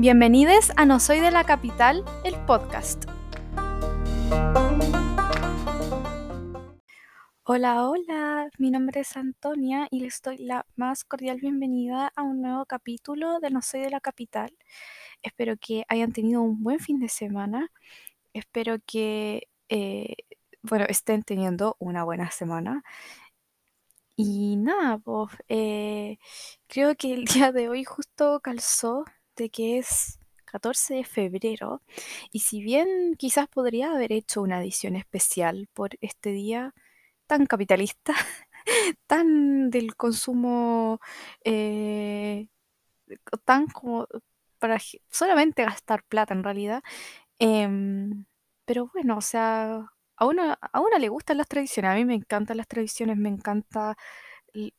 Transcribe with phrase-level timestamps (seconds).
[0.00, 3.06] Bienvenidos a No Soy de la Capital, el podcast.
[7.42, 12.42] Hola, hola, mi nombre es Antonia y les doy la más cordial bienvenida a un
[12.42, 14.56] nuevo capítulo de No Soy de la Capital.
[15.20, 17.72] Espero que hayan tenido un buen fin de semana.
[18.32, 20.14] Espero que, eh,
[20.62, 22.84] bueno, estén teniendo una buena semana.
[24.14, 26.18] Y nada, pues eh,
[26.68, 29.04] creo que el día de hoy justo calzó
[29.38, 31.82] de que es 14 de febrero
[32.32, 36.74] y si bien quizás podría haber hecho una edición especial por este día
[37.26, 38.14] tan capitalista,
[39.06, 41.00] tan del consumo,
[41.44, 42.48] eh,
[43.44, 44.06] tan como
[44.58, 44.78] para
[45.10, 46.82] solamente gastar plata en realidad,
[47.38, 48.26] em,
[48.64, 52.56] pero bueno, o sea, a una, a le gustan las tradiciones, a mí me encantan
[52.58, 53.96] las tradiciones, me encanta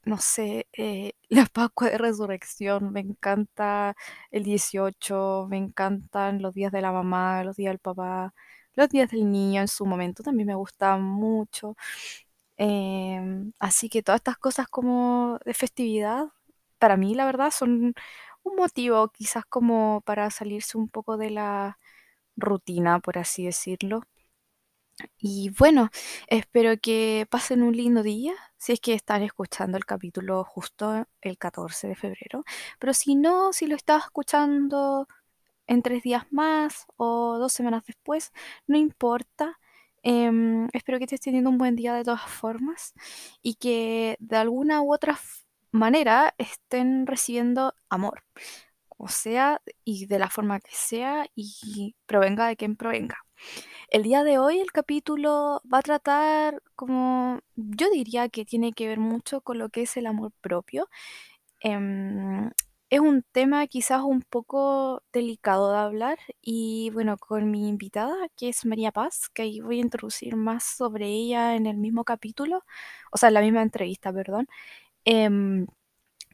[0.05, 3.95] no sé, eh, la Pascua de Resurrección, me encanta
[4.31, 8.33] el 18, me encantan los días de la mamá, los días del papá,
[8.75, 11.75] los días del niño en su momento también me gustaban mucho.
[12.57, 16.25] Em, así que todas estas cosas como de festividad,
[16.79, 17.93] para mí la verdad son
[18.43, 21.79] un motivo quizás como para salirse un poco de la
[22.37, 24.03] rutina, por así decirlo.
[25.17, 25.89] Y bueno,
[26.27, 31.37] espero que pasen un lindo día, si es que están escuchando el capítulo justo el
[31.37, 32.43] 14 de febrero.
[32.79, 35.07] Pero si no, si lo estás escuchando
[35.67, 38.31] en tres días más o dos semanas después,
[38.67, 39.59] no importa.
[40.03, 42.93] Em, espero que estés teniendo un buen día de todas formas
[43.41, 45.19] y que de alguna u otra
[45.71, 48.23] manera estén recibiendo amor,
[48.97, 53.17] o sea, y de la forma que sea y provenga de quien provenga.
[53.89, 58.87] El día de hoy el capítulo va a tratar como, yo diría que tiene que
[58.87, 60.89] ver mucho con lo que es el amor propio.
[61.61, 62.51] Em,
[62.89, 68.49] es un tema quizás un poco delicado de hablar y bueno, con mi invitada que
[68.49, 72.63] es María Paz, que ahí voy a introducir más sobre ella en el mismo capítulo,
[73.11, 74.47] o sea, en la misma entrevista, perdón.
[75.05, 75.67] Em,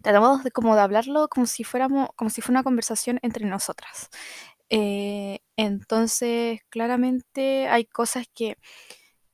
[0.04, 4.10] tratamos de como de hablarlo como si fuéramos, como si fuera una conversación entre nosotras.
[4.70, 8.58] Eh, entonces, claramente hay cosas que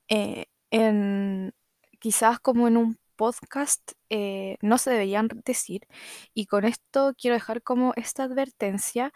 [0.08, 1.52] eh, en,
[2.00, 5.86] quizás como en un podcast eh, no se deberían decir.
[6.34, 9.12] Y con esto quiero dejar como esta advertencia.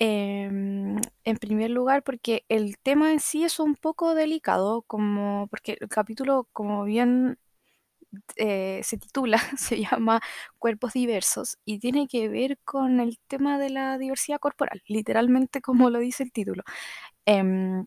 [0.00, 5.76] Em, en primer lugar, porque el tema en sí es un poco delicado, como porque
[5.80, 7.38] el capítulo, como bien
[8.36, 10.20] eh, se titula, se llama
[10.58, 15.90] Cuerpos Diversos y tiene que ver con el tema de la diversidad corporal, literalmente como
[15.90, 16.62] lo dice el título.
[17.26, 17.86] Em,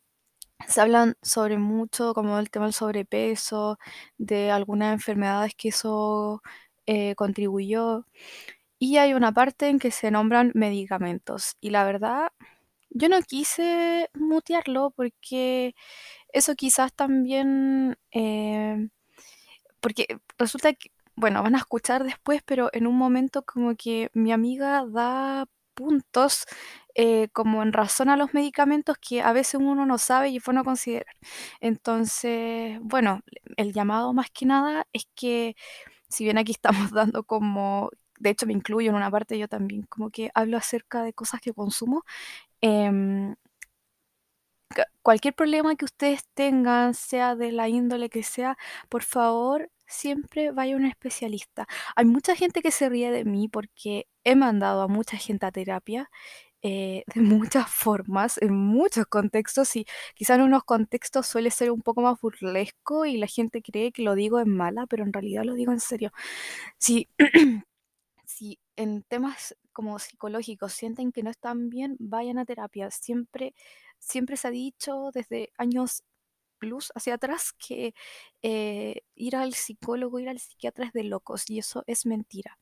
[0.68, 3.78] se hablan sobre mucho, como el tema del sobrepeso,
[4.18, 6.42] de algunas enfermedades que eso
[6.86, 8.06] eh, contribuyó.
[8.80, 11.56] Y hay una parte en que se nombran medicamentos.
[11.62, 12.30] Y la verdad,
[12.90, 15.76] yo no quise mutearlo porque
[16.34, 18.90] eso quizás también eh,
[19.84, 20.08] porque
[20.40, 24.86] resulta que, bueno, van a escuchar después, pero en un momento como que mi amiga
[24.88, 25.46] da
[25.76, 26.46] puntos
[26.96, 30.54] eh, como en razón a los medicamentos que a veces uno no sabe y fue
[30.54, 31.16] no considerar.
[31.60, 33.22] Entonces, bueno,
[33.58, 35.56] el llamado más que nada es que
[36.10, 39.84] si bien aquí estamos dando como, de hecho me incluyo en una parte, yo también
[39.84, 42.04] como que hablo acerca de cosas que consumo.
[42.62, 43.36] Em,
[45.02, 48.58] cualquier problema que ustedes tengan, sea de la índole que sea,
[48.90, 51.68] por favor, siempre vaya a un especialista.
[51.96, 55.52] Hay mucha gente que se ríe de mí porque he mandado a mucha gente a
[55.52, 56.10] terapia
[56.66, 59.86] eh, de muchas formas, en muchos contextos, y
[60.16, 64.02] quizá en unos contextos suele ser un poco más burlesco y la gente cree que
[64.02, 66.12] lo digo en mala, pero en realidad lo digo en serio.
[66.78, 67.10] Si,
[68.26, 72.92] si en temas como psicológicos sienten que no están bien, vayan a terapia.
[72.92, 73.56] Siempre,
[74.00, 76.04] siempre se ha dicho desde años
[76.64, 77.94] luz hacia atrás que
[78.42, 82.58] eh, ir al psicólogo, ir al psiquiatra es de locos y eso es mentira.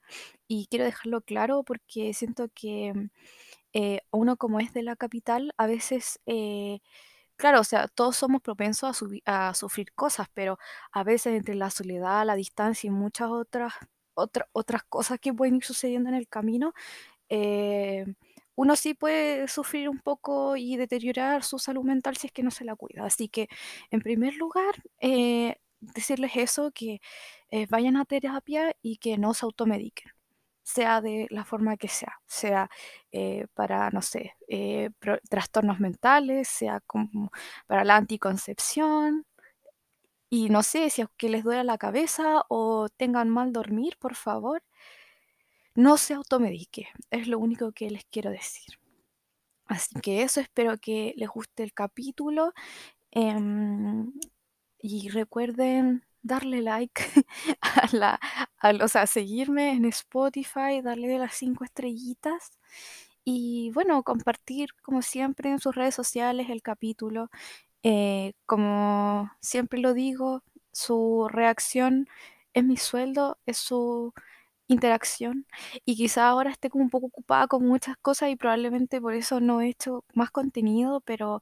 [0.47, 2.93] Y quiero dejarlo claro porque siento que
[3.73, 6.79] eh, uno como es de la capital, a veces, eh,
[7.37, 10.57] claro, o sea, todos somos propensos a, a, sufrir cosas, pero
[10.91, 13.73] a veces entre la soledad, la distancia y muchas otras,
[14.13, 16.73] otras cosas que pueden ir sucediendo en el camino,
[18.55, 22.51] uno sí puede sufrir un poco y deteriorar su salud mental si es que no
[22.51, 23.05] se la cuida.
[23.05, 23.47] Así que,
[23.89, 27.01] en primer lugar, eh, decirles eso, que
[27.49, 30.11] eh, vayan a terapia y que no se automediquen,
[30.63, 32.69] sea de la forma que sea, sea
[33.11, 34.35] eh, para, no sé,
[35.29, 37.31] trastornos mentales, sea como
[37.67, 39.25] para la anticoncepción.
[40.33, 44.15] Y no sé si es que les duele la cabeza o tengan mal dormir, por
[44.15, 44.63] favor,
[45.75, 48.79] no se automedique, es lo único que les quiero decir.
[49.65, 52.53] Así que eso, espero que les guste el capítulo.
[53.11, 54.13] Em,
[54.79, 57.03] y recuerden darle like
[57.61, 58.19] a la,
[58.83, 62.51] o sea, seguirme en Spotify, darle las cinco estrellitas
[63.25, 67.29] y bueno, compartir como siempre en sus redes sociales el capítulo.
[67.83, 72.07] Eh, como siempre lo digo, su reacción
[72.53, 74.13] es mi sueldo, es su
[74.67, 75.45] interacción
[75.85, 79.39] y quizá ahora esté como un poco ocupada con muchas cosas y probablemente por eso
[79.41, 81.41] no he hecho más contenido, pero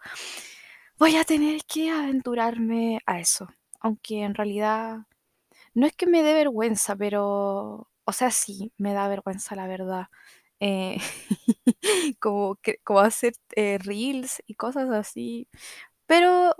[0.97, 3.47] voy a tener que aventurarme a eso,
[3.79, 4.99] aunque en realidad
[5.73, 10.07] no es que me dé vergüenza, pero, o sea, sí, me da vergüenza la verdad.
[10.61, 10.97] Eh,
[12.19, 12.57] como,
[13.01, 15.47] hacer eh, reels y cosas así,
[16.09, 16.55] pero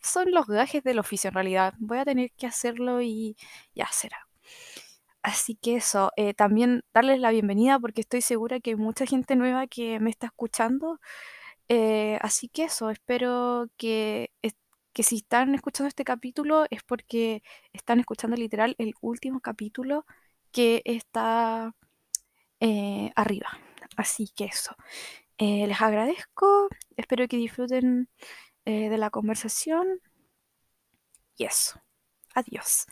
[0.00, 1.74] son los gajes del oficio en realidad.
[1.78, 3.36] Voy a tener que hacerlo y
[3.74, 4.28] ya será.
[5.22, 9.36] Así que eso, eh, también darles la bienvenida porque estoy segura que hay mucha gente
[9.36, 11.00] nueva que me está escuchando.
[11.68, 14.30] Eh, así que eso, espero que,
[14.92, 20.06] que si están escuchando este capítulo es porque están escuchando literal el último capítulo
[20.52, 21.74] que está
[22.60, 23.48] eh, arriba.
[23.96, 24.76] Así que eso,
[25.38, 28.08] les agradezco, espero que disfruten
[28.64, 30.00] de la conversación
[31.36, 31.80] y eso.
[32.34, 32.86] Adiós.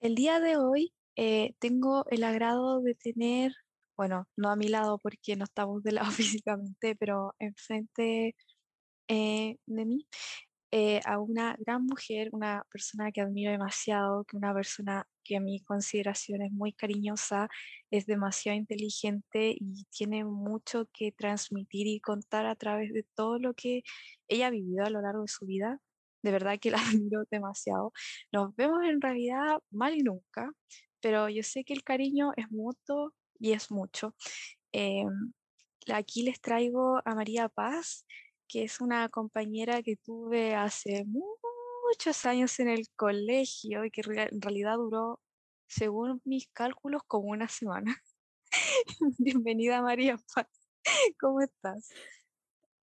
[0.00, 3.52] El día de hoy eh, tengo el agrado de tener,
[3.96, 8.34] bueno, no a mi lado porque no estamos de lado físicamente, pero enfrente
[9.08, 10.06] eh, de mí,
[10.70, 15.40] eh, a una gran mujer, una persona que admiro demasiado, que una persona que a
[15.40, 17.48] mi consideración es muy cariñosa,
[17.90, 23.54] es demasiado inteligente y tiene mucho que transmitir y contar a través de todo lo
[23.54, 23.82] que
[24.28, 25.80] ella ha vivido a lo largo de su vida
[26.22, 27.92] de verdad que la admiro demasiado.
[28.32, 30.52] Nos vemos en realidad mal y nunca,
[31.00, 34.14] pero yo sé que el cariño es mutuo y es mucho.
[34.72, 35.32] Em,
[35.92, 38.06] aquí les traigo a María Paz,
[38.48, 44.40] que es una compañera que tuve hace muchos años en el colegio y que en
[44.40, 45.20] realidad duró,
[45.66, 48.02] según mis cálculos, como una semana.
[49.18, 50.46] Bienvenida María Paz,
[51.20, 51.90] ¿cómo estás?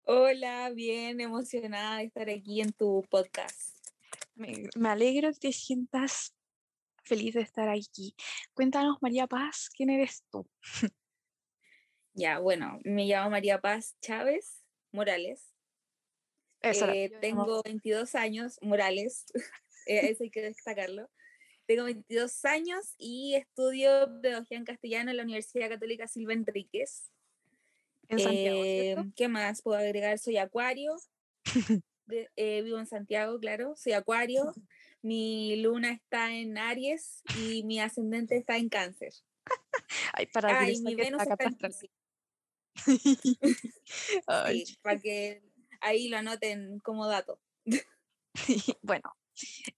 [0.03, 3.75] Hola, bien emocionada de estar aquí en tu podcast.
[4.35, 6.35] Me, alegro que te sientas
[7.03, 8.15] feliz de estar aquí.
[8.53, 10.47] Cuéntanos, María Paz, ¿quién eres tú?
[12.19, 14.66] Ya, bueno, me llamo María Paz Chávez
[14.97, 15.53] Morales.
[16.63, 19.25] Eh, tengo 22 años, Morales,
[19.85, 21.07] eh, eso hay que destacarlo.
[21.67, 27.11] Tengo 22 años y estudio pedagogía en castellano en la Universidad Católica Silva Enríquez.
[28.09, 30.17] En Santiago, eh, ¿Qué más puedo agregar?
[30.19, 30.95] Soy acuario.
[32.37, 33.75] Eh, vivo en Santiago, claro.
[33.75, 34.53] Soy acuario.
[35.01, 39.11] Mi luna está en Aries y mi ascendente está en Cáncer.
[40.13, 41.57] Ay, para Ay, mi Venus está en
[44.47, 45.43] sí, para que
[45.81, 47.39] ahí lo anoten como dato.
[48.81, 49.13] bueno,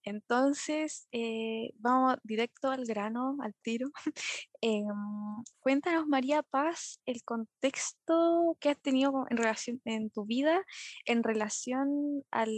[0.04, 3.90] entonces, eh, vamos directo al grano, al tiro.
[4.62, 4.86] Em,
[5.60, 10.62] cuéntanos, María Paz, el contexto que has tenido en relación en tu vida
[11.06, 12.50] en relación al,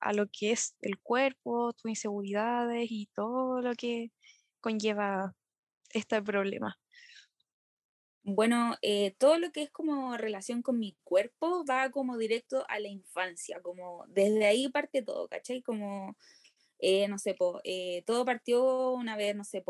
[0.00, 4.12] a lo que es el cuerpo, tus inseguridades y todo lo que
[4.60, 5.34] conlleva
[5.90, 6.78] este problema.
[8.24, 12.78] Bueno, eh, todo lo que es como relación con mi cuerpo va como directo a
[12.78, 15.60] la infancia, como desde ahí parte todo, ¿cachai?
[15.60, 16.16] Como,
[16.78, 19.62] eh, no sé, eh, todo partió una vez, no sé,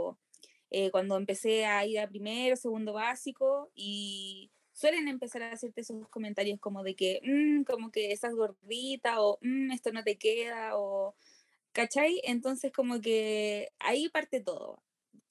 [0.92, 6.58] cuando empecé a ir a primero, segundo básico y suelen empezar a hacerte esos comentarios
[6.60, 11.14] como de que, mm, como que estás gordita o mm, esto no te queda o,
[11.72, 12.20] ¿cachai?
[12.24, 14.82] Entonces como que ahí parte todo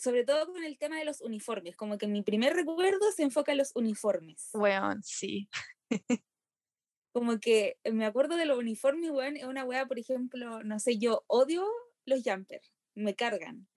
[0.02, 3.52] sobre todo con el tema de los uniformes, como que mi primer recuerdo se enfoca
[3.52, 4.50] en los uniformes.
[4.54, 5.48] Bueno, sí.
[7.14, 10.98] como que me acuerdo de los uniformes, weón, es una weá, por ejemplo, no sé,
[10.98, 11.68] yo odio
[12.06, 13.68] los jumpers, me cargan.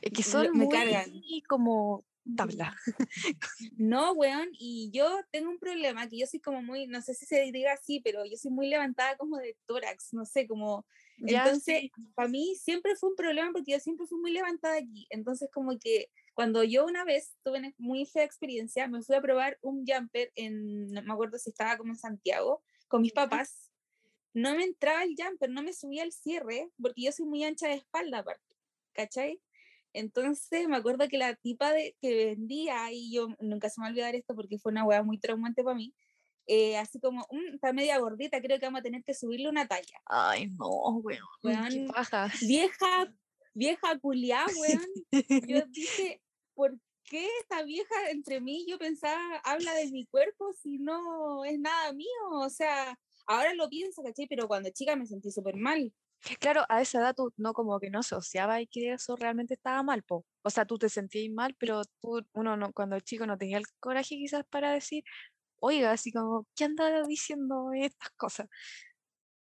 [0.00, 1.10] Es que son me muy cargan.
[1.48, 2.76] como tabla.
[3.76, 7.26] No, weón, y yo tengo un problema que yo soy como muy, no sé si
[7.26, 10.86] se diga así, pero yo soy muy levantada como de tórax, no sé, como
[11.18, 15.06] entonces, para mí siempre fue un problema porque yo siempre fui muy levantada aquí.
[15.10, 19.20] Entonces, como que cuando yo una vez tuve una muy fea experiencia, me fui a
[19.20, 23.70] probar un jumper en, no me acuerdo si estaba como en Santiago, con mis papás.
[24.34, 27.68] No me entraba el jumper, no me subía el cierre, porque yo soy muy ancha
[27.68, 28.56] de espalda, aparte,
[28.92, 29.40] ¿cachai?
[29.92, 33.88] Entonces me acuerdo que la tipa de, que vendía, y yo nunca se me va
[33.88, 35.94] a olvidar esto porque fue una hueá muy traumante para mí,
[36.54, 39.66] eh, así como, mm, está media gordita, creo que vamos a tener que subirle una
[39.66, 39.98] talla.
[40.04, 41.88] Ay, no, weón.
[42.42, 43.10] Vieja,
[43.54, 44.86] vieja culiá, weón.
[45.48, 46.20] Yo dije,
[46.52, 48.66] ¿por qué esta vieja entre mí?
[48.68, 52.28] Yo pensaba, habla de mi cuerpo si no es nada mío.
[52.32, 54.26] O sea, ahora lo pienso, ¿cachai?
[54.26, 55.90] Pero cuando chica me sentí súper mal.
[56.38, 59.82] Claro, a esa edad tú no como que no asociaba y que eso realmente estaba
[59.82, 60.24] mal, po.
[60.42, 63.58] O sea, tú te sentías mal, pero tú, uno no, cuando el chico no tenía
[63.58, 65.02] el coraje quizás para decir,
[65.62, 68.48] oiga, así como, ¿qué anda diciendo estas cosas?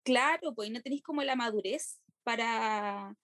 [0.02, 3.14] Claro, pues no tenéis como la madurez para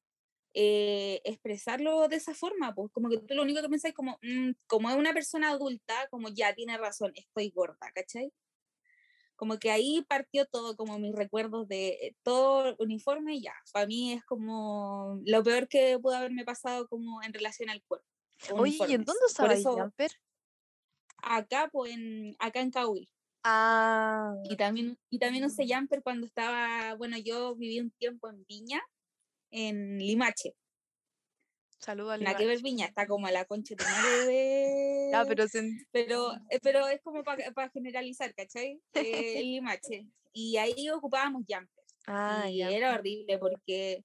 [0.54, 4.52] eh, expresarlo de esa forma, pues como que tú lo único que pensáis como, mm,
[4.68, 8.32] como es una persona adulta, como ya tiene razón, estoy gorda, ¿cachai?
[9.34, 14.12] Como que ahí partió todo, como mis recuerdos de eh, todo uniforme, ya, para mí
[14.12, 18.06] es como lo peor que pudo haberme pasado como en relación al cuerpo.
[18.52, 20.12] Oye, ¿y en dónde usaba el jumper?
[21.28, 23.08] Acá, pues, en, acá en Cahuil.
[23.42, 24.34] Ah.
[24.44, 28.80] Y también, y también usé jumper cuando estaba, bueno, yo viví un tiempo en Viña,
[29.50, 30.54] en Limache.
[31.78, 32.20] Saludos.
[32.20, 35.10] La que ver Viña está como a la concha de madre.
[35.12, 35.44] Ya, pero,
[35.90, 38.80] pero, eh, pero es como para generalizar, ¿cachai?
[38.94, 40.06] Eh, Limache.
[40.32, 41.84] Y ahí ocupábamos jumper.
[42.06, 44.04] Ah, y era horrible porque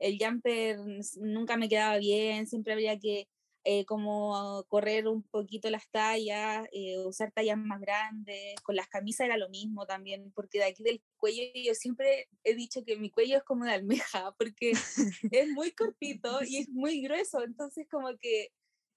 [0.00, 0.78] el jumper
[1.20, 3.28] nunca me quedaba bien, siempre había que
[3.70, 9.26] eh, como correr un poquito las tallas, eh, usar tallas más grandes, con las camisas
[9.26, 13.10] era lo mismo también, porque de aquí del cuello yo siempre he dicho que mi
[13.10, 18.16] cuello es como de almeja, porque es muy cortito y es muy grueso, entonces como
[18.16, 18.54] que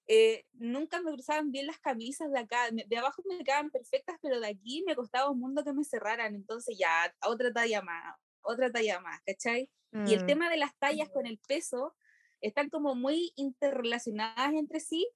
[0.08, 4.40] eh, nunca me cruzaban bien las camisas de acá, de abajo me quedaban perfectas, pero
[4.40, 8.72] de aquí me costaba un mundo que me cerraran, entonces ya, otra talla más, otra
[8.72, 9.70] talla más, ¿cachai?
[10.08, 10.28] Y el mm.
[10.28, 11.94] tema de las tallas con el peso,
[12.42, 15.08] están como muy interrelacionadas entre sí,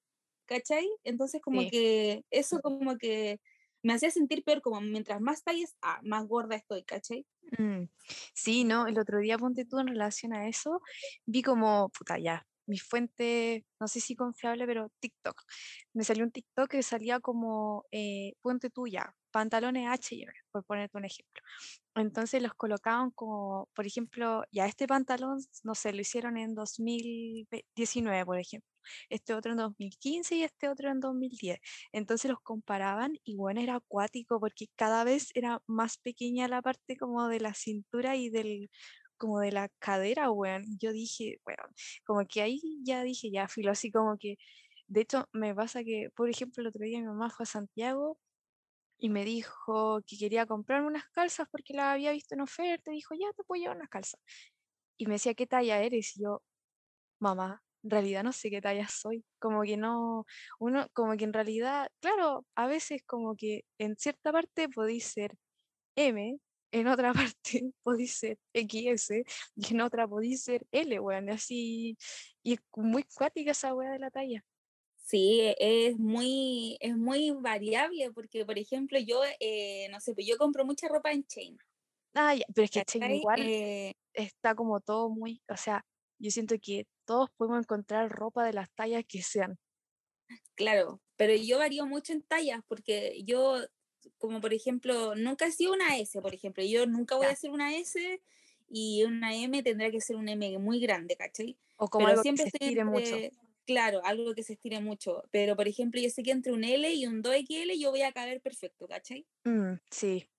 [0.45, 0.87] ¿cachai?
[1.03, 3.39] Entonces como que eso como que
[3.83, 7.25] me hacía sentir peor, como mientras más talles, ah, más gorda estoy, ¿cachai?
[7.57, 7.83] Mm,
[8.33, 8.87] sí, ¿no?
[8.87, 10.81] El otro día, ponte tú en relación a eso,
[11.27, 15.39] vi como, puta, ya, mi fuente, no sé si confiable, pero TikTok.
[15.93, 20.97] Me salió un TikTok que salía como, eh, ponte tú ya, pantalones H&M, por ponerte
[20.97, 21.43] un ejemplo.
[21.95, 28.25] Entonces los colocaban como, por ejemplo, ya este pantalón, no sé, lo hicieron en 2019,
[28.25, 28.69] por ejemplo,
[29.09, 31.59] este otro en 2015 y este otro en 2010.
[31.91, 36.95] Entonces los comparaban y bueno, era acuático porque cada vez era más pequeña la parte
[36.95, 38.69] como de la cintura y del
[39.17, 40.63] como de la cadera, weón.
[40.79, 41.63] Yo dije, bueno,
[42.05, 44.37] como que ahí ya dije, ya filo, así como que,
[44.87, 48.17] de hecho, me pasa que, por ejemplo, el otro día mi mamá fue a Santiago
[48.97, 52.91] y me dijo que quería comprarme unas calzas porque las había visto en oferta.
[52.91, 54.19] Y dijo, ya te puedo llevar unas calzas.
[54.97, 56.17] Y me decía, ¿qué talla eres?
[56.17, 56.43] Y yo,
[57.19, 59.25] mamá, en realidad no sé qué talla soy.
[59.39, 60.25] Como que no,
[60.59, 65.35] uno, como que en realidad, claro, a veces como que en cierta parte podéis ser
[65.95, 66.39] M,
[66.71, 69.23] en otra parte podéis ser XS
[69.55, 71.97] y en otra podéis ser L, weón, así.
[72.43, 74.43] Y es muy cuática esa weá de la talla.
[75.05, 80.35] Sí, es muy, es muy variable porque, por ejemplo, yo, eh, no sé, pues yo
[80.37, 81.59] compro mucha ropa en Chain.
[82.15, 85.85] Ah, pero es que Chain igual eh está como todo muy, o sea,
[86.19, 89.57] yo siento que todos podemos encontrar ropa de las tallas que sean.
[90.55, 93.57] Claro, pero yo varío mucho en tallas porque yo,
[94.17, 97.51] como por ejemplo, nunca he sido una S, por ejemplo, yo nunca voy a ser
[97.51, 98.21] una S
[98.69, 101.57] y una M tendrá que ser un M muy grande, ¿cachai?
[101.77, 103.17] O como algo siempre que se mucho.
[103.65, 105.23] Claro, algo que se estire mucho.
[105.31, 108.11] Pero, por ejemplo, yo sé que entre un L y un 2XL yo voy a
[108.11, 109.25] caber perfecto, ¿cachai?
[109.43, 110.29] Mm, sí.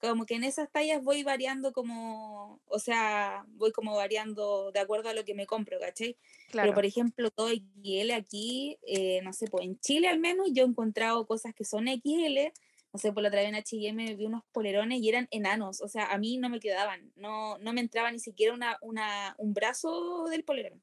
[0.00, 5.08] Como que en esas tallas voy variando como, o sea, voy como variando de acuerdo
[5.08, 6.16] a lo que me compro, ¿cachai?
[6.50, 6.66] Claro.
[6.66, 10.66] Pero, por ejemplo, 2XL aquí, eh, no sé, pues en Chile al menos yo he
[10.66, 12.52] encontrado cosas que son XL,
[12.94, 15.88] no sé, por la otra vez en H&M vi unos polerones y eran enanos, o
[15.88, 19.52] sea, a mí no me quedaban, no, no me entraba ni siquiera una, una, un
[19.52, 20.80] brazo del polerón.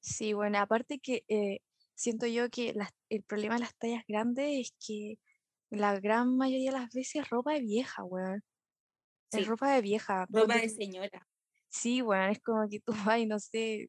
[0.00, 1.60] Sí, bueno, aparte que eh,
[1.94, 2.74] siento yo que
[3.08, 5.18] el problema de las tallas grandes es que
[5.70, 8.42] la gran mayoría de las veces es ropa de vieja, weón.
[9.30, 10.26] Es ropa de vieja.
[10.28, 11.26] Ropa de señora.
[11.70, 13.88] Sí, weón, es como que tú vas y no sé,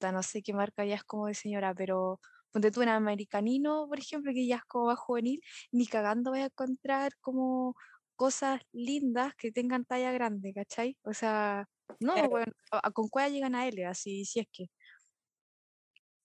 [0.00, 2.20] no sé qué marca ya es como de señora, pero
[2.50, 6.40] ponte tú en americanino, por ejemplo, que ya es como más juvenil, ni cagando vas
[6.40, 7.74] a encontrar como
[8.16, 10.96] cosas lindas que tengan talla grande, ¿cachai?
[11.02, 11.68] O sea,
[12.00, 12.52] no, bueno,
[12.94, 14.66] con cuál llegan a L, así, si es que.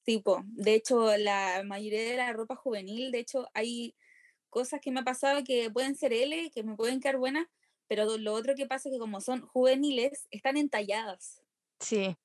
[0.04, 3.96] Tipo, de hecho, la mayoría de la ropa juvenil, de hecho, hay
[4.50, 7.48] cosas que me ha pasado que pueden ser L, que me pueden quedar buenas,
[7.88, 11.42] pero lo otro que pasa es que como son juveniles, están entalladas.
[11.80, 12.16] Sí.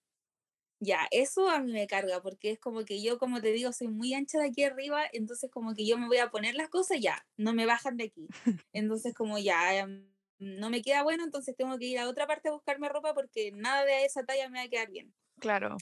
[0.78, 3.88] Ya, eso a mí me carga, porque es como que yo, como te digo, soy
[3.88, 7.00] muy ancha de aquí arriba, entonces como que yo me voy a poner las cosas,
[7.00, 8.26] ya, no me bajan de aquí.
[8.74, 10.06] Entonces como ya, em,
[10.38, 13.52] no me queda bueno, entonces tengo que ir a otra parte a buscarme ropa porque
[13.52, 15.14] nada de esa talla me va a quedar bien.
[15.40, 15.78] Claro.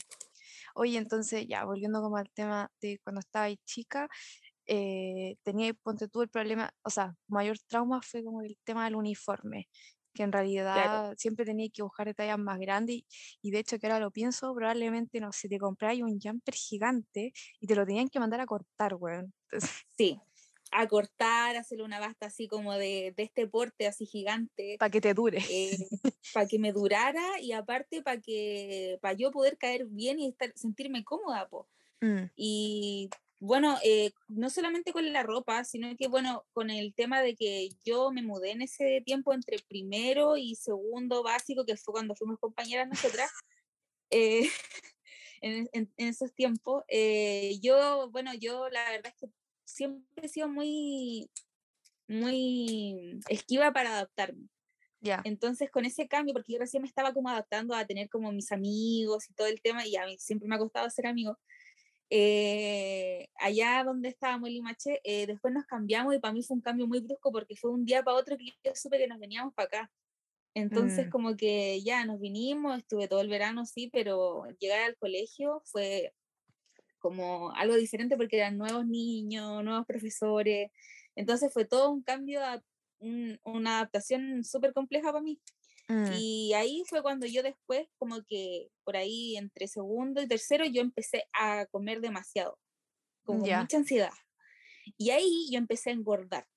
[0.77, 4.09] Oye, entonces ya, volviendo como al tema de cuando estaba chica,
[4.67, 8.95] eh, tenía, ponte tú el problema, o sea, mayor trauma fue como el tema del
[8.95, 9.69] uniforme,
[10.13, 13.03] que en realidad siempre tenía que buscar detalles más grandes
[13.41, 17.31] y, de hecho que ahora lo pienso, probablemente, no sé, te compráis un jumper gigante
[17.61, 19.33] y te lo tenían que mandar a cortar, weón.
[19.97, 20.19] Sí,
[20.71, 24.77] a cortar, hacerle una basta así como de, de este porte así gigante.
[24.79, 25.39] Para que te dure.
[25.49, 25.77] Eh,
[26.33, 30.51] para que me durara y aparte para que para yo poder caer bien y estar,
[30.55, 31.47] sentirme cómoda.
[31.47, 31.67] Po.
[32.01, 32.25] Mm.
[32.35, 37.35] Y bueno, eh, no solamente con la ropa, sino que bueno, con el tema de
[37.35, 42.15] que yo me mudé en ese tiempo entre primero y segundo básico, que fue cuando
[42.15, 43.31] fuimos compañeras nosotras.
[44.11, 44.47] Eh,
[45.41, 46.83] en, en, esos tiempos,
[47.59, 49.33] yo, bueno, yo la verdad es que
[49.65, 51.29] siempre he sido muy,
[52.07, 54.47] muy esquiva para adaptarme.
[55.01, 58.31] ya Entonces, con ese cambio, porque yo recién me estaba como adaptando a tener como
[58.31, 61.37] mis amigos y todo el tema, y a mí siempre me ha costado ser amigo,
[62.09, 66.61] eh, allá donde estábamos en Limache, eh, después nos cambiamos y para mí fue un
[66.61, 69.53] cambio muy brusco porque fue un día para otro que yo supe que nos veníamos
[69.53, 69.91] para acá.
[70.53, 71.09] Entonces, mm.
[71.09, 76.13] como que ya nos vinimos, estuve todo el verano, sí, pero llegar al colegio fue
[77.05, 80.71] como algo diferente porque eran nuevos niños, nuevos profesores.
[81.15, 82.41] Entonces fue todo un cambio,
[83.43, 85.39] una adaptación súper compleja para mí.
[85.87, 86.13] Mm.
[86.17, 90.81] Y ahí fue cuando yo después, como que por ahí entre segundo y tercero, yo
[90.81, 92.57] empecé a comer demasiado,
[93.23, 94.09] con mucha ansiedad.
[94.97, 96.47] Y ahí yo empecé a engordar.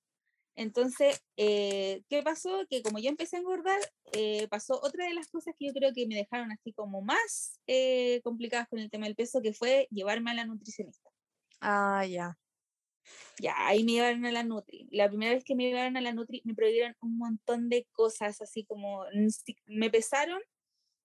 [0.58, 2.66] Entonces, eh, ¿qué pasó?
[2.68, 3.78] Que como yo empecé a engordar,
[4.12, 7.60] eh, pasó otra de las cosas que yo creo que me dejaron así como más
[7.68, 11.10] eh, complicadas con el tema del peso, que fue llevarme a la nutricionista.
[11.60, 12.36] Ah, ya.
[13.38, 14.88] Ya, ahí me llevaron a la Nutri.
[14.90, 18.40] La primera vez que me llevaron a la Nutri me prohibieron un montón de cosas,
[18.40, 19.04] así como
[19.66, 20.40] me pesaron,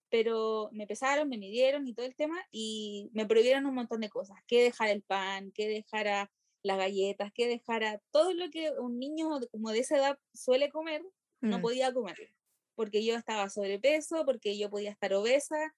[0.10, 4.10] pero me pesaron, me midieron y todo el tema, y me prohibieron un montón de
[4.10, 6.32] cosas, que dejar el pan, que dejara
[6.64, 11.04] las galletas, que dejara todo lo que un niño como de esa edad suele comer,
[11.42, 11.62] no mm.
[11.62, 12.34] podía comer,
[12.76, 15.76] porque yo estaba sobrepeso, porque yo podía estar obesa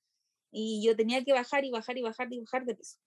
[0.52, 2.98] y yo tenía que bajar y bajar y bajar y bajar de peso.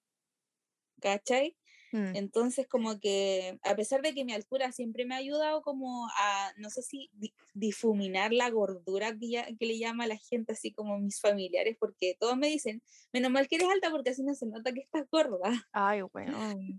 [1.01, 1.57] ¿Cachai?
[1.93, 2.17] Mm.
[2.17, 6.53] Entonces, como que a pesar de que mi altura siempre me ha ayudado como a,
[6.59, 7.11] no sé si
[7.55, 11.77] difuminar la gordura que, ya, que le llama a la gente, así como mis familiares,
[11.79, 14.81] porque todos me dicen, menos mal que eres alta porque así no se nota que
[14.81, 15.69] estás gorda.
[15.73, 16.03] Ay,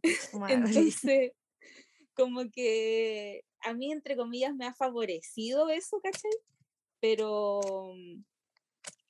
[0.34, 0.68] bueno.
[0.68, 1.32] Entonces,
[2.14, 6.32] como que a mí, entre comillas, me ha favorecido eso, ¿cachai?
[7.00, 7.94] Pero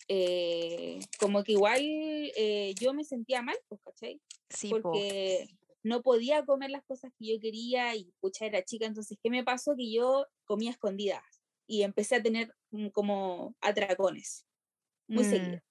[0.07, 4.21] eh, como que igual eh, yo me sentía mal, pues, ¿cachai?
[4.49, 5.47] Sí, porque
[5.83, 9.43] no podía comer las cosas que yo quería y pucha era chica, entonces ¿qué me
[9.43, 9.75] pasó?
[9.75, 11.23] Que yo comía escondidas
[11.67, 14.45] y empecé a tener mm, como atracones,
[15.07, 15.29] muy mm.
[15.29, 15.61] seguido.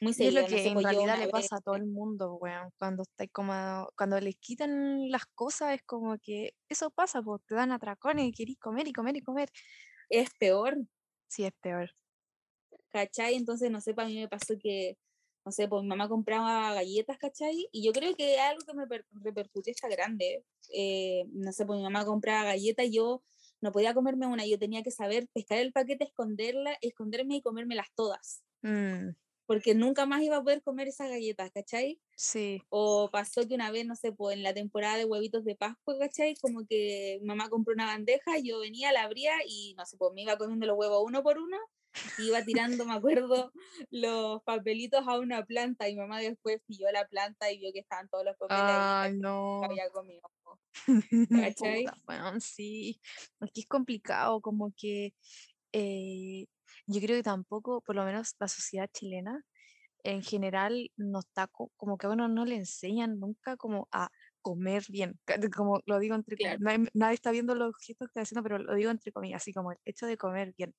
[0.00, 0.40] Muy seguido.
[0.40, 3.26] Es lo que en pues, realidad le pasa a todo el mundo, weón, cuando está
[3.28, 8.26] como, cuando les quitan las cosas es como que eso pasa, pues te dan atracones
[8.26, 9.50] y querís comer y comer y comer.
[10.08, 10.76] Es peor.
[11.28, 11.90] Sí, es peor.
[12.90, 13.34] ¿Cachai?
[13.34, 14.98] Entonces, no sé, para mí me pasó que
[15.44, 17.68] no sé, pues mi mamá compraba galletas, ¿cachai?
[17.72, 18.86] Y yo creo que algo que me
[19.22, 20.44] repercutió está grande.
[20.72, 23.22] Eh, no sé, pues mi mamá compraba galletas y yo
[23.60, 27.88] no podía comerme una, yo tenía que saber pescar el paquete, esconderla, esconderme y comérmelas
[27.94, 28.42] todas.
[28.62, 29.10] Mm.
[29.46, 32.00] Porque nunca más iba a poder comer esas galletas, ¿cachai?
[32.16, 32.62] Sí.
[32.68, 35.98] O pasó que una vez, no sé, pues en la temporada de huevitos de Pascua,
[35.98, 36.36] ¿cachai?
[36.40, 40.22] Como que mamá compró una bandeja, yo venía, la abría y, no sé, pues me
[40.22, 41.58] iba comiendo los huevos uno por uno
[42.18, 43.52] iba tirando, me acuerdo,
[43.90, 48.08] los papelitos a una planta y mamá después pilló la planta y vio que estaban
[48.08, 49.62] todos los papeles ahí no.
[49.64, 50.22] había comido.
[51.54, 51.84] ¿Cachai?
[52.04, 53.00] bueno, sí,
[53.40, 55.14] aquí es complicado, como que
[55.72, 56.46] eh,
[56.86, 59.44] yo creo que tampoco, por lo menos la sociedad chilena,
[60.04, 64.82] en general no está como que a uno no le enseñan nunca como a comer
[64.88, 65.18] bien,
[65.54, 68.74] como lo digo entre comillas, nadie, está viendo los gestos que estoy haciendo, pero lo
[68.74, 70.74] digo entre comillas, así como el hecho de comer bien.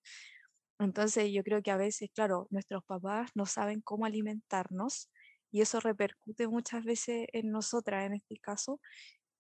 [0.79, 5.09] Entonces yo creo que a veces, claro, nuestros papás no saben cómo alimentarnos
[5.51, 8.79] y eso repercute muchas veces en nosotras en este caso.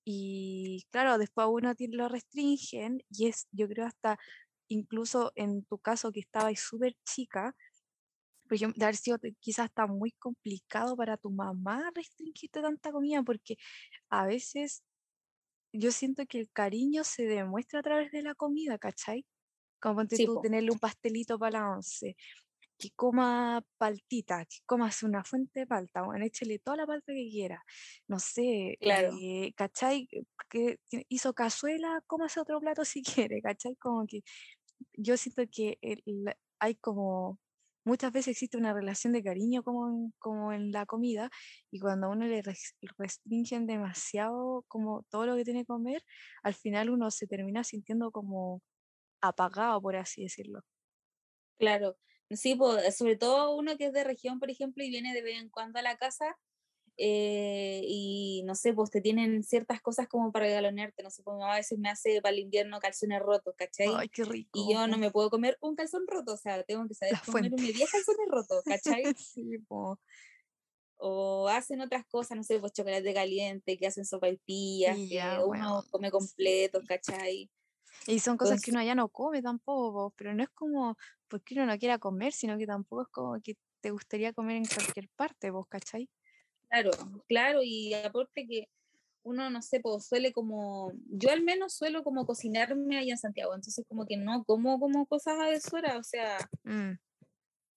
[0.05, 4.17] Y claro, después uno lo restringen y es, yo creo, hasta
[4.69, 7.55] incluso en tu caso que estabas súper chica,
[8.47, 13.23] por ejemplo, de haber sido quizás hasta muy complicado para tu mamá restringirte tanta comida
[13.23, 13.57] porque
[14.09, 14.83] a veces
[15.73, 19.25] yo siento que el cariño se demuestra a través de la comida, ¿cachai?
[19.83, 22.15] Como tú, tenerle un pastelito para la once,
[22.79, 27.27] que coma paltita, que comas una fuente de palta, bueno, échale toda la palta que
[27.29, 27.61] quiera.
[28.07, 29.13] No sé, claro.
[29.21, 30.07] Eh, ¿cachai?
[30.49, 33.75] Que hizo cazuela, cómase otro plato si quiere, ¿cachai?
[33.75, 34.21] Como que
[34.93, 35.77] yo siento que
[36.59, 37.39] hay como
[37.85, 41.29] muchas veces existe una relación de cariño como en, como en la comida
[41.71, 42.41] y cuando a uno le
[42.97, 46.01] restringen demasiado como todo lo que tiene que comer,
[46.43, 48.61] al final uno se termina sintiendo como
[49.23, 50.61] apagado, por así decirlo.
[51.57, 51.97] Claro,
[52.29, 52.57] sí,
[52.95, 55.79] sobre todo uno que es de región, por ejemplo, y viene de vez en cuando
[55.79, 56.37] a la casa,
[56.97, 61.45] eh, y no sé, pues te tienen ciertas cosas como para galonearte, no sé, como
[61.45, 63.87] a veces me hace para el invierno calzones rotos, ¿cachai?
[63.95, 64.59] Ay, qué rico.
[64.59, 67.55] Y yo no me puedo comer un calzón roto, o sea, tengo que saber comerme
[67.55, 69.03] 10 calzones rotos, ¿cachai?
[69.17, 69.99] sí, po.
[70.97, 75.43] O hacen otras cosas, no sé, pues chocolate caliente, que hacen sopa y ya, que
[75.43, 77.49] uno come completo, ¿cachai?
[78.07, 81.65] Y son cosas que uno ya no come tampoco, pero no es como porque uno
[81.65, 85.51] no quiera comer, sino que tampoco es como que te gustaría comer en cualquier parte,
[85.51, 86.09] vos, ¿cachai?
[86.69, 86.91] Claro,
[87.27, 88.67] claro, y aparte que
[89.23, 93.55] uno, no sé, pues suele como, yo al menos suelo como cocinarme allá en Santiago,
[93.55, 96.93] entonces como que no como como cosas a deshora, o sea, mm.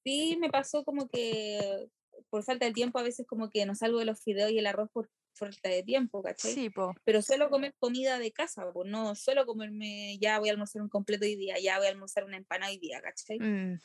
[0.05, 1.89] sí me pasó como que
[2.31, 4.67] por falta de tiempo a veces como que no salgo de los fideos y el
[4.67, 6.53] arroz por falta de tiempo, ¿cachai?
[6.53, 6.94] Sí, po.
[7.05, 10.88] Pero suelo comer comida de casa, pues no suelo comerme, ya voy a almorzar un
[10.88, 13.38] completo hoy día, ya voy a almorzar una empanada hoy día, ¿cachai?
[13.38, 13.81] Mm.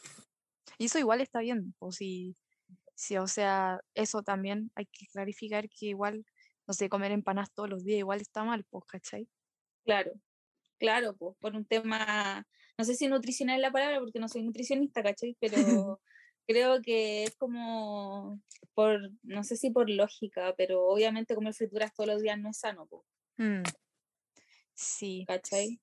[0.78, 2.36] Y eso igual está bien, pues si
[3.02, 6.24] Sí, o sea, eso también hay que clarificar que igual,
[6.68, 9.28] no sé, comer empanadas todos los días igual está mal, pues, ¿cachai?
[9.84, 10.12] Claro,
[10.78, 12.46] claro, pues, por un tema,
[12.78, 15.36] no sé si nutricional es la palabra porque no soy nutricionista, ¿cachai?
[15.42, 16.00] Pero
[16.48, 18.42] creo que es como
[18.74, 22.58] por, no sé si por lógica, pero obviamente comer frituras todos los días no es
[22.58, 23.04] sano, pues.
[24.74, 25.26] Sí.
[25.28, 25.80] ¿Cachai?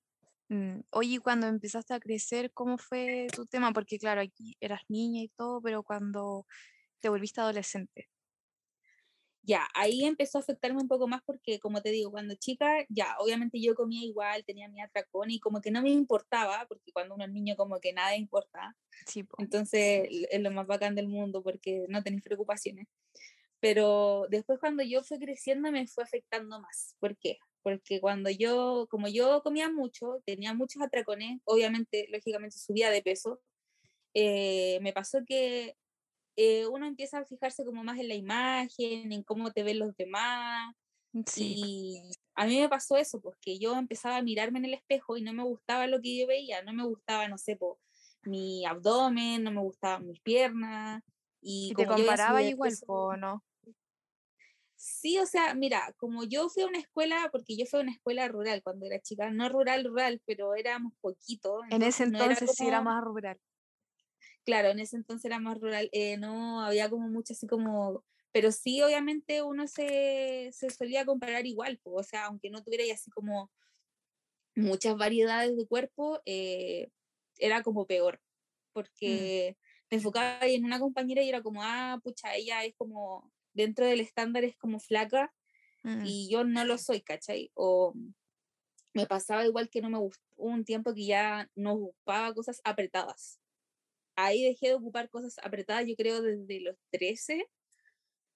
[0.49, 3.71] Mm, oye, cuando empezaste a crecer, ¿cómo fue tu tema?
[3.71, 6.45] Porque claro, aquí eras niña y todo, pero cuando
[6.99, 8.09] te volviste adolescente?
[9.49, 13.15] Ya, ahí empezó a afectarme un poco más porque, como te digo, cuando chica, ya,
[13.17, 17.15] obviamente yo comía igual, tenía mi atracón y como que no me importaba, porque cuando
[17.15, 18.77] uno es niño como que nada importa.
[19.07, 22.85] Sí, Entonces es lo más bacán del mundo porque no tenéis preocupaciones.
[23.59, 26.95] Pero después cuando yo fui creciendo me fue afectando más.
[26.99, 27.39] ¿Por qué?
[27.63, 33.41] Porque cuando yo, como yo comía mucho, tenía muchos atracones, obviamente, lógicamente subía de peso,
[34.13, 35.75] eh, me pasó que
[36.41, 39.93] eh, uno empieza a fijarse como más en la imagen, en cómo te ven los
[39.97, 40.73] demás.
[41.11, 42.01] Mm, y
[42.33, 45.21] a mí me pasó eso, porque pues, yo empezaba a mirarme en el espejo y
[45.21, 47.77] no me gustaba lo que yo veía, no me gustaba, no sé, po,
[48.23, 51.03] mi abdomen, no me gustaban mis piernas.
[51.41, 53.43] ¿Y, te comparaba igual, o no?
[54.77, 57.91] Sí, o sea, mira, como yo fui a una escuela, porque yo fui a una
[57.91, 61.59] escuela rural cuando era chica, no rural, rural, pero éramos poquito.
[61.69, 63.37] En ese entonces sí era más rural
[64.49, 68.51] claro, en ese entonces era más rural, eh, no había como mucho así como, pero
[68.51, 73.51] sí obviamente uno se, se solía comparar igual, o sea, aunque no tuviera así como
[74.55, 76.89] muchas variedades de cuerpo, eh,
[77.37, 78.73] era como peor, mm.
[78.73, 79.55] porque
[79.91, 83.99] me enfocaba en una compañera y era como, ah, pucha, ella es como, dentro del
[83.99, 85.31] estándar es como flaca
[85.83, 86.05] mm.
[86.07, 87.51] y yo no lo soy, ¿cachai?
[87.53, 87.93] O
[88.95, 93.39] me pasaba igual que no me gustó, un tiempo que ya no ocupaba cosas apretadas
[94.25, 97.45] ahí dejé de ocupar cosas apretadas, yo creo, desde los 13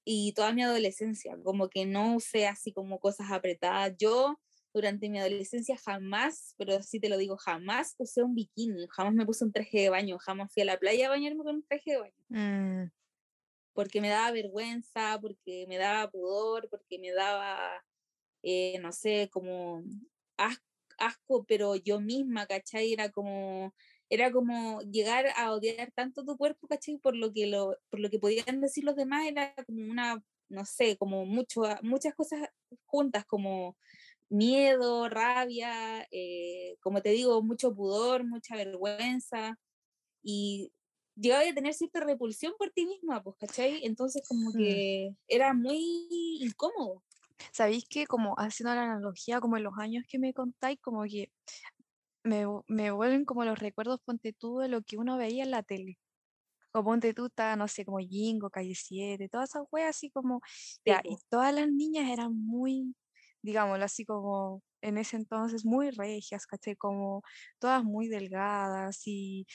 [0.05, 3.93] y toda mi adolescencia, como que no usé así como cosas apretadas.
[3.97, 4.39] Yo
[4.73, 9.25] durante mi adolescencia jamás, pero así te lo digo, jamás usé un bikini, jamás me
[9.25, 11.91] puse un traje de baño, jamás fui a la playa a bañarme con un traje
[11.91, 12.13] de baño.
[12.29, 12.91] Mm.
[13.73, 17.83] Porque me daba vergüenza, porque me daba pudor, porque me daba,
[18.41, 19.83] eh, no sé, como
[20.97, 22.93] asco, pero yo misma, ¿cachai?
[22.93, 23.73] Era como,
[24.13, 26.97] era como llegar a odiar tanto tu cuerpo, ¿cachai?
[26.97, 30.65] Por lo que, lo, por lo que podían decir los demás, era como una, no
[30.65, 32.47] sé, como mucho, muchas cosas
[32.85, 33.75] juntas, como
[34.29, 39.57] miedo, rabia, eh, como te digo, mucho pudor, mucha vergüenza,
[40.21, 40.71] y
[41.15, 43.83] llegaba a tener cierta repulsión por ti misma, pues, ¿cachai?
[43.83, 44.53] Entonces como mm.
[44.53, 46.07] que era muy
[46.39, 47.03] incómodo.
[47.51, 51.31] ¿Sabéis que como haciendo la analogía, como en los años que me contáis, como que
[52.23, 55.63] me, me vuelven como los recuerdos, ponte tú, de lo que uno veía en la
[55.63, 55.99] tele.
[56.71, 60.41] Como ponte tú, estaba, no sé, como Jingo, Calle 7, todas esas weas así como,
[60.85, 62.95] ya, y todas las niñas eran muy,
[63.43, 66.75] digámoslo así como, en ese entonces muy regias, ¿cachai?
[66.75, 67.23] Como
[67.59, 69.45] todas muy delgadas y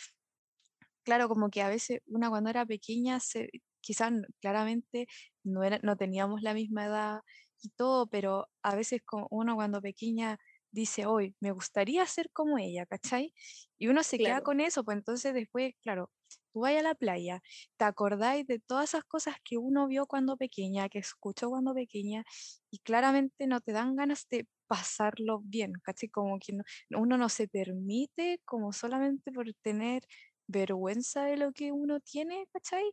[1.04, 3.50] claro, como que a veces una cuando era pequeña, se,
[3.80, 5.06] quizás claramente
[5.42, 7.20] no, era, no teníamos la misma edad
[7.62, 10.38] y todo, pero a veces como uno cuando pequeña
[10.72, 13.32] dice, hoy me gustaría ser como ella, ¿cachai?
[13.78, 16.10] Y uno se queda con eso, pues entonces después, claro,
[16.52, 17.40] tú vas a la playa,
[17.78, 22.24] te acordáis de todas esas cosas que uno vio cuando pequeña, que escuchó cuando pequeña,
[22.70, 26.08] y claramente no te dan ganas de pasarlo bien, ¿cachai?
[26.10, 26.52] Como que
[26.96, 30.02] uno no se permite, como solamente por tener
[30.46, 32.84] vergüenza de lo que uno tiene, ¿cachai?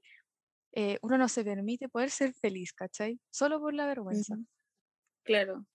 [0.74, 3.20] Eh, uno no se permite poder ser feliz, ¿cachai?
[3.32, 4.38] Solo por la vergüenza.
[5.24, 5.66] Claro.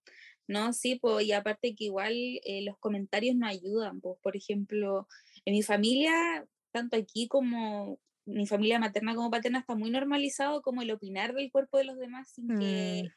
[0.50, 5.06] No, sí, pues, y aparte que igual eh, los comentarios no ayudan, pues, por ejemplo,
[5.44, 10.82] en mi familia, tanto aquí como mi familia materna como paterna, está muy normalizado como
[10.82, 13.04] el opinar del cuerpo de los demás sin que...
[13.04, 13.08] Mm.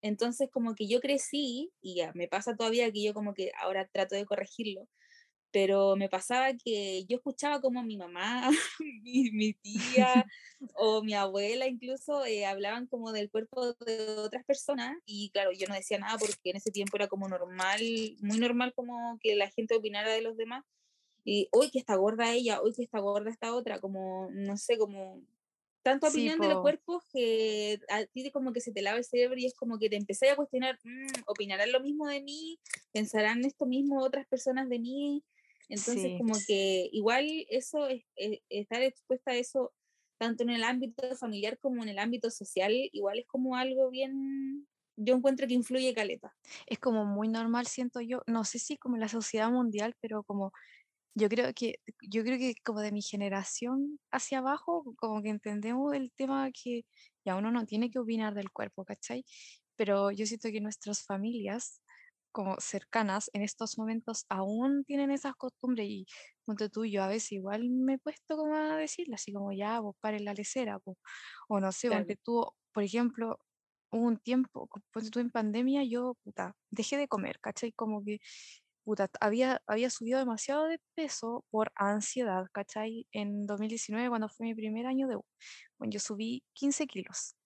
[0.00, 3.86] Entonces, como que yo crecí, y ya, me pasa todavía que yo como que ahora
[3.92, 4.88] trato de corregirlo,
[5.52, 10.26] pero me pasaba que yo escuchaba como mi mamá, mi, tía
[10.74, 15.66] o mi abuela incluso eh, hablaban como del cuerpo de otras personas y claro, yo
[15.68, 17.80] no decía nada porque en ese tiempo era como normal,
[18.20, 20.64] muy normal como que la gente opinara de los demás
[21.24, 24.78] y hoy que está gorda ella, hoy que está gorda esta otra, como no sé,
[24.78, 25.22] como
[25.82, 29.38] tanta opinión de los cuerpos que a ti como que se te lava el cerebro
[29.38, 32.58] y es como que te empecé a cuestionar, mm, ¿opinarán lo mismo de mí?
[32.92, 35.24] ¿Pensarán esto mismo otras personas de mí?
[35.72, 38.04] Entonces, como que igual eso, es,
[38.50, 39.72] estar expuesta a eso,
[40.18, 44.68] tanto en el ámbito familiar como en el ámbito social, igual es como algo bien,
[44.96, 46.36] yo encuentro que influye caleta.
[46.66, 50.22] Es como muy normal, siento yo, no sé si como en la sociedad mundial, pero
[50.24, 50.52] como
[51.14, 55.94] yo creo que, yo creo que como de mi generación hacia abajo, como que entendemos
[55.94, 56.84] el tema que
[57.24, 59.24] ya uno no tiene que opinar del cuerpo, ¿cachai?
[59.76, 61.80] Pero yo siento que nuestras familias
[62.32, 66.06] como cercanas en estos momentos aún tienen esas costumbres y
[66.44, 69.80] ponte tú, yo a veces igual me he puesto como a decirle así como ya,
[69.80, 70.78] vos pare la lecera,
[71.48, 73.38] o no sé, ponte tú, por ejemplo,
[73.90, 77.72] hubo un tiempo, ponte tú en pandemia, yo, puta, dejé de comer, ¿cachai?
[77.72, 78.18] Como que,
[78.84, 83.06] puta, había, había subido demasiado de peso por ansiedad, ¿cachai?
[83.12, 85.16] En 2019, cuando fue mi primer año de
[85.78, 87.36] bueno, yo subí 15 kilos,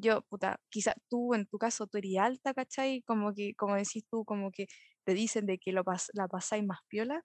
[0.00, 3.02] yo, puta, quizá tú en tu caso tú eres alta, ¿cachai?
[3.02, 4.66] Como que, como decís tú, como que
[5.04, 5.82] te dicen de que lo
[6.14, 7.24] la pasáis más piola,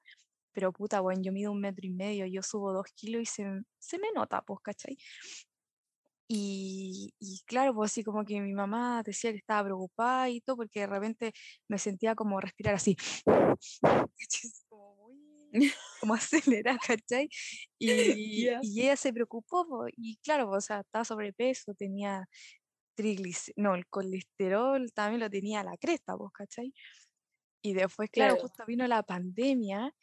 [0.53, 3.43] pero puta, bueno, yo mido un metro y medio, yo subo dos kilos y se,
[3.79, 4.97] se me nota, pues, ¿cachai?
[6.27, 10.57] Y, y, claro, pues así como que mi mamá decía que estaba preocupada y todo,
[10.57, 11.33] porque de repente
[11.67, 12.95] me sentía como respirar así,
[14.69, 15.33] como muy
[16.01, 17.29] como acelerada, ¿cachai?
[17.79, 22.27] Y, y ella se preocupó, y claro, pues, o sea, estaba sobrepeso, tenía
[22.95, 26.73] triglicéridos, no, el colesterol también lo tenía a la cresta, vos, ¿cachai?
[27.62, 29.93] Y después, claro, justo vino la pandemia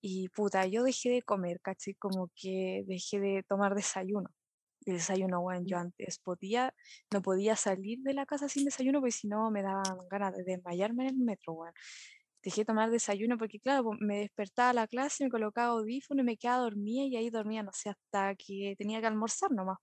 [0.00, 1.94] y puta, yo dejé de comer, ¿cachai?
[1.94, 4.30] Como que dejé de tomar desayuno.
[4.86, 5.80] El desayuno, bueno, yo mm.
[5.80, 6.74] antes podía,
[7.12, 10.44] no podía salir de la casa sin desayuno porque si no me daban ganas de
[10.44, 11.72] desmayarme en el metro, bueno.
[12.42, 16.24] Dejé de tomar desayuno porque, claro, me despertaba a la clase, me colocaba audífono y
[16.24, 19.78] me quedaba dormida y ahí dormía, no sé, hasta que tenía que almorzar nomás.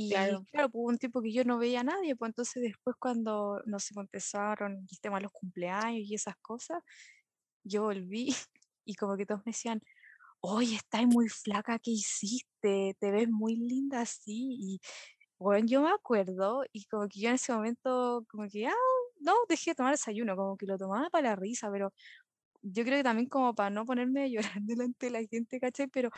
[0.00, 2.62] Y claro, claro pues, hubo un tiempo que yo no veía a nadie, pues entonces
[2.62, 6.82] después cuando, no sé, pues, empezaron el tema de los cumpleaños y esas cosas,
[7.64, 8.28] yo volví
[8.84, 9.80] y como que todos me decían,
[10.40, 12.96] oye, estás muy flaca, ¿qué hiciste?
[13.00, 14.56] Te ves muy linda así.
[14.60, 14.80] Y
[15.38, 18.74] bueno, yo me acuerdo y como que yo en ese momento, como que, ah,
[19.20, 21.92] no, dejé de tomar desayuno, como que lo tomaba para la risa, pero
[22.62, 25.88] yo creo que también como para no ponerme a llorar delante de la gente, ¿cachai?
[25.88, 26.10] Pero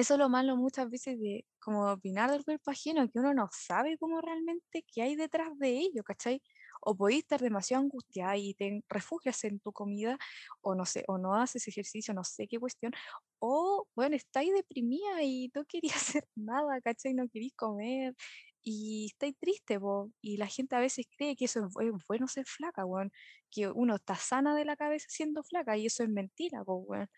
[0.00, 3.48] eso es lo malo muchas veces de como opinar del cuerpo ajeno, que uno no
[3.52, 6.42] sabe cómo realmente qué hay detrás de ello, ¿cachai?
[6.82, 10.18] O podéis estar demasiado angustiada y te refugias en tu comida,
[10.62, 12.92] o no sé, o no haces ejercicio, no sé qué cuestión,
[13.38, 17.14] o bueno, estáis deprimida y no querías hacer nada, ¿cachai?
[17.14, 18.14] No queréis comer
[18.62, 20.10] y estáis triste, vos.
[20.20, 23.10] y la gente a veces cree que eso es bueno ser flaca, weón,
[23.50, 27.08] que uno está sana de la cabeza siendo flaca y eso es mentira, weón.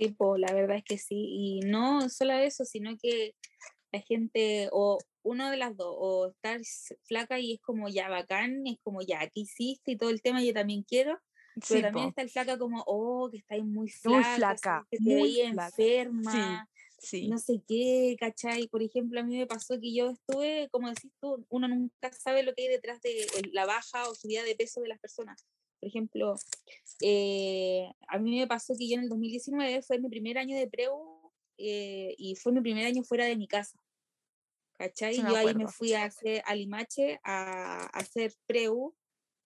[0.00, 1.16] Sí, la verdad es que sí.
[1.16, 3.34] Y no solo eso, sino que
[3.92, 6.60] la gente, o uno de las dos, o estar
[7.04, 9.92] flaca y es como ya bacán, es como ya, ¿qué hiciste?
[9.92, 11.18] Y todo el tema yo también quiero.
[11.68, 15.02] Pero también está el flaca como, oh, que estáis muy flaca, muy flaca que te
[15.02, 18.68] muy enferma, sí, no sé qué, ¿cachai?
[18.68, 22.44] Por ejemplo, a mí me pasó que yo estuve, como decís tú, uno nunca sabe
[22.44, 25.44] lo que hay detrás de la baja o subida de peso de las personas.
[25.80, 26.34] Por ejemplo,
[27.00, 30.68] eh, a mí me pasó que yo en el 2019 fue mi primer año de
[30.68, 33.82] preu eh, y fue mi primer año fuera de mi casa.
[34.74, 35.16] ¿Cachai?
[35.16, 38.94] yo ahí me fui a hacer a Limache a, hacer preu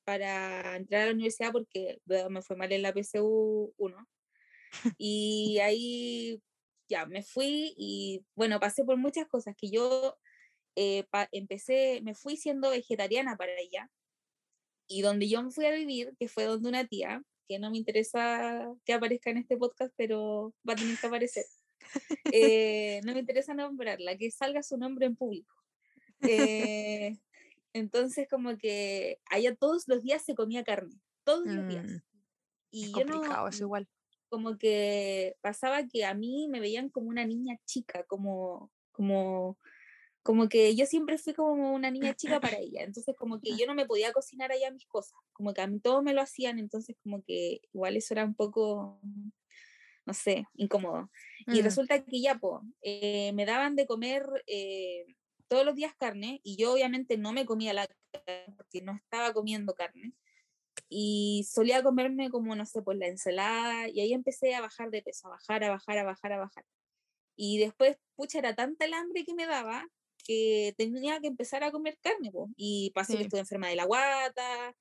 [0.05, 4.09] para entrar a la universidad porque me fue mal en la PSU 1.
[4.99, 6.43] Y ahí
[6.89, 10.17] ya me fui y bueno, pasé por muchas cosas que yo
[10.77, 13.89] eh, empecé, me fui siendo vegetariana para allá
[14.95, 17.79] y donde yo me fui a vivir, que fue donde una tía, que no me
[17.79, 21.45] interesa que aparezca en este podcast, pero va a tener que aparecer.
[22.33, 25.55] Eh, no me interesa nombrarla, que salga su nombre en público.
[26.23, 27.19] Eh,
[27.73, 31.87] entonces, como que allá todos los días se comía carne, todos los días.
[31.87, 31.97] Mm,
[32.71, 33.89] y es complicado, es igual.
[34.29, 39.59] como que pasaba que a mí me veían como una niña chica, como, como,
[40.25, 43.67] como que yo siempre fui como una niña chica para ella, entonces como que yo
[43.67, 46.59] no me podía cocinar allá mis cosas, como que a mí todo me lo hacían,
[46.59, 49.01] entonces como que igual eso era un poco,
[50.07, 51.11] no sé, incómodo.
[51.47, 51.63] Y mm.
[51.63, 52.63] resulta que ya, pues,
[53.35, 55.05] me daban de comer eh,
[55.47, 59.35] todos los días carne y yo obviamente no me comía la carne porque no estaba
[59.35, 60.15] comiendo carne
[60.89, 65.03] y solía comerme como, no sé, pues la ensalada y ahí empecé a bajar de
[65.03, 66.65] peso, a bajar, a bajar, a bajar, a bajar.
[67.37, 69.87] Y después, pucha, era tanta el hambre que me daba
[70.25, 74.75] que tenía que empezar a comer carne, y pasó que estuve enferma de la guata,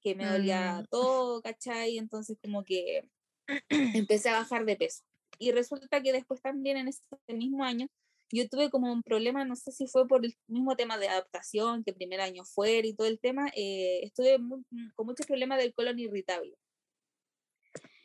[0.00, 0.86] que me dolía mm.
[0.90, 1.98] todo, ¿cachai?
[1.98, 3.08] Entonces como que
[3.68, 5.04] empecé a bajar de peso.
[5.38, 7.88] Y resulta que después también en ese mismo año
[8.30, 11.82] yo tuve como un problema, no sé si fue por el mismo tema de adaptación,
[11.82, 15.72] que primer año fuera y todo el tema, eh, estuve mm, con muchos problemas del
[15.72, 16.54] colon irritable.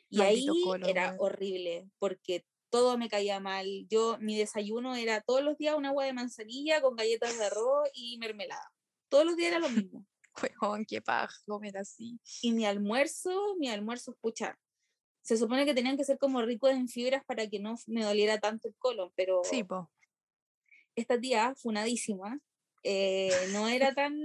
[0.10, 0.46] Y ahí
[0.88, 3.68] era horrible, porque todo me caía mal.
[3.88, 7.88] Yo, mi desayuno era todos los días un agua de manzanilla con galletas de arroz
[7.94, 8.74] y mermelada.
[9.10, 10.08] Todos los días era lo mismo.
[10.34, 12.20] Juegón, qué paja comer así.
[12.42, 14.58] Y mi almuerzo, mi almuerzo, pucha,
[15.22, 18.40] se supone que tenían que ser como ricos en fibras para que no me doliera
[18.40, 19.92] tanto el colon, pero sí, po
[20.96, 22.40] esta tía, funadísima,
[22.84, 24.16] eh, no era tan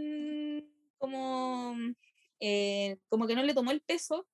[0.98, 1.74] como,
[2.40, 4.26] eh, como que no le tomó el peso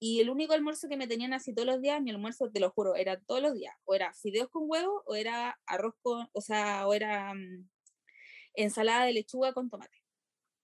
[0.00, 2.70] y el único almuerzo que me tenían así todos los días, mi almuerzo, te lo
[2.70, 6.40] juro, era todos los días, o era fideos con huevo, o era arroz con, o
[6.40, 7.68] sea, o era mm,
[8.54, 9.98] ensalada de lechuga con tomate.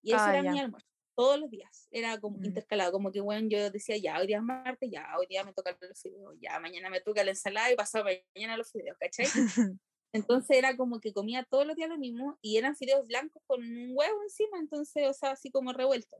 [0.02, 2.44] Y eso ah, era mi almuerzo, todos los días, era como mm.
[2.44, 5.52] intercalado, como que bueno, yo decía, ya, hoy día es martes, ya, hoy día me
[5.52, 9.26] toca los fideos, ya, mañana me toca la ensalada y pasado mañana los fideos, ¿cachai?
[10.12, 13.60] Entonces era como que comía todos los días lo mismo y eran fideos blancos con
[13.60, 16.16] un huevo encima, entonces, o sea, así como revuelto.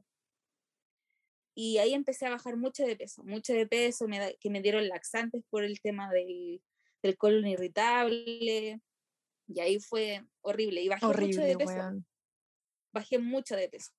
[1.57, 4.05] Y ahí empecé a bajar mucho de peso, mucho de peso,
[4.41, 6.61] que me dieron laxantes por el tema del,
[7.01, 8.81] del colon irritable.
[9.47, 10.81] Y ahí fue horrible.
[10.81, 12.03] Y bajé mucho de peso.
[12.91, 13.93] Bajé mucho de peso.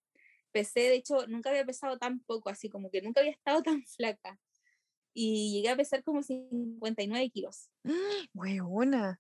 [0.53, 3.83] Pesé, de hecho, nunca había pesado tan poco, así como que nunca había estado tan
[3.85, 4.39] flaca.
[5.15, 7.71] Y llegué a pesar como 59 kilos.
[8.35, 9.19] Buena.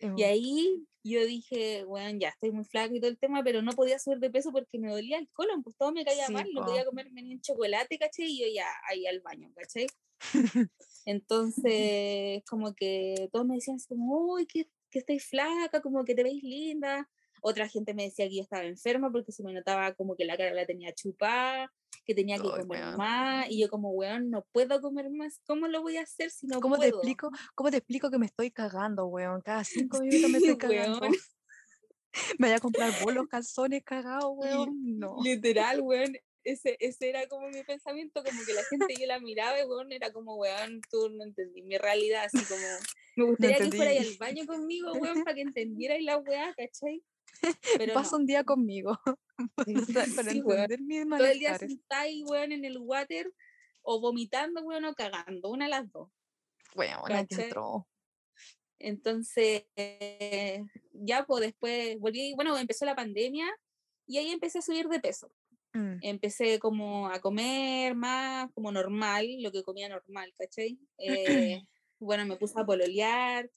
[0.00, 3.72] Y ahí yo dije, bueno, ya estoy muy flaca y todo el tema, pero no
[3.72, 6.64] podía subir de peso porque me dolía el colon, pues todo me caía mal, no
[6.64, 8.24] podía comerme ni un chocolate, ¿caché?
[8.24, 9.86] Y yo ya ahí al baño, ¿caché?
[11.06, 16.14] Entonces, como que todos me decían así como, uy, que, que estoy flaca, como que
[16.14, 17.08] te veis linda.
[17.40, 20.36] Otra gente me decía que yo estaba enferma porque se me notaba como que la
[20.36, 21.72] cara la tenía chupada,
[22.08, 25.82] que tenía que comer más, y yo como, weón, no puedo comer más, ¿cómo lo
[25.82, 26.90] voy a hacer si no ¿Cómo puedo?
[26.90, 29.42] Te explico, ¿Cómo te explico que me estoy cagando, weón?
[29.42, 31.00] Cada cinco minutos me estoy cagando.
[32.38, 34.98] me voy a comprar bolos, calzones cagados, weón.
[34.98, 35.16] No.
[35.22, 36.16] Literal, weón.
[36.44, 39.92] Ese, ese era como mi pensamiento, como que la gente yo la miraba y weón,
[39.92, 42.62] era como, weón, tú no entendí mi realidad, así como,
[43.16, 47.02] me gustaría que fuera al baño conmigo, weón, para que entendierais la weá, ¿cachai?
[47.76, 48.98] Pero Pasa un día conmigo
[49.56, 49.70] para,
[50.32, 53.32] entender mis Todo el día sentáis, weón, en el water
[53.82, 56.10] o vomitando, weón, o cagando, una de las dos.
[56.74, 57.86] Bueno, entró.
[58.78, 59.64] Entonces,
[60.92, 63.46] ya pues después volví, bueno, empezó la pandemia
[64.06, 65.32] y ahí empecé a subir de peso.
[65.72, 65.98] Mm.
[66.02, 70.78] Empecé como a comer más como normal, lo que comía normal, ¿cachai?
[70.98, 71.62] Eh,
[72.00, 73.50] bueno, me puse a pololear,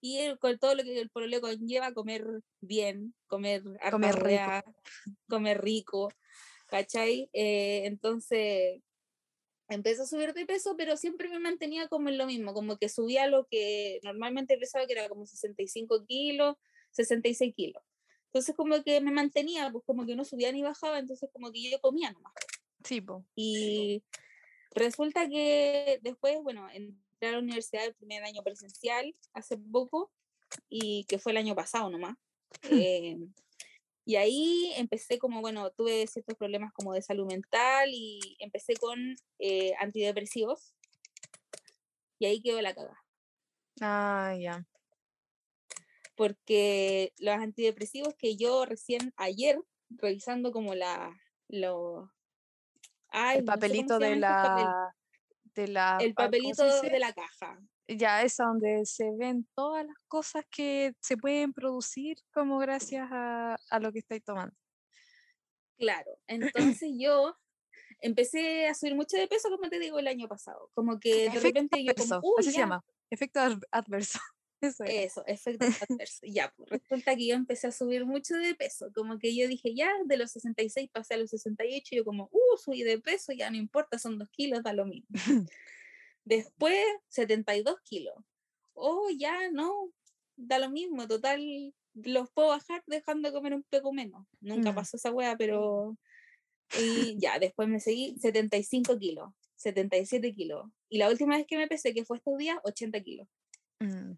[0.00, 2.24] y con todo lo que el pololeo conlleva, comer
[2.60, 4.74] bien, comer, comer rico.
[5.28, 6.08] comer rico,
[6.68, 7.28] ¿cachai?
[7.32, 8.80] Eh, entonces
[9.68, 12.88] empecé a subir de peso, pero siempre me mantenía como en lo mismo, como que
[12.88, 16.56] subía lo que normalmente pesaba, que era como 65 kilos,
[16.90, 17.82] 66 kilos.
[18.26, 21.70] Entonces como que me mantenía, pues como que no subía ni bajaba, entonces como que
[21.70, 22.32] yo comía nomás.
[22.84, 23.22] Sí, pues.
[23.34, 24.02] Y
[24.74, 30.12] resulta que después, bueno, en a la universidad el primer año presencial hace poco
[30.68, 32.16] y que fue el año pasado nomás.
[32.70, 33.18] Eh,
[34.04, 39.16] y ahí empecé como, bueno, tuve ciertos problemas como de salud mental y empecé con
[39.38, 40.74] eh, antidepresivos
[42.18, 43.02] y ahí quedó la cagada.
[43.80, 44.66] Ah, ya.
[46.16, 51.16] Porque los antidepresivos que yo recién ayer, revisando como la,
[51.48, 52.12] lo,
[53.12, 54.94] el papelito de la
[55.56, 55.98] la...
[56.00, 57.58] El papelito de la caja.
[57.88, 63.56] Ya, es donde se ven todas las cosas que se pueden producir como gracias a,
[63.70, 64.54] a lo que estáis tomando.
[65.78, 67.36] Claro, entonces yo
[68.00, 70.70] empecé a subir mucho de peso, como te digo, el año pasado.
[70.74, 73.40] Como que de repente yo como, así se llama, efecto
[73.70, 74.18] adverso.
[74.62, 76.26] Eso, Eso efecto adverso.
[76.26, 78.90] ya, pues resulta que yo empecé a subir mucho de peso.
[78.94, 81.88] Como que yo dije, ya, de los 66 pasé a los 68.
[81.90, 84.86] Y yo como, uh, subí de peso, ya no importa, son dos kilos, da lo
[84.86, 85.08] mismo.
[86.24, 88.14] Después, 72 kilos.
[88.74, 89.92] Oh, ya, no,
[90.36, 94.24] da lo mismo, total, los puedo bajar dejando de comer un poco menos.
[94.40, 94.74] Nunca mm.
[94.74, 95.96] pasó esa wea, pero...
[96.78, 100.70] Y ya, después me seguí 75 kilos, 77 kilos.
[100.88, 103.28] Y la última vez que me pesé, que fue estos días, 80 kilos.
[103.80, 104.12] Mm.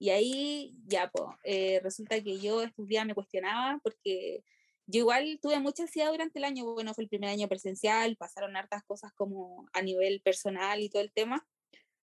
[0.00, 4.42] Y ahí ya, pues, resulta que yo estos días me cuestionaba porque
[4.90, 8.56] yo igual tuve mucha ansiedad durante el año, bueno, fue el primer año presencial, pasaron
[8.56, 11.46] hartas cosas como a nivel personal y todo el tema,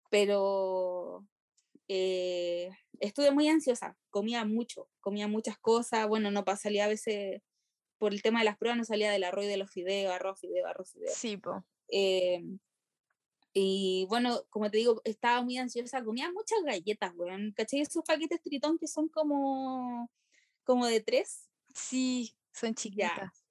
[0.10, 1.26] pero
[1.88, 7.42] eh, estuve muy ansiosa, comía mucho, comía muchas cosas, bueno, no salía a veces,
[7.98, 10.40] por el tema de las pruebas, no salía del arroz y de los fideos, arroz,
[10.42, 11.14] fideo, arroz, fideo.
[11.14, 11.64] Sí, po.
[11.88, 12.44] Eh,
[13.58, 17.54] y bueno, como te digo, estaba muy ansiosa, comía muchas galletas, weón.
[17.54, 17.80] ¿Cachai?
[17.80, 20.12] Esos paquetes tritón que son como,
[20.66, 21.50] como de tres.
[21.74, 23.46] Sí, son chiquitas.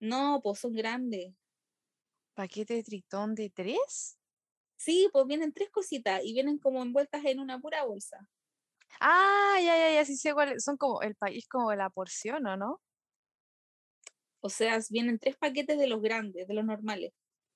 [0.00, 1.34] No, pues son grandes.
[2.32, 4.18] ¿Paquete de tritón de tres?
[4.76, 8.26] Sí, pues vienen tres cositas y vienen como envueltas en una pura bolsa.
[9.00, 10.64] Ah, ya, ya, ya, sí sé cuáles.
[10.64, 12.80] Son como el país, como la porción, ¿o no?
[14.40, 17.12] O sea, vienen tres paquetes de los grandes, de los normales.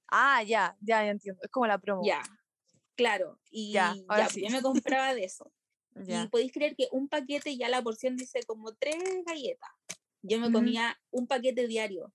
[0.08, 1.40] Ah, ya, ya, ya entiendo.
[1.42, 2.02] Es como la promo.
[2.04, 2.22] Ya,
[2.96, 3.38] claro.
[3.50, 5.52] Y ya, ya yo me compraba de eso.
[6.06, 9.70] Y podéis creer que un paquete, ya la porción dice como tres galletas.
[10.22, 12.12] Yo me comía un paquete diario.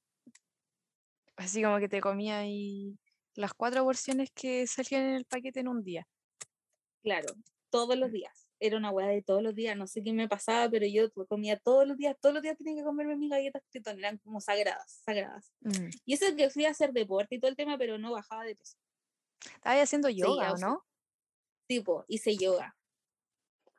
[1.36, 2.98] Así como que te comía ahí
[3.36, 6.08] las cuatro porciones que salían en el paquete en un día.
[7.02, 7.34] Claro,
[7.70, 8.14] todos los mm.
[8.14, 8.43] días.
[8.66, 9.76] Era una hueá de todos los días.
[9.76, 12.16] No sé qué me pasaba, pero yo comía todos los días.
[12.22, 14.00] Todos los días tenía que comerme mis galletas tritón.
[14.00, 15.52] Eran como sagradas, sagradas.
[15.60, 15.90] Mm.
[16.06, 18.46] Y eso es que fui a hacer deporte y todo el tema, pero no bajaba
[18.46, 18.78] de peso.
[19.44, 20.82] Estaba haciendo yoga, no?
[21.68, 22.74] Tipo, hice yoga.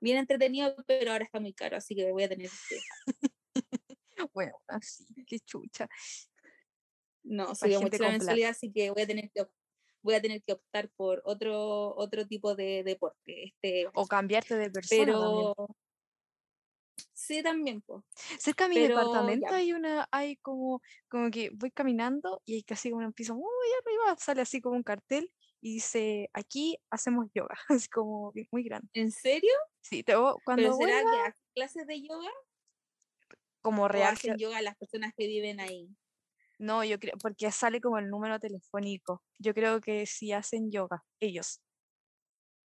[0.03, 2.78] Bien entretenido, pero ahora está muy caro, así que voy a tener que
[4.35, 5.89] Bueno, así, qué chucha.
[7.22, 9.47] No, soy mucho la mensualidad, así que voy a tener que
[10.05, 13.45] voy a tener que optar por otro otro tipo de deporte.
[13.45, 15.05] Este, o cambiarte de persona.
[15.05, 15.55] Pero
[17.15, 18.05] sí también, pues.
[18.39, 22.91] Cerca de mi departamento hay una, hay como, como que voy caminando y hay casi
[22.91, 27.57] como un piso muy arriba, sale así como un cartel y dice aquí hacemos yoga,
[27.69, 28.89] así como muy grande.
[28.93, 29.53] ¿En serio?
[29.81, 32.31] Sí, te, cuando ¿Pero será que clases de yoga?
[33.63, 34.13] Como real.
[34.13, 35.89] hacen yoga las personas que viven ahí.
[36.65, 39.23] No, yo creo, porque sale como el número telefónico.
[39.39, 41.61] Yo creo que sí hacen yoga, ellos.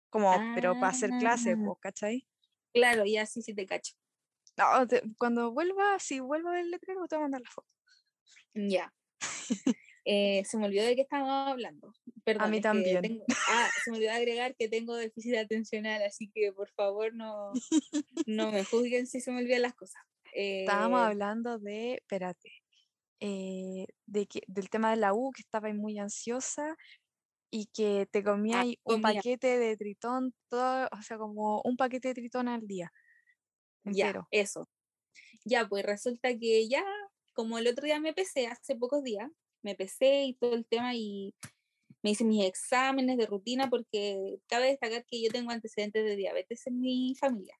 [0.09, 1.73] Como, pero para hacer clases, ah.
[1.79, 2.25] ¿cachai?
[2.73, 3.93] Claro, y así sí te cacho.
[4.57, 4.65] No,
[5.19, 7.69] cuando vuelva, si vuelvo del letrero, te voy a mandar la foto.
[8.55, 8.93] Ya.
[10.05, 11.93] Eh, se me olvidó de qué estábamos hablando.
[12.25, 13.23] Perdón, a mí también.
[13.47, 17.53] ah, se me olvidó agregar que tengo déficit atencional, así que por favor no,
[18.25, 20.03] no me juzguen si se me olvidan las cosas.
[20.33, 22.62] Estábamos eh, hablando de, espérate,
[23.25, 26.75] eh, de que, del tema de la U, que estaba muy ansiosa
[27.49, 32.09] y que te comía ah, un paquete de tritón, todo, o sea, como un paquete
[32.09, 32.91] de tritón al día.
[33.85, 34.67] Ya, eso.
[35.45, 36.83] Ya, pues resulta que ya,
[37.31, 40.93] como el otro día me pesé, hace pocos días, me pesé y todo el tema
[40.93, 41.33] y
[42.01, 46.67] me hice mis exámenes de rutina porque cabe destacar que yo tengo antecedentes de diabetes
[46.67, 47.57] en mi familia,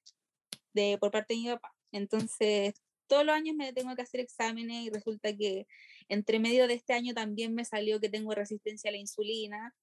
[0.74, 1.74] de, por parte de mi papá.
[1.90, 2.74] Entonces,
[3.06, 5.66] todos los años me tengo que hacer exámenes y resulta que
[6.08, 9.74] entre medio de este año también me salió que tengo resistencia a la insulina,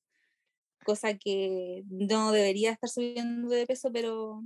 [0.84, 4.44] cosa que no debería estar subiendo de peso, pero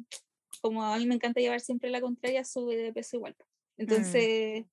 [0.61, 3.35] como a mí me encanta llevar siempre la contraria, sube de peso igual.
[3.77, 3.81] Mm.
[3.81, 4.65] Entonces,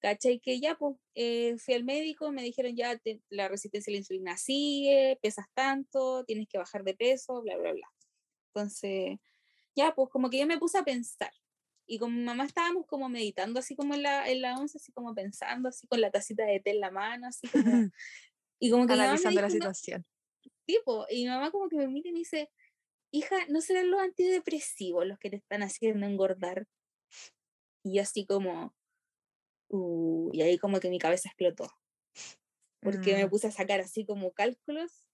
[0.00, 0.40] ¿cachai?
[0.40, 3.00] Que ya, pues, eh, fui al médico, me dijeron ya
[3.30, 7.72] la resistencia a la insulina sigue, pesas tanto, tienes que bajar de peso, bla, bla,
[7.72, 7.88] bla.
[8.48, 9.18] Entonces,
[9.74, 11.32] ya, pues como que yo me puse a pensar,
[11.92, 14.90] y con mi mamá estábamos como meditando así como en la, en la once, así
[14.92, 17.64] como pensando, así con la tacita de té en la mano, así como...
[18.58, 20.06] y como que Analizando la situación.
[20.64, 22.48] tipo, y mi mamá como que me mira y me dice,
[23.10, 26.66] hija, ¿no serán los antidepresivos los que te están haciendo engordar?
[27.84, 28.74] Y yo así como,
[29.68, 31.70] uh, y ahí como que mi cabeza explotó.
[32.80, 33.28] Porque me mm.
[33.28, 35.04] puse a sacar así como cálculos.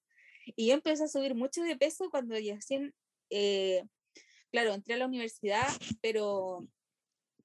[0.55, 2.95] Y yo empecé a subir mucho de peso cuando ya recién
[3.31, 3.83] eh,
[4.51, 5.67] claro, entré a la universidad,
[6.01, 6.67] pero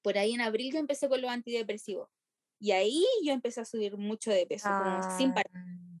[0.02, 2.08] por ahí en abril yo empecé con los antidepresivos.
[2.60, 5.50] Y ahí yo empecé a subir mucho de peso, como sin parar.
[5.54, 5.98] Ah.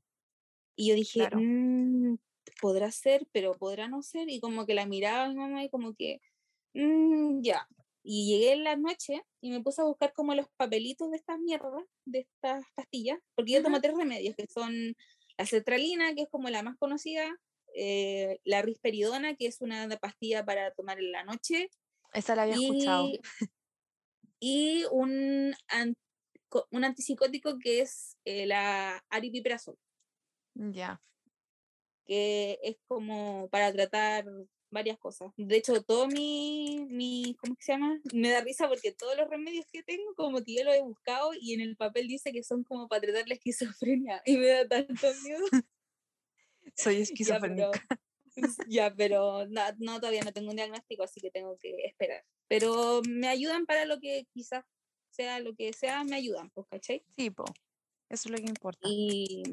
[0.76, 2.16] Y yo dije, mm,
[2.60, 4.28] podrá ser, pero podrá no ser.
[4.30, 6.20] Y como que la miraba a mi mamá y como que,
[6.74, 7.68] mm, ya.
[8.02, 11.38] Y llegué en la noche y me puse a buscar como los papelitos de estas
[11.38, 14.94] mierdas, de estas pastillas, porque yo tomo tres remedios, que son
[15.38, 17.26] la cetralina, que es como la más conocida,
[17.74, 21.70] eh, la risperidona, que es una pastilla para tomar en la noche.
[22.12, 23.08] Esa la había escuchado.
[24.40, 25.54] Y un,
[26.70, 29.76] un antipsicótico que es eh, la aripiprazol.
[30.54, 31.02] Ya.
[32.06, 34.24] que es como para tratar
[34.74, 35.32] varias cosas.
[35.36, 37.98] De hecho, todo mi, mi, ¿cómo se llama?
[38.12, 41.30] Me da risa porque todos los remedios que tengo, como que yo los he buscado
[41.40, 44.68] y en el papel dice que son como para tratar la esquizofrenia y me da
[44.68, 45.44] tanto miedo.
[46.76, 47.70] Soy esquizofrénica.
[48.68, 49.46] Ya, pero,
[49.78, 52.24] no, todavía no tengo un diagnóstico, así que tengo que esperar.
[52.48, 54.64] Pero me ayudan para lo que quizás
[55.10, 57.04] sea lo que sea, me ayudan, pues, ¿cachai?
[57.16, 57.44] Sí, po.
[58.08, 58.80] Eso es lo que importa.
[58.90, 59.44] Y,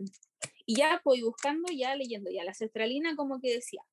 [0.66, 3.84] y ya voy buscando, ya leyendo, ya la cestralina como que decía,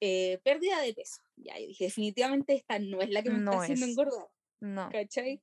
[0.00, 1.20] eh, pérdida de peso.
[1.36, 4.28] Ya, yo dije, definitivamente esta no es la que me está haciendo engordar.
[4.60, 4.88] No.
[4.90, 5.42] ¿Cachai?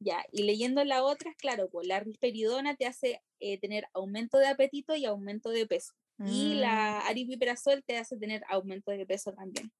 [0.00, 4.46] Ya, y leyendo las otras, claro, pues la risperidona te hace eh, tener aumento de
[4.46, 5.92] apetito y aumento de peso.
[6.24, 7.08] Y la mm.
[7.10, 9.72] aripiprazol te hace tener aumento de peso también.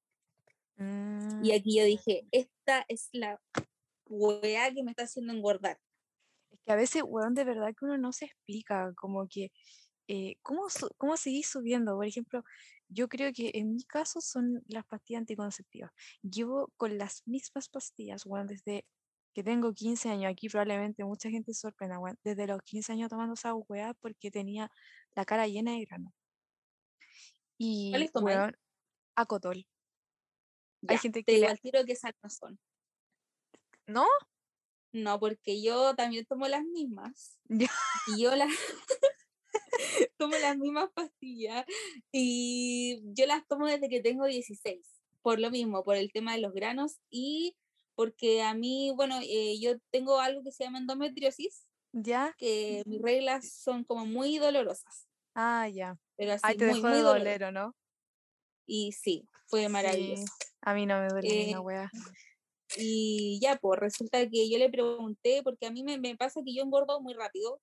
[0.77, 1.51] Y mm.
[1.53, 3.41] aquí yo dije, esta es la
[4.05, 5.77] weá que me está haciendo engordar.
[6.49, 9.51] Es que a veces, weón, de verdad que uno no se explica, como que,
[10.07, 10.67] eh, ¿cómo,
[10.97, 11.95] ¿cómo seguís subiendo?
[11.95, 12.43] Por ejemplo,
[12.87, 15.91] yo creo que en mi caso son las pastillas anticonceptivas.
[16.21, 18.85] Llevo con las mismas pastillas, bueno, desde
[19.33, 20.31] que tengo 15 años.
[20.31, 24.31] Aquí probablemente mucha gente se sorprenda, bueno, desde los 15 años tomando esa hueá porque
[24.31, 24.71] tenía
[25.15, 26.13] la cara llena de grano.
[27.57, 28.51] Y, ¿Cuál es tu bueno,
[29.15, 29.65] acotol.
[30.87, 31.57] Hay gente que te le...
[31.57, 32.59] tiro que esas no son.
[33.85, 34.05] ¿No?
[34.91, 37.39] No, porque yo también tomo las mismas.
[37.49, 38.49] y yo las
[40.17, 41.65] tomo las mismas pastillas
[42.11, 44.79] y yo las tomo desde que tengo 16,
[45.21, 47.55] por lo mismo, por el tema de los granos y
[47.99, 53.01] porque a mí, bueno, eh, yo tengo algo que se llama endometriosis, ya, que mis
[53.01, 55.09] reglas son como muy dolorosas.
[55.35, 55.97] Ah, ya.
[56.15, 57.75] Pero así, te muy, dejó de doler, ¿no?
[58.65, 60.23] Y sí, fue maravilloso.
[60.61, 61.91] a mí no me duele una eh, wea.
[62.77, 66.55] Y ya, pues resulta que yo le pregunté, porque a mí me, me, pasa que
[66.55, 67.59] yo engordo muy rápido,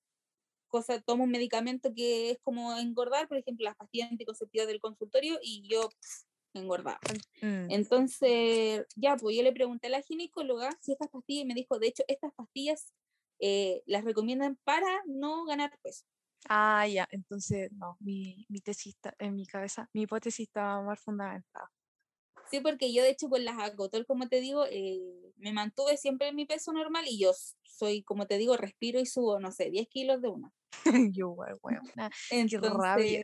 [0.68, 5.38] cosa, tomo un medicamento que es como engordar, por ejemplo, las pastillas anticonceptivas del consultorio
[5.40, 5.88] y yo
[6.58, 6.98] engordaba.
[7.42, 7.70] Mm.
[7.70, 11.78] Entonces, ya, pues yo le pregunté a la ginecóloga si estas pastillas, y me dijo,
[11.78, 12.92] de hecho, estas pastillas
[13.38, 16.04] eh, las recomiendan para no ganar peso.
[16.48, 21.70] Ah, ya, entonces, no, mi, mi tesis en mi cabeza, mi hipótesis estaba más fundamentada.
[22.50, 25.00] Sí, porque yo de hecho con las Acotol, como te digo, eh,
[25.36, 27.32] me mantuve siempre en mi peso normal y yo
[27.62, 30.52] soy, como te digo, respiro y subo, no sé, 10 kilos de una.
[31.12, 31.82] yo, bueno,
[32.70, 33.22] rabia.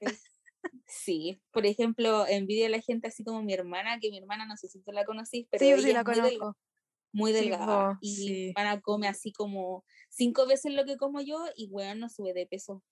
[0.86, 4.56] Sí, por ejemplo, envidia a la gente así como mi hermana, que mi hermana no
[4.56, 6.56] sé si tú la conocís, pero sí, sí la conozco.
[7.12, 7.98] Muy delgada.
[8.00, 12.08] y mi hermana come así como cinco veces lo que como yo y weón no
[12.08, 12.82] sube de peso.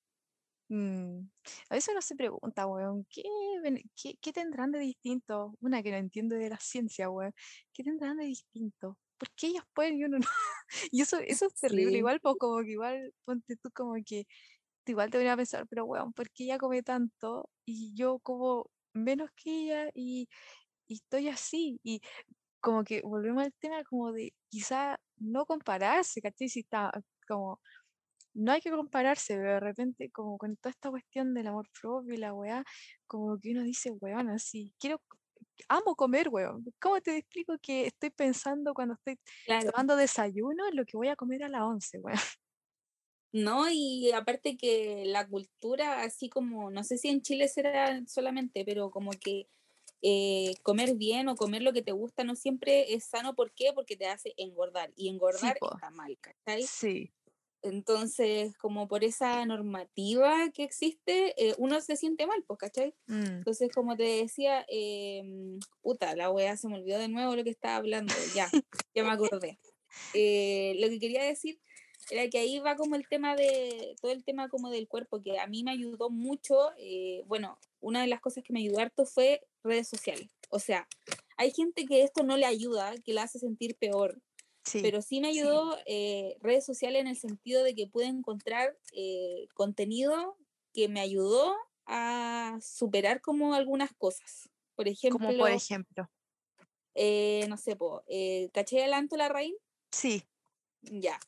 [0.69, 1.29] Mm,
[1.69, 3.23] a veces uno se pregunta, weón, ¿qué,
[4.01, 5.57] qué, qué tendrán de distinto?
[5.61, 7.35] Una que no entiendo de la ciencia, weón.
[7.73, 8.97] ¿Qué tendrán de distinto?
[9.19, 10.27] ¿Por qué ellas pueden y uno no?
[10.93, 11.99] y eso, eso es terrible.
[11.99, 14.27] Igual, pues, como que igual, ponte tú como que,
[14.87, 18.71] igual te voy a pensar, pero weón, ¿por qué ella come tanto y yo como
[18.95, 20.29] menos que ella y,
[20.89, 21.81] y estoy así?
[21.85, 22.01] Y
[22.61, 26.49] como que volvemos al tema como de quizá no compararse, ¿cachai?
[26.51, 26.93] Si está
[27.29, 27.61] como
[28.35, 32.15] no hay que compararse, pero de repente, como con toda esta cuestión del amor propio
[32.15, 32.65] y la weá,
[33.07, 35.03] como que uno dice, weón, así, quiero,
[35.69, 36.65] amo comer, weón.
[36.81, 39.19] ¿Cómo te explico que estoy pensando cuando estoy
[39.65, 42.19] tomando desayuno en lo que voy a comer a las 11, weón?
[43.33, 48.65] No, y aparte que la cultura, así como, no sé si en Chile será solamente,
[48.65, 49.47] pero como que
[50.03, 53.35] eh, comer bien o comer lo que te gusta no siempre es sano.
[53.35, 53.73] ¿Por qué?
[53.75, 54.93] Porque te hace engordar.
[54.97, 56.63] Y engordar está mal, ¿cachai?
[56.63, 57.13] Sí.
[57.63, 62.95] Entonces, como por esa normativa que existe, eh, uno se siente mal, pues, ¿cachai?
[63.07, 63.39] Mm.
[63.39, 65.23] Entonces, como te decía, eh,
[65.83, 68.51] puta, la wea se me olvidó de nuevo lo que estaba hablando, ya,
[68.95, 69.11] ya me
[69.45, 69.59] acordé.
[70.15, 71.61] Eh, lo que quería decir
[72.11, 75.39] era que ahí va como el tema de, todo el tema como del cuerpo, que
[75.39, 79.07] a mí me ayudó mucho, eh, bueno, una de las cosas que me ayudó harto
[79.07, 80.29] fue redes sociales.
[80.51, 80.89] O sea,
[81.37, 84.21] hay gente que esto no le ayuda, que la hace sentir peor,
[84.73, 89.49] pero sí me ayudó eh, redes sociales en el sentido de que pude encontrar eh,
[89.55, 90.37] contenido
[90.73, 91.57] que me ayudó
[91.87, 94.49] a superar como algunas cosas.
[94.77, 95.19] Por ejemplo.
[95.19, 96.09] Como por ejemplo.
[96.95, 98.05] Eh, no sé, po,
[98.53, 99.55] ¿caché adelanto la raíz?
[99.91, 100.23] Sí.
[100.83, 101.19] Ya.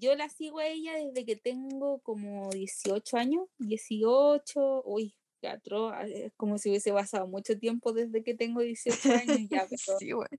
[0.00, 6.32] Yo la sigo a ella desde que tengo como 18 años, 18, uy, teatro, es
[6.36, 9.66] como si hubiese pasado mucho tiempo desde que tengo 18 años ya,
[9.98, 10.38] sí, bueno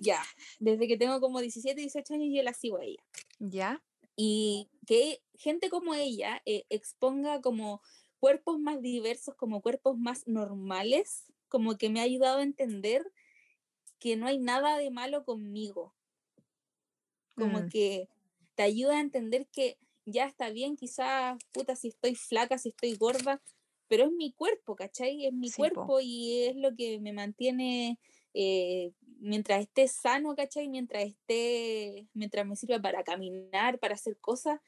[0.00, 0.22] ya,
[0.58, 3.02] desde que tengo como 17, 18 años yo la sigo a ella.
[3.38, 3.82] Ya.
[4.16, 7.80] Y que gente como ella eh, exponga como
[8.18, 13.10] cuerpos más diversos, como cuerpos más normales, como que me ha ayudado a entender
[13.98, 15.94] que no hay nada de malo conmigo.
[17.34, 17.68] Como mm.
[17.68, 18.08] que
[18.54, 22.96] te ayuda a entender que ya está bien, quizás, puta, si estoy flaca, si estoy
[22.96, 23.40] gorda,
[23.88, 25.26] pero es mi cuerpo, ¿cachai?
[25.26, 27.98] Es mi cuerpo y es lo que me mantiene
[28.34, 30.68] eh, mientras esté sano, ¿cachai?
[30.68, 34.60] Mientras esté, mientras me sirva para caminar, para hacer cosas,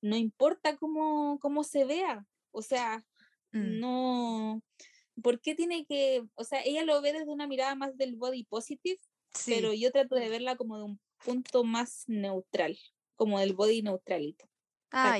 [0.00, 2.26] no importa cómo, cómo se vea.
[2.50, 3.04] O sea,
[3.52, 3.80] mm.
[3.80, 4.62] no,
[5.22, 8.44] ¿por qué tiene que, o sea, ella lo ve desde una mirada más del body
[8.44, 9.00] positive,
[9.46, 12.78] pero yo trato de verla como de un punto más neutral,
[13.16, 14.44] como del body neutrality.
[14.92, 15.18] Ah,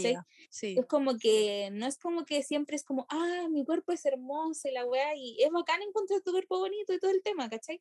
[0.51, 0.75] sí.
[0.79, 4.69] Es como que, no es como que siempre es como, ah, mi cuerpo es hermoso
[4.69, 7.81] y la weá, y es bacán encontrar tu cuerpo bonito y todo el tema, ¿cachai?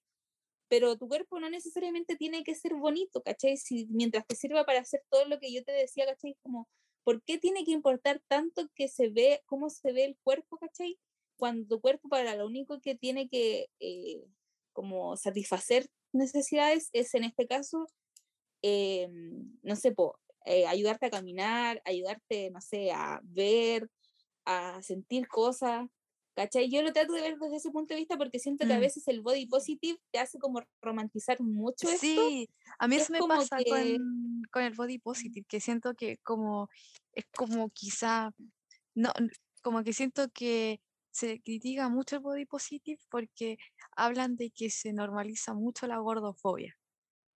[0.70, 3.58] Pero tu cuerpo no necesariamente tiene que ser bonito, ¿cachai?
[3.58, 6.38] Si, mientras te sirva para hacer todo lo que yo te decía, ¿cachai?
[6.42, 6.70] Como,
[7.04, 10.98] ¿por qué tiene que importar tanto que se ve, cómo se ve el cuerpo, ¿cachai?
[11.38, 14.24] Cuando tu cuerpo para lo único que tiene que, eh,
[14.72, 17.88] como satisfacer necesidades es en este caso,
[18.62, 19.08] eh,
[19.64, 23.90] no sé, po, eh, ayudarte a caminar, ayudarte, no sé, a ver,
[24.46, 25.88] a sentir cosas,
[26.36, 26.70] ¿cachai?
[26.70, 28.82] Yo lo trato de ver desde ese punto de vista porque siento que a mm.
[28.82, 32.00] veces el body positive te hace como romantizar mucho esto.
[32.00, 32.50] Sí,
[32.80, 36.70] a mí eso me pasa con, con, el body positive, que siento que como,
[37.14, 38.32] es como quizá,
[38.96, 39.12] no,
[39.62, 40.82] como que siento que
[41.12, 43.58] se critica mucho el body positive porque
[43.96, 46.78] hablan de que se normaliza mucho la gordofobia.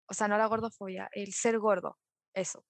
[0.07, 1.97] O sea, no la gordofobia, el ser gordo,
[2.33, 2.63] eso.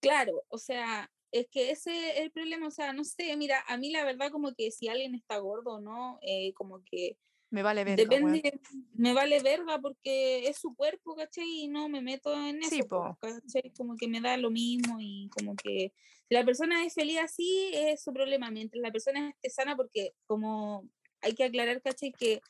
[0.00, 3.76] Claro, o sea, es que ese es el problema, o sea, no sé, mira, a
[3.78, 7.16] mí la verdad como que si alguien está gordo o no, eh, como que...
[7.50, 8.02] Me vale verga.
[8.02, 8.60] Depende,
[8.94, 11.64] me vale verga porque es su cuerpo, ¿cachai?
[11.64, 12.82] Y no me meto en eso, sí,
[13.20, 13.72] ¿cachai?
[13.76, 15.92] Como que me da lo mismo y como que
[16.28, 20.14] si la persona es feliz así, es su problema, mientras la persona esté sana, porque
[20.26, 20.88] como
[21.20, 22.12] hay que aclarar, ¿cachai?
[22.12, 22.40] Que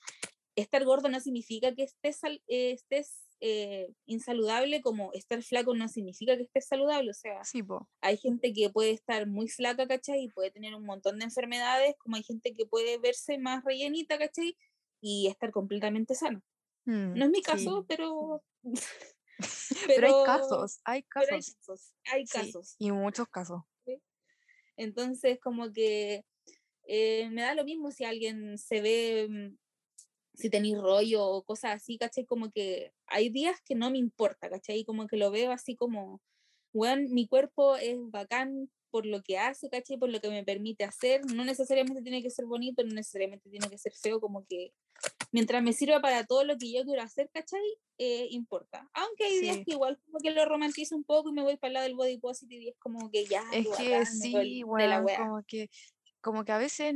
[0.55, 6.37] estar gordo no significa que estés, eh, estés eh, insaludable como estar flaco no significa
[6.37, 7.43] que estés saludable, o sea,
[8.01, 10.23] hay gente que puede estar muy flaca, ¿cachai?
[10.23, 14.17] Y puede tener un montón de enfermedades, como hay gente que puede verse más rellenita,
[14.17, 14.57] ¿cachai?
[15.01, 16.41] Y estar completamente sano.
[16.85, 18.45] Mm, no es mi caso, pero...
[19.89, 20.07] pero...
[20.07, 21.93] hay casos, hay casos.
[22.13, 23.63] hay casos, y muchos casos.
[24.77, 26.25] Entonces, como que
[26.87, 29.57] eh, me da lo mismo si alguien se ve mm,
[30.35, 32.25] si tenéis rollo o cosas así, ¿cachai?
[32.25, 34.85] Como que hay días que no me importa, ¿cachai?
[34.85, 36.21] Como que lo veo así como,
[36.73, 39.97] bueno, mi cuerpo es bacán por lo que hace, ¿cachai?
[39.97, 41.23] Por lo que me permite hacer.
[41.35, 44.73] No necesariamente tiene que ser bonito, no necesariamente tiene que ser feo, como que
[45.33, 47.61] mientras me sirva para todo lo que yo quiero hacer, ¿cachai?
[47.99, 48.89] Eh, importa.
[48.93, 51.69] Aunque hay días que igual como que lo romantizo un poco y me voy para
[51.69, 53.43] el lado del body positive y es como que ya.
[53.53, 55.71] Es que sí, bueno, como que,
[56.21, 56.95] como que a veces,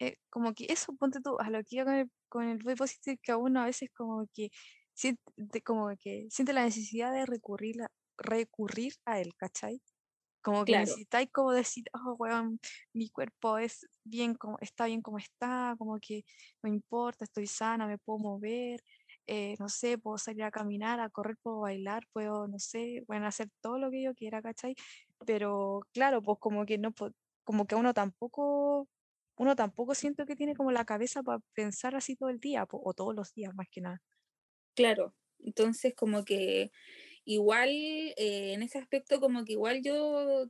[0.00, 2.74] eh, como que eso, ponte tú, a lo que yo con el con el body
[2.74, 4.50] positive que a uno a veces como que
[4.92, 7.88] siente, como que siente la necesidad de recurrir a,
[8.18, 9.80] recurrir a él, ¿cachai?
[10.42, 12.60] Como que necesitáis como decir, oh, weón,
[12.92, 16.24] mi cuerpo es bien como, está bien como está, como que
[16.62, 18.82] no importa, estoy sana, me puedo mover,
[19.26, 23.26] eh, no sé, puedo salir a caminar, a correr, puedo bailar, puedo, no sé, bueno,
[23.26, 24.74] hacer todo lo que yo quiera, ¿cachai?
[25.24, 26.92] Pero claro, pues como que no,
[27.44, 28.88] como que uno tampoco
[29.36, 32.94] uno tampoco siento que tiene como la cabeza para pensar así todo el día, o
[32.94, 34.02] todos los días más que nada.
[34.74, 36.70] Claro, entonces como que
[37.24, 40.46] igual eh, en ese aspecto como que igual yo,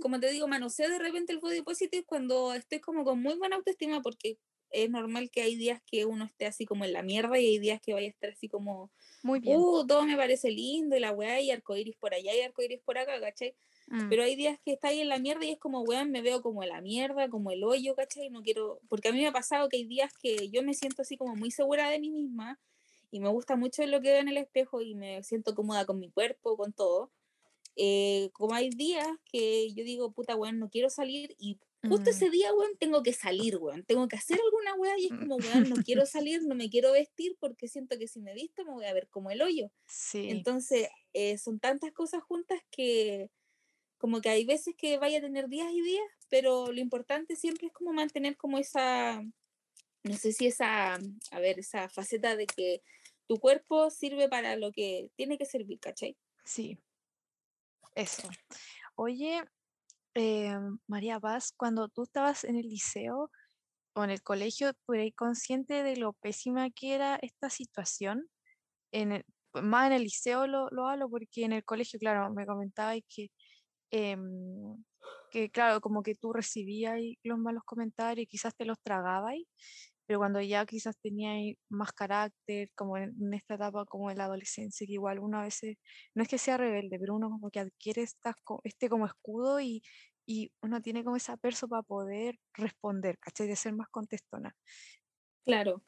[0.00, 3.56] como te digo, manoseo de repente el body positive cuando estoy como con muy buena
[3.56, 4.38] autoestima porque
[4.70, 7.58] es normal que hay días que uno esté así como en la mierda y hay
[7.58, 8.92] días que vaya a estar así como,
[9.22, 9.58] muy bien.
[9.58, 12.98] Uh, todo me parece lindo y la weá y arcoiris por allá y arcoiris por
[12.98, 13.56] acá, ¿cachai?
[13.88, 14.08] Mm.
[14.08, 16.42] Pero hay días que está ahí en la mierda y es como, weón, me veo
[16.42, 18.30] como la mierda, como el hoyo, ¿cachai?
[18.30, 21.02] No quiero, porque a mí me ha pasado que hay días que yo me siento
[21.02, 22.58] así como muy segura de mí misma
[23.10, 25.98] y me gusta mucho lo que veo en el espejo y me siento cómoda con
[25.98, 27.12] mi cuerpo, con todo.
[27.76, 32.14] Eh, como hay días que yo digo, puta, weón, no quiero salir y justo mm.
[32.14, 35.18] ese día, weón, tengo que salir, weón, tengo que hacer alguna weá y es mm.
[35.18, 38.64] como, weón, no quiero salir, no me quiero vestir porque siento que si me visto
[38.64, 39.70] me voy a ver como el hoyo.
[39.86, 40.30] Sí.
[40.30, 43.30] Entonces, eh, son tantas cosas juntas que
[43.98, 47.68] como que hay veces que vaya a tener días y días, pero lo importante siempre
[47.68, 49.22] es como mantener como esa,
[50.02, 52.82] no sé si esa, a ver, esa faceta de que
[53.26, 56.16] tu cuerpo sirve para lo que tiene que servir, ¿cachai?
[56.44, 56.78] Sí,
[57.94, 58.28] eso.
[58.94, 59.42] Oye,
[60.14, 60.54] eh,
[60.86, 63.30] María Paz, cuando tú estabas en el liceo
[63.94, 68.28] o en el colegio, ¿tú eres consciente de lo pésima que era esta situación?
[68.92, 69.24] En
[69.62, 73.30] más en el liceo lo, lo hablo porque en el colegio, claro, me comentabas que
[73.98, 74.84] Em,
[75.30, 79.34] que claro, como que tú recibías los malos comentarios y quizás te los tragabas,
[80.06, 84.86] pero cuando ya quizás tenías más carácter, como en, esta etapa como en la adolescencia,
[84.86, 85.76] que igual uno a veces,
[86.14, 88.34] no es que sea rebelde, pero uno como que adquiere estas,
[88.64, 89.82] este como escudo y
[90.28, 93.46] y uno tiene como esa perso para poder responder, ¿cachai?
[93.46, 94.56] De ser más contestona.
[95.44, 95.82] Claro.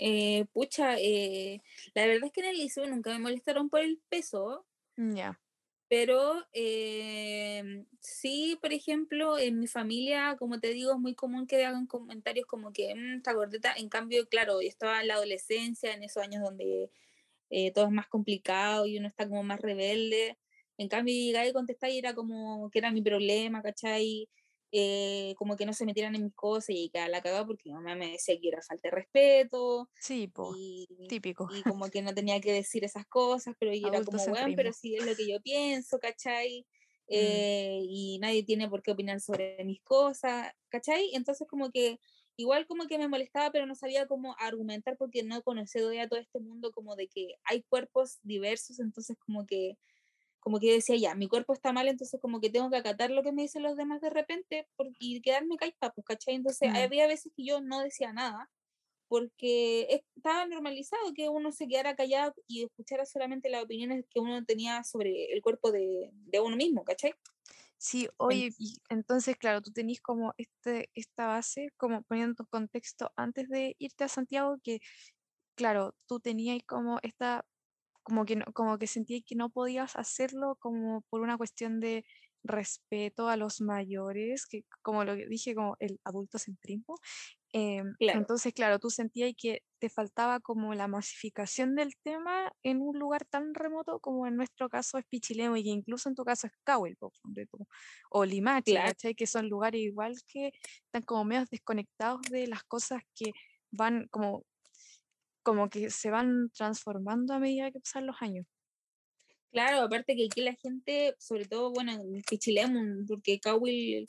[0.00, 1.62] Eh, pucha, eh,
[1.94, 4.66] la verdad es que en el liceo nunca me molestaron por el peso.
[4.98, 5.38] Ya.
[5.88, 11.64] Pero eh, sí, por ejemplo, en mi familia, como te digo, es muy común que
[11.64, 13.72] hagan comentarios como que mmm, está gordita.
[13.76, 16.90] En cambio, claro, yo estaba en la adolescencia, en esos años donde
[17.50, 20.38] eh, todo es más complicado y uno está como más rebelde.
[20.78, 24.28] En cambio, llegaba y contestaba y era como que era mi problema, ¿cachai?
[24.72, 27.74] Eh, como que no se metieran en mis cosas y que la cagaba porque mi
[27.74, 29.88] mamá me decía que era falta de respeto.
[30.00, 30.30] Sí,
[31.08, 31.48] típico.
[31.54, 34.72] Y como que no tenía que decir esas cosas, pero ella era como, bueno, pero
[34.72, 36.66] sí es lo que yo pienso, ¿cachai?
[37.08, 37.14] Mm.
[37.14, 41.10] Eh, y nadie tiene por qué opinar sobre mis cosas, ¿cachai?
[41.14, 42.00] Entonces como que
[42.36, 46.18] igual como que me molestaba, pero no sabía cómo argumentar porque no conocía todavía todo
[46.18, 49.78] este mundo como de que hay cuerpos diversos, entonces como que
[50.46, 53.24] como que decía, ya, mi cuerpo está mal, entonces como que tengo que acatar lo
[53.24, 56.36] que me dicen los demás de repente por, y quedarme caipa, pues, ¿cachai?
[56.36, 56.76] Entonces mm.
[56.76, 58.48] había veces que yo no decía nada,
[59.08, 64.44] porque estaba normalizado que uno se quedara callado y escuchara solamente las opiniones que uno
[64.44, 67.12] tenía sobre el cuerpo de, de uno mismo, ¿cachai?
[67.76, 73.10] Sí, oye, y entonces, claro, tú tenés como este, esta base, como poniendo tu contexto
[73.16, 74.78] antes de irte a Santiago, que,
[75.56, 77.44] claro, tú tenías como esta
[78.06, 82.04] como que, no, como que sentí que no podías hacerlo como por una cuestión de
[82.44, 86.94] respeto a los mayores, que como lo dije, como el adulto centrismo.
[87.52, 92.96] Eh, Entonces, claro, tú sentías que te faltaba como la masificación del tema en un
[92.96, 96.46] lugar tan remoto como en nuestro caso es Pichilemu y que incluso en tu caso
[96.46, 96.96] es Cowell
[98.10, 98.78] o Limache,
[99.16, 100.52] que son lugares igual que
[100.84, 103.32] están como medio desconectados de las cosas que
[103.72, 104.44] van como
[105.46, 108.44] como que se van transformando a medida que pasan los años.
[109.52, 114.06] Claro, aparte que aquí la gente, sobre todo, bueno, en Pichilemu, porque Cowell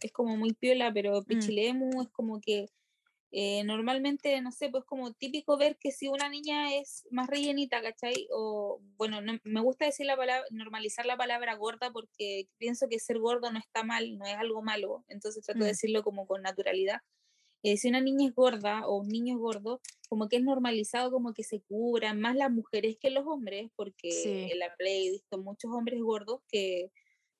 [0.00, 1.24] es como muy piola, pero mm.
[1.26, 2.66] Pichilemu es como que
[3.30, 7.80] eh, normalmente, no sé, pues como típico ver que si una niña es más rellenita,
[7.80, 8.26] ¿cachai?
[8.32, 12.98] O, bueno, no, me gusta decir la palabra, normalizar la palabra gorda porque pienso que
[12.98, 15.68] ser gordo no está mal, no es algo malo, entonces trato de mm.
[15.68, 16.98] decirlo como con naturalidad.
[17.62, 21.10] Eh, si una niña es gorda o un niño es gordo, como que es normalizado
[21.10, 25.10] como que se cubran más las mujeres que los hombres, porque en la play he
[25.12, 26.90] visto muchos hombres gordos que,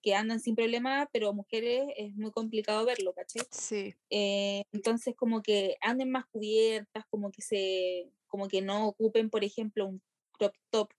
[0.03, 3.43] que andan sin problema, pero mujeres es muy complicado verlo, ¿cachai?
[3.51, 3.95] Sí.
[4.11, 9.45] Eh, entonces como que anden más cubiertas, como que se, como que no ocupen, por
[9.45, 10.03] ejemplo, un
[10.33, 10.91] crop top.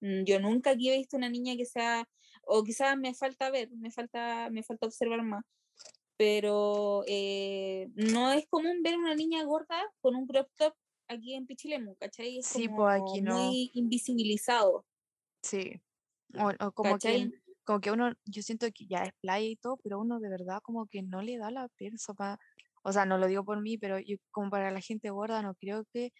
[0.00, 2.08] Mm, yo nunca aquí he visto una niña que sea,
[2.42, 5.44] o quizás me falta ver, me falta, me falta observar más,
[6.16, 10.74] pero eh, no es común ver una niña gorda con un crop top
[11.08, 12.38] aquí en Pichilemu, ¿cachai?
[12.38, 13.36] Es sí, pues aquí no.
[13.36, 14.84] Muy invisibilizado.
[15.42, 15.80] Sí.
[16.34, 17.30] O, como, que,
[17.64, 20.60] como que uno, yo siento que ya es playa y todo, pero uno de verdad
[20.62, 22.38] como que no le da la perso para,
[22.82, 25.54] o sea, no lo digo por mí, pero yo como para la gente gorda no
[25.54, 26.12] creo que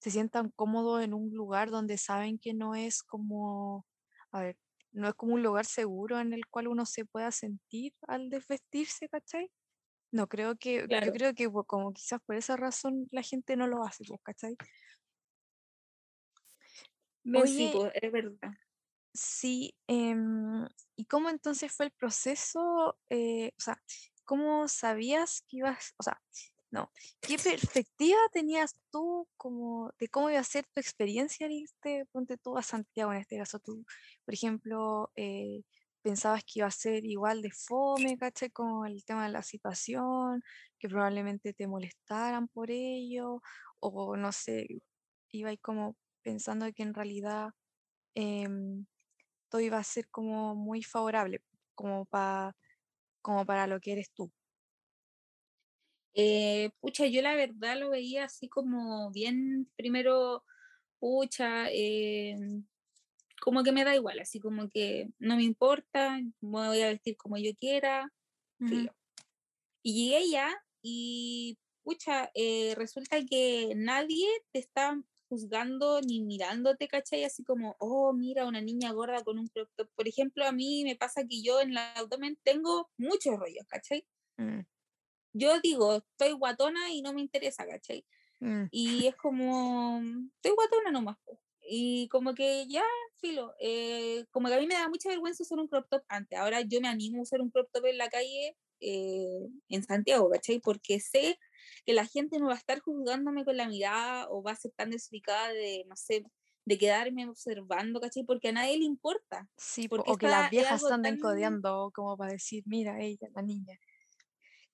[0.00, 3.84] se sientan cómodos en un lugar donde saben que no es como,
[4.30, 4.56] a ver,
[4.98, 9.08] no es como un lugar seguro en el cual uno se pueda sentir al desvestirse,
[9.08, 9.50] ¿cachai?
[10.10, 13.84] No creo que, yo creo que como quizás por esa razón la gente no lo
[13.84, 14.56] hace, pues, ¿cachai?
[17.46, 18.52] sí, pues, es verdad.
[19.12, 22.98] Sí, em, ¿y cómo entonces fue el proceso?
[23.10, 23.82] Eh, o sea,
[24.24, 26.20] ¿cómo sabías que ibas, o sea,
[26.70, 26.90] no.
[27.20, 32.58] ¿Qué perspectiva tenías tú como de cómo iba a ser tu experiencia viste, ponte tú
[32.58, 33.58] a Santiago en este caso?
[33.58, 33.84] Tú,
[34.24, 35.62] por ejemplo, eh,
[36.02, 38.50] pensabas que iba a ser igual de fome, ¿cachai?
[38.50, 40.42] Con el tema de la situación,
[40.78, 43.40] que probablemente te molestaran por ello,
[43.80, 44.66] o no sé,
[45.30, 47.50] iba ahí como pensando que en realidad
[48.14, 48.86] em,
[49.50, 51.42] todo iba a ser como muy favorable,
[51.74, 52.54] como, pa,
[53.22, 54.32] como para lo que eres tú.
[56.20, 60.44] Eh, pucha, yo la verdad lo veía así como bien, primero,
[60.98, 62.34] pucha, eh,
[63.40, 67.16] como que me da igual, así como que no me importa, me voy a vestir
[67.16, 68.12] como yo quiera.
[69.84, 70.50] Y llegué ya
[70.82, 77.22] y, pucha, eh, resulta que nadie te está juzgando ni mirándote, ¿cachai?
[77.22, 79.88] Así como, oh, mira, una niña gorda con un crop top.
[79.94, 84.04] Por ejemplo, a mí me pasa que yo en el abdomen tengo muchos rollos, ¿cachai?
[84.36, 84.62] Mm
[85.32, 88.04] yo digo, estoy guatona y no me interesa, ¿cachai?
[88.40, 88.64] Mm.
[88.70, 90.00] Y es como,
[90.36, 91.16] estoy guatona nomás.
[91.70, 92.84] Y como que ya,
[93.16, 96.38] filo, eh, como que a mí me da mucha vergüenza usar un crop top antes.
[96.38, 100.30] Ahora yo me animo a usar un crop top en la calle eh, en Santiago,
[100.30, 100.60] ¿cachai?
[100.60, 101.38] Porque sé
[101.84, 104.72] que la gente no va a estar juzgándome con la mirada o va a ser
[104.76, 106.24] tan desubicada de, no sé,
[106.64, 108.24] de quedarme observando, ¿cachai?
[108.24, 109.48] Porque a nadie le importa.
[109.56, 113.78] Sí, porque o que las viejas andan codeando como para decir, mira, ella, la niña.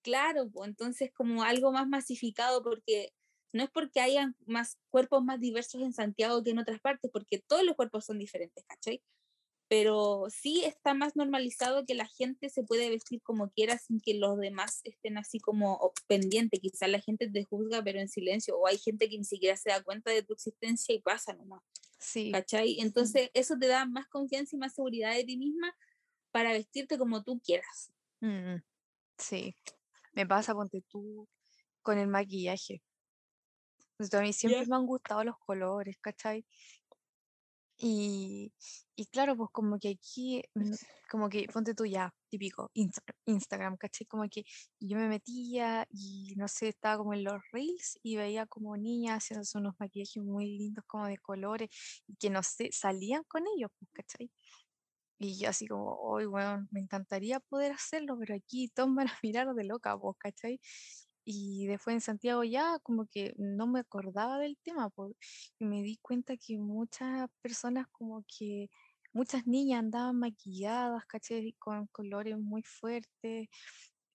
[0.05, 3.15] Claro, pues entonces como algo más masificado porque
[3.55, 7.39] no es porque hayan más cuerpos más diversos en Santiago que en otras partes, porque
[7.39, 9.03] todos los cuerpos son diferentes, ¿cachai?
[9.67, 14.13] Pero sí está más normalizado que la gente se puede vestir como quiera sin que
[14.13, 16.61] los demás estén así como pendientes.
[16.61, 19.71] Quizás la gente te juzga, pero en silencio, o hay gente que ni siquiera se
[19.71, 21.63] da cuenta de tu existencia y pasa nomás.
[21.99, 22.31] Sí.
[22.31, 22.79] ¿Cachai?
[22.81, 25.75] Entonces eso te da más confianza y más seguridad de ti misma
[26.31, 27.91] para vestirte como tú quieras.
[28.21, 28.57] Mm,
[29.17, 29.57] sí,
[30.15, 31.29] me pasa, ponte tú
[31.83, 32.83] con el maquillaje
[34.12, 36.45] a mí siempre me han gustado los colores, ¿cachai?
[37.77, 38.53] Y,
[38.95, 40.75] y claro, pues como que aquí, mm,
[41.11, 42.71] como que ponte tú ya, típico,
[43.27, 44.07] Instagram, ¿cachai?
[44.07, 44.45] Como que
[44.81, 49.25] yo me metía y no sé, estaba como en los reels y veía como niñas
[49.25, 51.69] haciendo unos maquillajes muy lindos como de colores
[52.07, 54.31] y que no sé, salían con ellos, pues, ¿cachai?
[55.19, 59.12] Y yo así como, hoy, bueno, me encantaría poder hacerlo, pero aquí todos van a
[59.23, 60.61] mirar de loca, vos, ¿cachai?
[61.25, 64.91] Y después en Santiago ya como que no me acordaba del tema
[65.59, 68.69] y me di cuenta que muchas personas como que
[69.15, 73.49] muchas niñas andaban maquilladas, caché, con colores muy fuertes.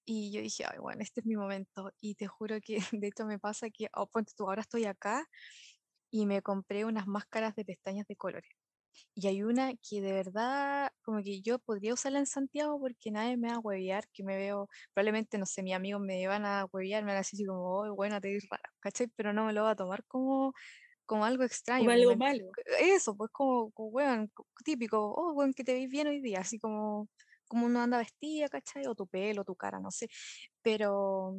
[0.05, 1.91] Y yo dije, ay, bueno, este es mi momento.
[2.01, 5.27] Y te juro que de hecho me pasa que, oh, ponte tú, ahora estoy acá
[6.11, 8.58] y me compré unas máscaras de pestañas de colores.
[9.15, 13.37] Y hay una que de verdad, como que yo podría usarla en Santiago porque nadie
[13.37, 16.65] me va a huevear, que me veo, probablemente, no sé, mis amigos me van a
[16.71, 19.07] huevear, me van a decir como, oh, bueno, te ves rara, ¿cachai?
[19.15, 20.53] Pero no me lo va a tomar como,
[21.05, 21.81] como algo extraño.
[21.85, 22.51] Como algo malo.
[22.79, 24.31] Eso, pues como, como weón,
[24.63, 27.09] típico, oh, weón, que te veis bien hoy día, así como,
[27.47, 28.85] como uno anda vestida, ¿cachai?
[28.87, 30.07] O tu pelo, tu cara, no sé.
[30.61, 31.35] Pero,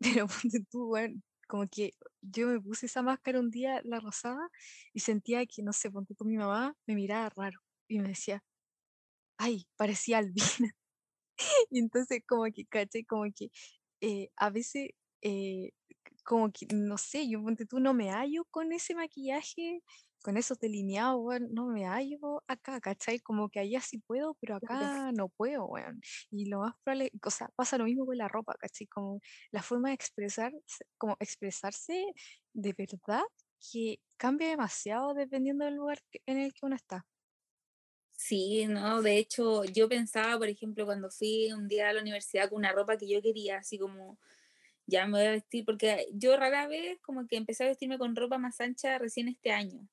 [0.00, 0.26] pero
[0.70, 4.48] tú, weón, como que yo me puse esa máscara un día, la rosada,
[4.92, 8.42] y sentía que, no sé, ponte con mi mamá, me miraba raro y me decía,
[9.38, 10.36] ay, parecía albina.
[11.70, 13.50] y entonces como que, caché, como que
[14.00, 14.90] eh, a veces,
[15.22, 15.70] eh,
[16.24, 19.82] como que, no sé, yo ponte tú no me hallo con ese maquillaje
[20.26, 23.20] con esos delineados, weón, no me hallo acá, ¿cachai?
[23.20, 26.00] Como que allá sí puedo, pero acá no puedo, weón.
[26.32, 28.88] Y lo más probable, o sea, pasa lo mismo con la ropa, ¿cachai?
[28.88, 29.20] Como
[29.52, 30.52] la forma de expresar,
[30.98, 32.12] como expresarse
[32.52, 33.22] de verdad
[33.70, 37.06] que cambia demasiado dependiendo del lugar en el que uno está.
[38.10, 42.48] Sí, no, de hecho yo pensaba, por ejemplo, cuando fui un día a la universidad
[42.48, 44.18] con una ropa que yo quería, así como
[44.86, 48.16] ya me voy a vestir, porque yo rara vez como que empecé a vestirme con
[48.16, 49.86] ropa más ancha recién este año.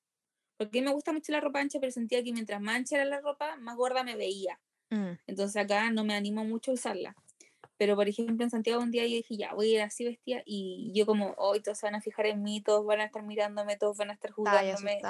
[0.56, 2.96] Porque a mí me gusta mucho la ropa ancha, pero sentía que mientras más ancha
[2.96, 4.60] era la ropa, más gorda me veía.
[4.90, 5.18] Mm.
[5.26, 7.16] Entonces acá no me animo mucho a usarla.
[7.76, 10.42] Pero por ejemplo en Santiago un día yo dije, ya, voy a ir así vestida
[10.46, 13.22] y yo como, hoy todos se van a fijar en mí, todos van a estar
[13.22, 15.00] mirándome, todos van a estar jugándome.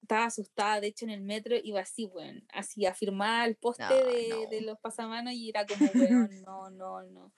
[0.00, 3.92] Estaba asustada, de hecho en el metro iba así, bueno, así a firmar el poste
[3.92, 7.32] de, de, los pasamanos y era como, bueno, no, no, no.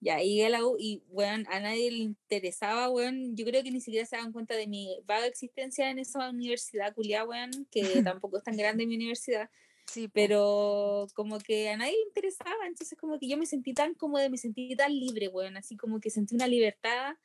[0.00, 3.36] Ya llegué a la U y, weón, a nadie le interesaba, weón.
[3.36, 6.94] Yo creo que ni siquiera se dan cuenta de mi vaga existencia en esa universidad
[6.94, 7.82] culiada, weón, que
[8.20, 9.50] tampoco es tan grande mi universidad.
[9.86, 13.94] Sí, pero como que a nadie le interesaba, entonces como que yo me sentí tan
[13.94, 17.16] cómoda, me sentí tan libre, weón, así como que sentí una libertad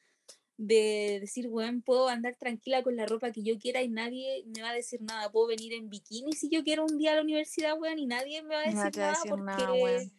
[0.58, 4.62] de decir, weón, puedo andar tranquila con la ropa que yo quiera y nadie me
[4.62, 7.22] va a decir nada, puedo venir en bikini si yo quiero un día a la
[7.22, 10.10] universidad, weón, y nadie me va a decir, nada, porque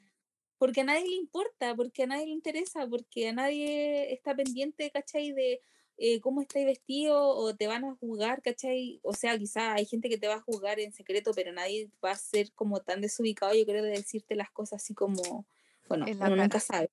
[0.61, 4.91] porque a nadie le importa, porque a nadie le interesa, porque a nadie está pendiente,
[4.91, 5.33] ¿cachai?
[5.33, 5.63] De
[5.97, 9.01] eh, cómo estáis vestido o te van a juzgar, ¿cachai?
[9.03, 12.11] O sea, quizá hay gente que te va a juzgar en secreto, pero nadie va
[12.11, 15.47] a ser como tan desubicado, yo creo, de decirte las cosas así como,
[15.89, 16.91] bueno, uno nunca sabe.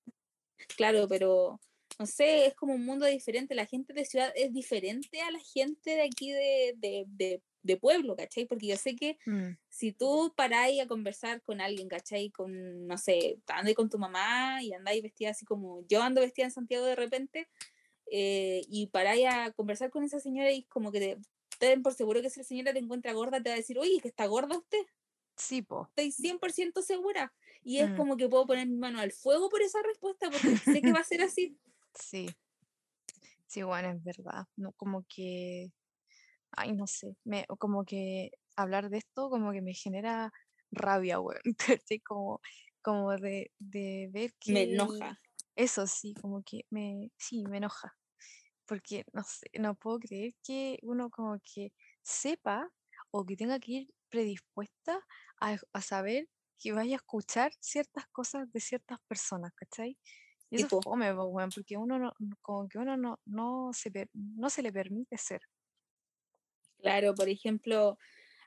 [0.78, 1.60] Claro, pero
[1.98, 3.54] no sé, es como un mundo diferente.
[3.54, 7.76] La gente de ciudad es diferente a la gente de aquí de, de, de de
[7.76, 8.46] pueblo, ¿cachai?
[8.46, 9.50] Porque yo sé que mm.
[9.68, 12.30] si tú paráis a conversar con alguien, ¿cachai?
[12.30, 16.46] Con, no sé, andáis con tu mamá y andáis vestida así como yo ando vestida
[16.46, 17.48] en Santiago de repente,
[18.10, 21.18] eh, y paráis a conversar con esa señora y como que
[21.60, 23.78] te, den por seguro que si la señora te encuentra gorda, te va a decir,
[23.78, 24.84] oye, que está gorda usted.
[25.36, 25.88] Sí, po.
[25.94, 27.32] Estoy 100% segura.
[27.62, 27.96] Y es mm.
[27.96, 31.00] como que puedo poner mi mano al fuego por esa respuesta, porque sé que va
[31.00, 31.56] a ser así.
[31.94, 32.28] Sí.
[33.46, 34.46] Sí, bueno, es verdad.
[34.56, 35.72] No, como que
[36.52, 40.32] ay, no sé, me, como que hablar de esto como que me genera
[40.70, 41.40] rabia, weón,
[42.06, 42.40] como,
[42.82, 44.52] como de, de ver que...
[44.52, 45.20] Me enoja.
[45.56, 47.96] Eso sí, como que me, sí, me enoja,
[48.64, 51.72] porque no sé, no puedo creer que uno como que
[52.02, 52.70] sepa
[53.10, 55.00] o que tenga que ir predispuesta
[55.40, 56.28] a, a saber
[56.58, 59.98] que vaya a escuchar ciertas cosas de ciertas personas, ¿cachai?
[60.50, 61.14] Y eso es fome,
[61.54, 65.42] porque uno no, como que uno no, no, se, no se le permite ser.
[66.80, 67.98] Claro, por ejemplo,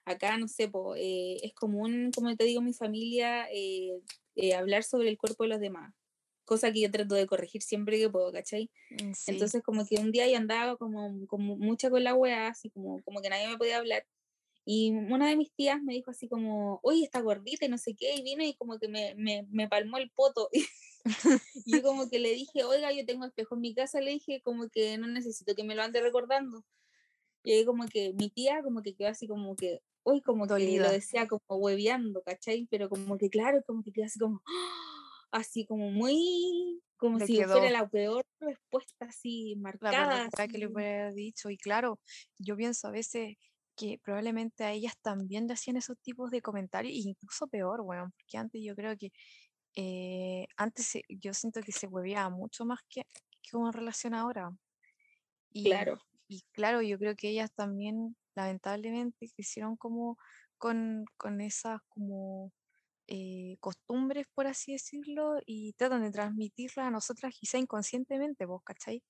[0.05, 4.01] acá, no sé, eh, es común, como te digo, mi familia, eh,
[4.35, 5.93] eh, hablar sobre el cuerpo de los demás,
[6.45, 8.69] cosa que yo trato de corregir siempre que puedo, ¿cachai?
[8.89, 12.69] Mm, Entonces, como que un día yo andaba como, como mucha con la weá, así
[12.69, 14.05] como, como que nadie me podía hablar.
[14.65, 17.95] Y una de mis tías me dijo así como, oye, está gordita y no sé
[17.95, 20.49] qué, y vino y como que me, me, me palmó el poto.
[21.65, 24.41] y yo como que le dije, oiga, yo tengo espejo en mi casa, le dije
[24.43, 26.63] como que no necesito que me lo ande recordando.
[27.43, 30.77] Y ahí como que mi tía como que quedó así como que, uy, como que
[30.77, 32.67] lo decía como hueveando, ¿cachai?
[32.69, 34.41] Pero como que claro, como que quedó así como,
[35.31, 40.29] así como muy, como si fuera la peor respuesta así marcada.
[40.37, 41.49] La que le hubiera dicho.
[41.49, 41.99] Y claro,
[42.37, 43.37] yo pienso a veces
[43.75, 48.37] que probablemente a ellas también le hacían esos tipos de comentarios, incluso peor, bueno, porque
[48.37, 49.11] antes yo creo que
[49.75, 53.03] eh, antes yo siento que se hueveaba mucho más que,
[53.41, 54.51] que una relación ahora.
[55.51, 55.99] Y, claro.
[56.31, 60.17] Y claro, yo creo que ellas también, lamentablemente, crecieron como
[60.57, 62.53] con, con esas como
[63.07, 69.03] eh, costumbres, por así decirlo, y tratan de transmitirlas a nosotras quizá inconscientemente, vos, ¿cachai?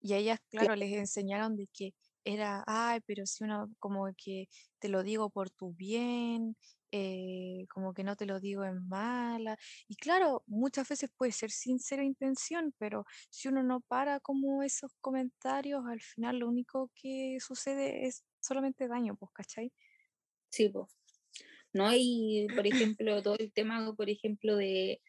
[0.00, 1.92] Y a ellas, claro, les enseñaron de que
[2.24, 4.46] era, ay, pero si uno como que
[4.78, 6.56] te lo digo por tu bien,
[6.92, 9.58] eh, como que no te lo digo en mala.
[9.88, 14.92] Y claro, muchas veces puede ser sincera intención, pero si uno no para como esos
[15.00, 19.72] comentarios, al final lo único que sucede es solamente daño, pues, ¿cachai?
[20.50, 20.86] Sí, pues.
[21.72, 21.90] ¿No?
[21.92, 25.00] Y, por ejemplo, todo el tema, por ejemplo, de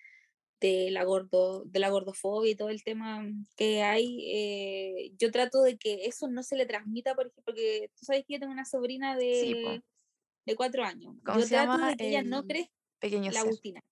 [0.59, 3.25] de la, gordo, de la gordofobia y todo el tema
[3.55, 7.91] que hay, eh, yo trato de que eso no se le transmita, por ejemplo, porque
[7.97, 9.81] tú sabes que yo tengo una sobrina de,
[10.45, 11.15] de cuatro años.
[11.25, 13.83] Yo trato de que ella no crezca pequeño la Agustina,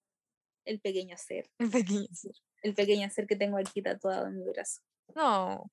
[0.66, 1.50] el pequeño ser.
[1.60, 2.36] El pequeño ser.
[2.62, 4.82] El pequeño ser que tengo aquí tatuado en mi brazo.
[5.16, 5.72] No.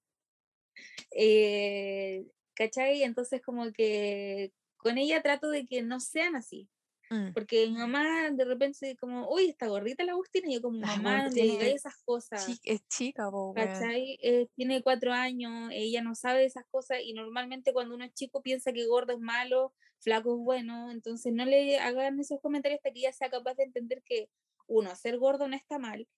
[1.10, 3.02] Eh, ¿Cachai?
[3.02, 6.68] Entonces como que con ella trato de que no sean así.
[7.14, 7.32] Mm.
[7.32, 11.28] Porque mi mamá de repente como, uy, está gordita la Agustina, y yo como, mamá,
[11.28, 12.44] le diga esas cosas.
[12.64, 14.18] es chica, ¿cachai?
[14.20, 18.42] Eh, tiene cuatro años, ella no sabe esas cosas, y normalmente cuando uno es chico
[18.42, 22.90] piensa que gordo es malo, flaco es bueno, entonces no le hagan esos comentarios hasta
[22.90, 24.28] que ella sea capaz de entender que,
[24.66, 26.08] uno, ser gordo no está mal,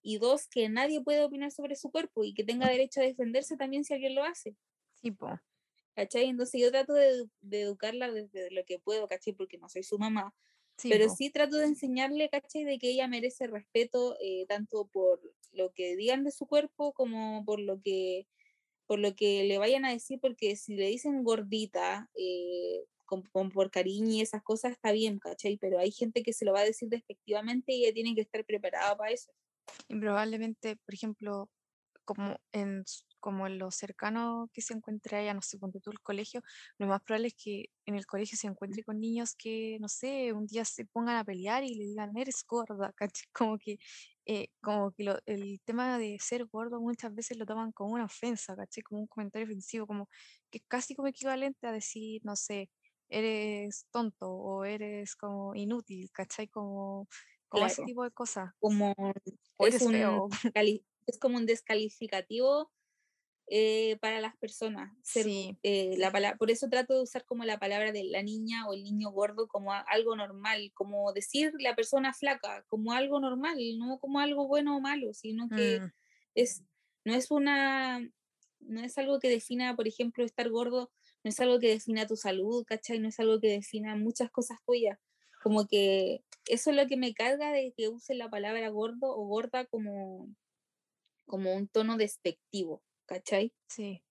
[0.00, 3.58] y dos, que nadie puede opinar sobre su cuerpo y que tenga derecho a defenderse
[3.58, 4.56] también si alguien lo hace.
[4.94, 5.38] Sí, po.
[5.96, 6.26] ¿cachai?
[6.26, 9.32] Entonces yo trato de, educarla desde lo que puedo, ¿cachai?
[9.32, 10.32] Porque no soy su mamá.
[10.82, 12.64] Pero sí trato de enseñarle, ¿cachai?
[12.64, 15.20] De que ella merece respeto eh, tanto por
[15.52, 18.26] lo que digan de su cuerpo como por lo que
[18.86, 23.70] por lo que le vayan a decir, porque si le dicen gordita, eh, con, por
[23.70, 25.56] cariño y esas cosas está bien, ¿cachai?
[25.58, 28.44] Pero hay gente que se lo va a decir despectivamente y ella tiene que estar
[28.44, 29.32] preparada para eso.
[29.88, 31.50] Y probablemente, por ejemplo,
[32.04, 32.84] como en
[33.26, 36.42] como en lo cercano que se encuentre ella, no sé, ponte tú el colegio,
[36.78, 40.32] lo más probable es que en el colegio se encuentre con niños que, no sé,
[40.32, 42.94] un día se pongan a pelear y le digan, eres gorda,
[43.32, 43.78] Como que,
[44.26, 48.54] eh, como que el tema de ser gordo muchas veces lo toman como una ofensa,
[48.54, 48.84] ¿cachai?
[48.84, 50.08] Como un comentario ofensivo, como
[50.48, 52.70] que es casi como equivalente a decir, no sé,
[53.08, 56.46] eres tonto o eres como inútil, ¿cachai?
[56.46, 57.08] Como,
[57.48, 58.52] como ese tipo de cosas.
[58.60, 58.94] Como
[59.58, 59.96] es, un,
[61.08, 62.70] es como un descalificativo
[63.48, 64.92] eh, para las personas.
[65.62, 68.82] Eh, la por eso trato de usar como la palabra de la niña o el
[68.82, 74.18] niño gordo como algo normal, como decir la persona flaca como algo normal, no como
[74.18, 75.92] algo bueno o malo, sino que mm.
[76.34, 76.64] es,
[77.04, 78.00] no es una,
[78.58, 80.90] no es algo que defina, por ejemplo, estar gordo,
[81.22, 82.98] no es algo que defina tu salud, ¿cachai?
[82.98, 84.98] No es algo que defina muchas cosas tuyas.
[85.42, 89.24] Como que eso es lo que me carga de que use la palabra gordo o
[89.26, 90.34] gorda como,
[91.26, 92.82] como un tono despectivo.
[93.06, 93.52] ¿Cachai?
[93.68, 94.02] Sí.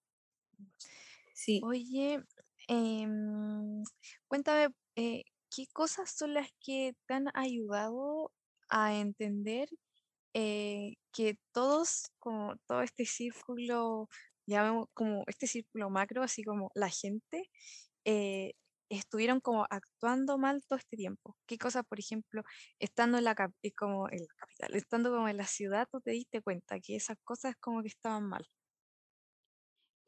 [1.33, 1.59] Sí.
[1.63, 2.23] Oye,
[2.67, 3.83] em,
[4.27, 5.23] cuéntame, eh,
[5.53, 8.31] ¿qué cosas son las que te han ayudado
[8.69, 9.67] a entender
[10.33, 14.09] eh, que todos, como todo este círculo,
[14.47, 17.49] llamemos como este círculo macro, así como la gente,
[18.05, 18.53] eh,
[18.89, 21.37] estuvieron como actuando mal todo este tiempo.
[21.47, 22.43] ¿Qué cosas, por ejemplo,
[22.79, 23.35] estando en la,
[23.77, 27.17] como en la capital, estando como en la ciudad, tú te diste cuenta que esas
[27.25, 28.45] cosas como que estaban mal?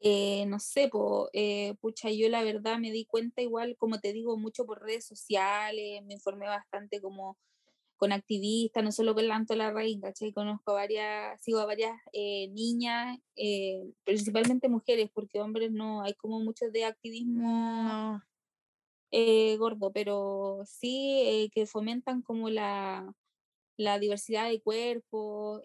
[0.00, 0.90] Eh, no sé,
[1.32, 5.04] eh, pucha, yo la verdad me di cuenta igual, como te digo, mucho por redes
[5.06, 7.36] sociales, me informé bastante como
[7.96, 10.32] con activistas, no solo con la la Raíz, ¿cachai?
[10.32, 13.18] Conozco varias, sigo a varias eh, niñas,
[14.04, 18.22] principalmente mujeres, porque hombres no, hay como muchos de activismo
[19.58, 23.12] gordo, pero sí que fomentan como la,
[23.76, 25.62] la diversidad de cuerpos,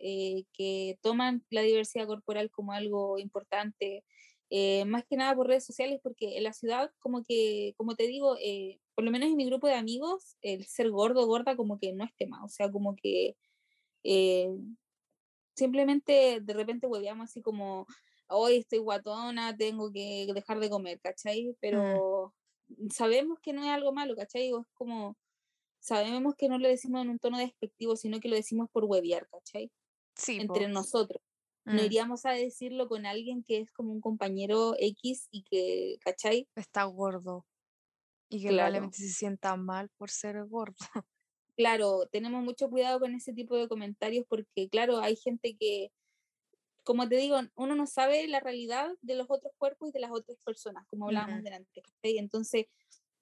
[0.53, 4.03] que toman la diversidad corporal como algo importante,
[4.55, 8.05] eh, más que nada por redes sociales, porque en la ciudad, como que, como te
[8.05, 11.55] digo, eh, por lo menos en mi grupo de amigos, el ser gordo o gorda
[11.55, 13.35] como que no es tema, o sea, como que
[14.03, 14.55] eh,
[15.55, 17.87] simplemente de repente hueveamos así como,
[18.27, 21.47] hoy estoy guatona, tengo que dejar de comer, ¿cachai?
[21.47, 21.55] Mm.
[21.59, 22.35] Pero
[22.91, 24.49] sabemos que no es algo malo, ¿cachai?
[24.49, 25.17] es como,
[25.79, 29.27] sabemos que no lo decimos en un tono despectivo, sino que lo decimos por huevear,
[29.29, 29.71] ¿cachai?
[30.15, 31.23] Sí, Entre nosotros.
[31.65, 31.85] No mm.
[31.85, 36.47] iríamos a decirlo con alguien que es como un compañero X y que, ¿cachai?
[36.55, 37.45] Está gordo.
[38.29, 40.75] Y que probablemente se sienta mal por ser gordo.
[41.55, 45.91] Claro, tenemos mucho cuidado con ese tipo de comentarios porque, claro, hay gente que,
[46.83, 50.09] como te digo, uno no sabe la realidad de los otros cuerpos y de las
[50.09, 51.83] otras personas, como hablábamos delante.
[52.01, 52.65] Entonces,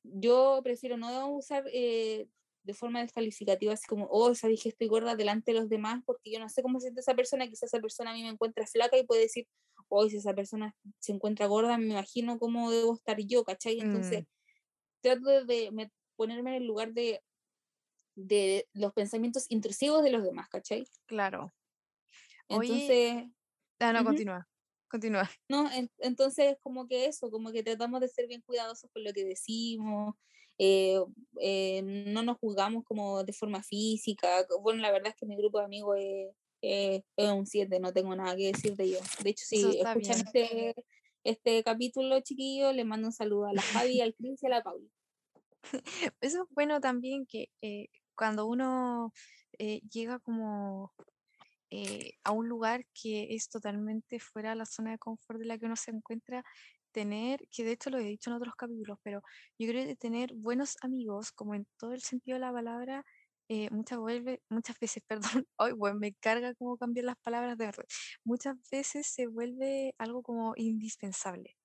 [0.04, 2.30] yo prefiero no usar eh,
[2.64, 6.32] de forma descalificativa, así como, oh, sabes que estoy gorda delante de los demás, porque
[6.32, 8.68] yo no sé cómo se siente esa persona, quizás esa persona a mí me encuentra
[8.68, 9.48] flaca y puede decir,
[9.90, 13.80] oh, si esa persona se encuentra gorda, me imagino cómo debo estar yo, ¿cachai?
[13.80, 14.26] Entonces, mm.
[15.02, 17.22] trato de, ponerme en el lugar de,
[18.16, 20.88] de los pensamientos intrusivos de los demás, ¿cachai?
[21.08, 21.52] Claro.
[22.48, 23.26] Entonces...
[23.80, 24.48] Ah, no, continúa.
[24.88, 25.30] Continúa.
[25.48, 29.24] No, entonces como que eso, como que tratamos de ser bien cuidadosos con lo que
[29.24, 30.16] decimos,
[30.58, 31.00] eh,
[31.40, 34.46] eh, no nos juzgamos como de forma física.
[34.62, 35.98] Bueno, la verdad es que mi grupo de amigos
[36.62, 39.02] es, un 7, no tengo nada que decir de ellos.
[39.24, 40.76] De hecho, si escuchan este,
[41.24, 44.64] este, capítulo, chiquillo, le mando un saludo a la Javi, al Cris y a la
[44.64, 44.92] Pauli.
[46.22, 49.14] Eso es bueno también que eh, cuando uno
[49.92, 50.92] llega como
[52.24, 55.68] a un lugar que es totalmente fuera de la zona de confort de la que
[55.68, 56.44] uno se encuentra,
[56.92, 59.22] tener, que de hecho lo he dicho en otros capítulos, pero
[59.58, 63.04] yo creo que tener buenos amigos, como en todo el sentido de la palabra,
[63.50, 65.04] eh, muchas, vuelve, muchas veces,
[65.42, 67.86] perdón, hoy bueno, me carga como cambiar las palabras de verdad,
[68.24, 71.58] muchas veces se vuelve algo como indispensable,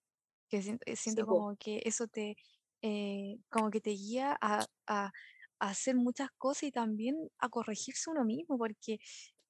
[0.51, 2.37] que siento, eh, siento como que eso te,
[2.83, 5.13] eh, como que te guía a, a, a,
[5.61, 8.99] hacer muchas cosas y también a corregirse uno mismo, porque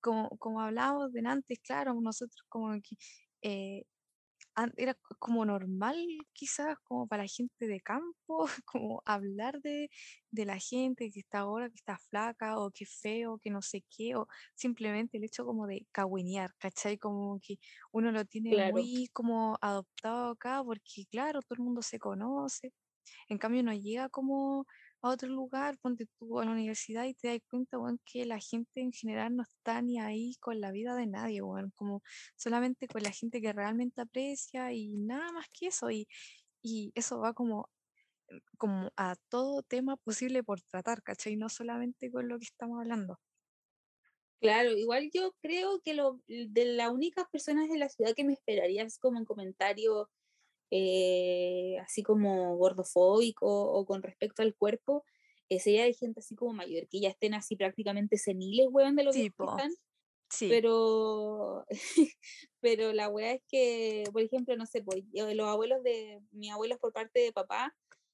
[0.01, 2.97] como, como hablábamos de antes, claro, nosotros como que
[4.77, 5.97] era como normal
[6.33, 9.91] quizás como para gente de campo, como hablar de,
[10.33, 14.17] la gente que está ahora, que está flaca o que feo, que no sé qué,
[14.17, 16.99] o simplemente el hecho como de cagüinear, ¿cachai?
[16.99, 17.59] Como que
[17.93, 22.73] uno lo tiene muy como adoptado acá porque claro, todo el mundo se conoce,
[23.29, 24.67] en cambio no llega como
[25.07, 28.39] a otro lugar, ponte tú a la universidad y te das cuenta, bueno, que la
[28.39, 32.03] gente en general no está ni ahí con la vida de nadie, bueno, como
[32.37, 35.91] solamente con la gente que realmente aprecia y nada más que eso.
[35.91, 36.07] Y,
[36.63, 37.71] y eso va como,
[38.59, 41.37] como a todo tema posible por tratar, ¿cachai?
[41.37, 43.19] No solamente con lo que estamos hablando.
[44.41, 48.35] Claro, igual yo creo que lo, de las únicas personas de la ciudad que me
[48.35, 50.11] esperarías como en comentario
[50.71, 55.05] eh, así como gordofóbico o con respecto al cuerpo,
[55.49, 59.05] eh, sería de gente así como mayor, que ya estén así prácticamente seniles, weón, de
[59.05, 59.73] lo que están.
[60.29, 60.49] Sí.
[60.49, 61.64] Pero,
[62.61, 66.79] pero la weá es que, por ejemplo, no sé, pues, los abuelos de, mi abuelos
[66.79, 67.73] por parte de papá,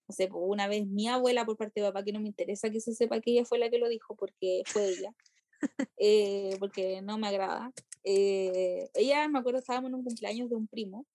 [0.09, 2.71] no sé, pues, una vez mi abuela por parte de papá, que no me interesa
[2.71, 5.15] que se sepa que ella fue la que lo dijo, porque fue ella,
[5.97, 7.73] eh, porque no me agrada.
[8.05, 11.07] ella, me acuerdo, estábamos en un cumpleaños de un primo,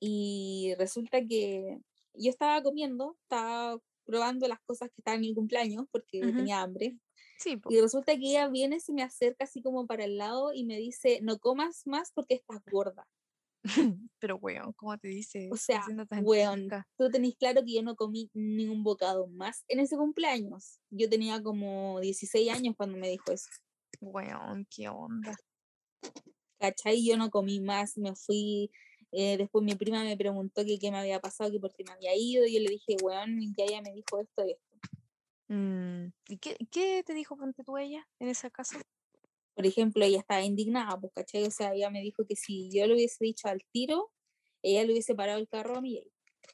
[0.00, 1.78] y resulta que
[2.14, 6.96] yo estaba comiendo, estaba probando las cosas que estaban en mi cumpleaños porque tenía hambre.
[7.38, 10.64] Sí, y resulta que ella viene, se me acerca así como para el lado y
[10.64, 13.06] me dice, no comas más porque estás gorda.
[14.18, 15.48] Pero, weón, ¿cómo te dice?
[15.52, 15.84] O sea,
[16.22, 20.80] weón, tú tenés claro que yo no comí ningún bocado más en ese cumpleaños.
[20.90, 23.48] Yo tenía como 16 años cuando me dijo eso.
[24.00, 25.36] Weón, qué onda.
[26.58, 27.04] ¿Cachai?
[27.04, 28.70] Yo no comí más, me fui
[29.12, 31.92] eh, después mi prima me preguntó que qué me había pasado, que por qué me
[31.92, 34.72] había ido, y yo le dije, weón, ya ella me dijo esto y esto.
[35.48, 38.78] Mm, ¿Y qué, qué, te dijo ponte tú ella en ese caso?
[39.54, 41.44] Por ejemplo, ella estaba indignada, pues, ¿cachai?
[41.44, 44.10] O sea, ella me dijo que si yo le hubiese dicho al tiro,
[44.62, 46.02] ella le hubiese parado el carro a mí.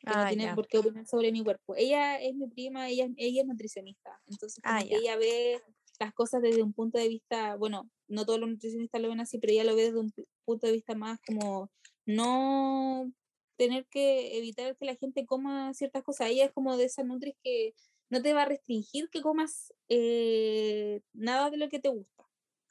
[0.01, 1.77] Que no ah, tiene por qué opinar sobre mi cuerpo.
[1.77, 4.21] Ella es mi prima, ella, ella es nutricionista.
[4.27, 5.61] Entonces, ah, ella ve
[6.01, 9.39] las cosas desde un punto de vista, bueno, no todos los nutricionistas lo ven así,
[9.39, 10.13] pero ella lo ve desde un
[10.45, 11.71] punto de vista más como
[12.09, 13.13] no
[13.57, 16.31] tener que evitar que la gente coma ciertas cosas.
[16.31, 17.75] Ella es como de esas nutris que
[18.09, 22.25] no te va a restringir que comas eh, nada de lo que te gusta.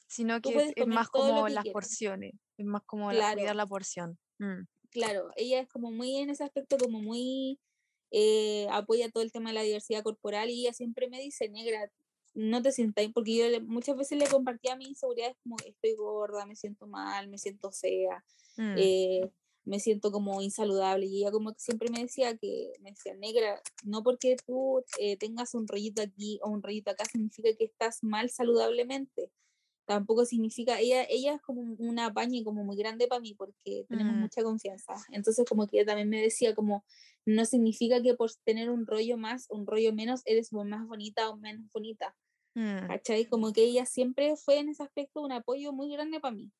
[0.07, 4.18] Sino que es más como las porciones, es más como cuidar la porción.
[4.39, 4.64] Mm.
[4.89, 7.59] Claro, ella es como muy en ese aspecto, como muy
[8.09, 11.91] eh, apoya todo el tema de la diversidad corporal y ella siempre me dice, negra,
[12.34, 16.55] no te sientas, porque yo muchas veces le compartía mis inseguridades como estoy gorda, me
[16.55, 18.23] siento mal, me siento fea,
[18.57, 18.75] mm.
[18.77, 19.31] eh,
[19.67, 21.05] me siento como insaludable.
[21.05, 25.17] Y ella como que siempre me decía que, me decía, negra, no porque tú eh,
[25.17, 29.31] tengas un rollito aquí o un rollito acá significa que estás mal saludablemente.
[29.85, 34.15] Tampoco significa, ella, ella es como una paña como muy grande para mí porque tenemos
[34.15, 34.19] mm.
[34.19, 34.93] mucha confianza.
[35.11, 36.84] Entonces como que ella también me decía como,
[37.25, 41.38] no significa que por tener un rollo más, un rollo menos, eres más bonita o
[41.38, 42.15] menos bonita.
[42.55, 42.88] Mm.
[42.88, 43.25] ¿Cachai?
[43.25, 46.51] Como que ella siempre fue en ese aspecto un apoyo muy grande para mí.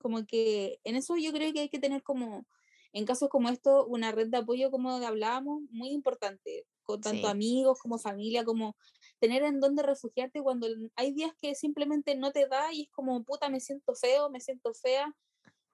[0.00, 2.46] Como que en eso yo creo que hay que tener como,
[2.92, 7.78] en casos como esto, una red de apoyo, como hablábamos, muy importante, con tanto amigos
[7.80, 8.76] como familia, como
[9.20, 10.66] tener en dónde refugiarte cuando
[10.96, 14.40] hay días que simplemente no te da y es como, puta, me siento feo, me
[14.40, 15.14] siento fea,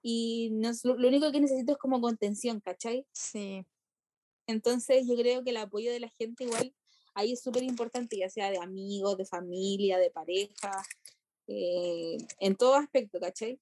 [0.01, 3.05] y no, lo, único que necesito es como contención, ¿cachai?
[3.11, 3.65] Sí.
[4.45, 6.73] Entonces yo creo que el apoyo de la gente igual
[7.13, 10.71] ahí es súper importante, ya sea de amigos, de familia, de pareja,
[11.47, 13.59] eh, en todo aspecto, ¿cachai?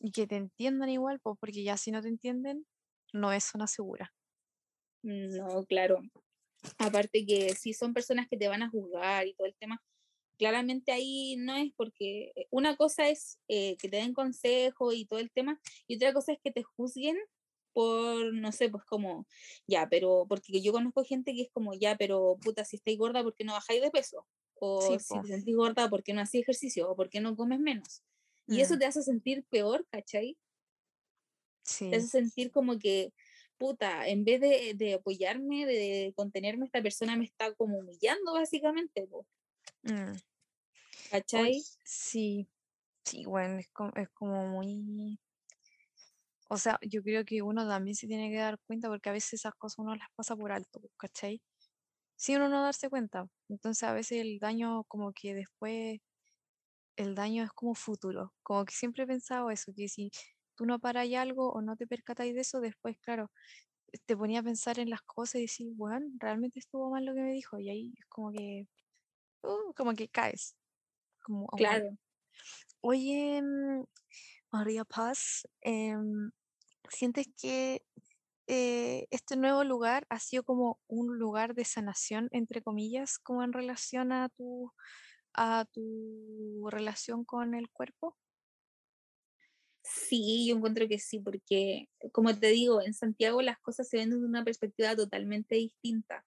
[0.00, 2.66] Y que te entiendan igual, pues, porque ya si no te entienden,
[3.12, 4.12] no es una segura.
[5.02, 6.00] No, claro.
[6.78, 9.82] Aparte que si son personas que te van a juzgar y todo el tema,
[10.38, 15.18] claramente ahí no es porque una cosa es eh, que te den consejo y todo
[15.18, 17.16] el tema, y otra cosa es que te juzguen
[17.72, 19.26] por, no sé, pues como,
[19.66, 23.22] ya, pero, porque yo conozco gente que es como, ya, pero puta, si estáis gorda,
[23.22, 24.26] ¿por qué no bajáis de peso?
[24.54, 26.90] O si te sentís gorda, ¿por qué no hacéis ejercicio?
[26.90, 28.02] O ¿por qué no comes menos?
[28.48, 28.78] Y eso mm.
[28.78, 30.36] te hace sentir peor, ¿cachai?
[31.62, 31.90] Sí.
[31.90, 33.12] Te hace sentir como que,
[33.58, 39.06] puta, en vez de, de apoyarme, de, contenerme, esta persona me está como humillando, básicamente.
[39.82, 40.16] Mm.
[41.10, 41.62] ¿Cachai?
[41.84, 42.48] sí,
[43.04, 45.18] sí, bueno, es como, es como muy...
[46.50, 49.34] O sea, yo creo que uno también se tiene que dar cuenta porque a veces
[49.34, 51.42] esas cosas uno las pasa por alto, ¿cachai?
[52.16, 53.28] Si uno no darse cuenta.
[53.50, 56.00] Entonces a veces el daño como que después
[56.98, 58.34] el daño es como futuro.
[58.42, 60.10] Como que siempre he pensado eso, que si
[60.56, 63.30] tú no paráis algo o no te percatáis de eso, después, claro,
[64.06, 67.22] te ponía a pensar en las cosas y decir, bueno, realmente estuvo mal lo que
[67.22, 67.58] me dijo.
[67.58, 68.66] Y ahí es como que,
[69.42, 70.56] uh, como que caes.
[71.22, 71.96] Como, claro.
[72.80, 73.84] Oye, mm,
[74.52, 76.30] María Paz, em,
[76.90, 77.82] ¿sientes que
[78.48, 83.52] eh, este nuevo lugar ha sido como un lugar de sanación, entre comillas, como en
[83.52, 84.72] relación a tu
[85.34, 88.16] a tu relación con el cuerpo?
[89.82, 94.10] Sí, yo encuentro que sí, porque como te digo, en Santiago las cosas se ven
[94.10, 96.24] desde una perspectiva totalmente distinta.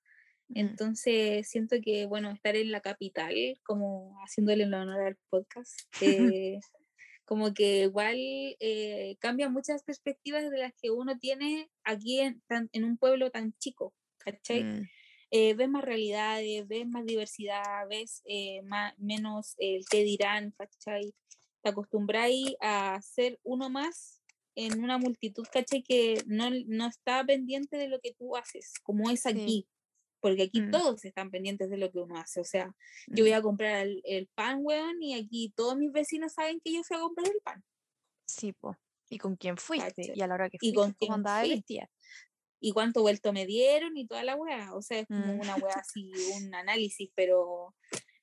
[0.53, 3.33] Entonces siento que, bueno, estar en la capital,
[3.63, 6.59] como haciéndole el honor al podcast, eh,
[7.25, 12.83] como que igual eh, cambia muchas perspectivas de las que uno tiene aquí en, en
[12.83, 14.63] un pueblo tan chico, ¿cachai?
[14.63, 14.89] Mm.
[15.33, 21.13] Eh, ves más realidades, ves más diversidad, ves eh, más, menos el que dirán, ¿cachai?
[21.63, 24.21] Te acostumbráis a ser uno más
[24.55, 25.83] en una multitud, ¿cachai?
[25.83, 29.67] Que no, no está pendiente de lo que tú haces, como es aquí.
[30.19, 30.71] Porque aquí mm.
[30.71, 32.41] todos están pendientes de lo que uno hace.
[32.41, 32.75] O sea,
[33.07, 33.35] yo voy mm.
[33.35, 36.99] a comprar el, pan, weón, y aquí todos mis vecinos saben que yo fui a
[36.99, 37.63] comprar el pan.
[38.27, 38.77] Sí, po.
[39.09, 40.11] ¿Y con quién fuiste?
[40.13, 41.43] Y a la hora que fuiste, ¿Y con quién andaba
[42.61, 44.73] y cuánto vuelto me dieron y toda la weá.
[44.75, 47.75] O sea, es como una weá así, un análisis, pero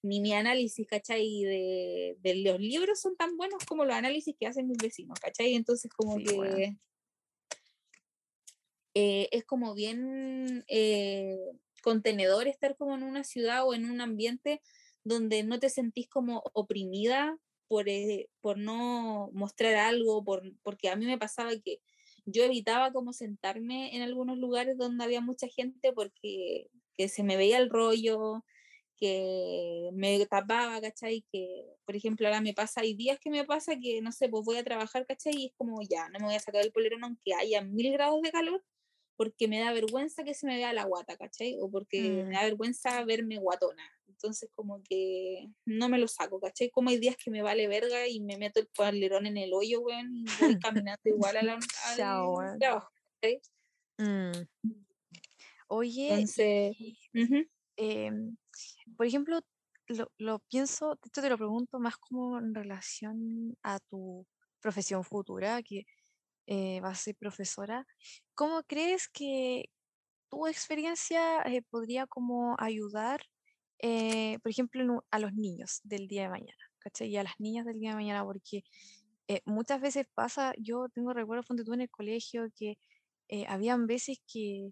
[0.03, 1.43] ni mi análisis, ¿cachai?
[1.43, 5.55] De, de, los libros son tan buenos como los análisis que hacen mis vecinos, ¿cachai?
[5.55, 6.77] Entonces, como que.
[8.95, 11.37] Eh, es como bien eh,
[11.83, 14.61] contenedor estar como en una ciudad o en un ambiente
[15.05, 17.39] donde no te sentís como oprimida
[17.69, 21.81] por, eh, por no mostrar algo, por, porque a mí me pasaba que
[22.31, 27.37] yo evitaba como sentarme en algunos lugares donde había mucha gente porque que se me
[27.37, 28.45] veía el rollo,
[28.99, 31.25] que me tapaba, ¿cachai?
[31.33, 34.45] Que, por ejemplo, ahora me pasa, hay días que me pasa que, no sé, pues
[34.45, 35.35] voy a trabajar, ¿cachai?
[35.37, 38.21] Y es como, ya, no me voy a sacar el polerón aunque haya mil grados
[38.23, 38.65] de calor,
[39.17, 41.57] porque me da vergüenza que se me vea la guata, ¿cachai?
[41.61, 42.33] O porque me mm.
[42.33, 43.98] da vergüenza verme guatona.
[44.21, 46.71] Entonces, como que no me lo saco, ¿cachai?
[46.71, 49.81] Como hay días que me vale verga y me meto el polerón en el hoyo,
[49.81, 52.91] weón, y voy caminando igual a la, al trabajo,
[53.21, 53.41] ¿cachai?
[53.99, 54.73] Mm.
[55.69, 56.25] Oye,
[57.77, 58.37] em,
[58.97, 59.41] por ejemplo,
[59.87, 64.27] lo, lo, pienso, esto te lo pregunto más como en relación a tu
[64.61, 65.87] profesión futura, que
[66.47, 67.87] eh, vas a ser profesora.
[68.35, 69.71] ¿Cómo crees que
[70.29, 73.21] tu experiencia eh, podría como ayudar
[73.81, 77.09] eh, por ejemplo, a los niños del día de mañana, ¿cachai?
[77.11, 78.65] Y a las niñas del día de mañana, porque
[79.29, 82.79] eh, muchas veces pasa, yo tengo recuerdos cuando tú en el colegio que
[83.29, 84.71] eh, habían veces que,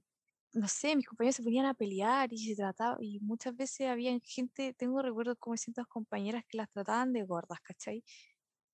[0.55, 4.19] no sé, mis compañeros se ponían a pelear y se trataba, y muchas veces había
[4.25, 8.05] gente, tengo recuerdos como ciertas compañeras que las trataban de gordas, ¿cachai?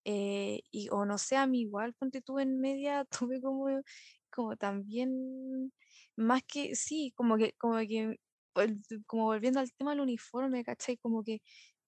[0.04, 3.66] Eh, y, o no sé, a mí igual, ponte tú en media, tuve como,
[4.30, 5.72] como también,
[6.16, 8.18] más que, sí, como que, como que,
[9.06, 10.96] como volviendo al tema del uniforme, ¿cachai?
[10.98, 11.40] Como que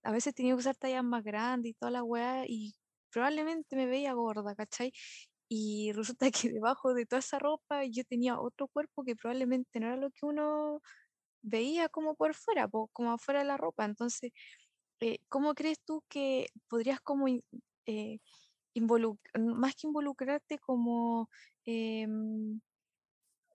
[0.02, 2.74] a veces tenía que usar tallas más grandes y toda la weá, y
[3.10, 4.92] probablemente me veía gorda, ¿cachai?
[5.48, 9.86] Y resulta que debajo de toda esa ropa yo tenía otro cuerpo que probablemente no
[9.88, 10.80] era lo que uno
[11.42, 13.84] veía como por fuera, como afuera de la ropa.
[13.84, 14.32] Entonces,
[15.00, 17.28] eh, ¿cómo crees tú que podrías como
[17.86, 18.18] eh,
[19.38, 21.28] más que involucrarte como,
[21.64, 22.60] em,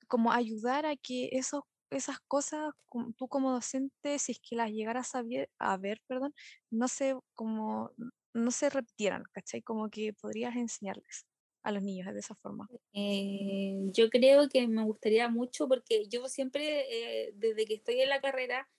[0.07, 2.73] como ayudar a que esos, esas cosas,
[3.17, 6.33] tú como docente, si es que las llegaras a ver, a ver perdón,
[6.69, 7.91] no se, como,
[8.33, 9.61] no se repitieran, ¿cachai?
[9.61, 11.25] Como que podrías enseñarles
[11.63, 12.67] a los niños de esa forma.
[12.93, 18.09] Eh, yo creo que me gustaría mucho porque yo siempre, eh, desde que estoy en
[18.09, 18.69] la carrera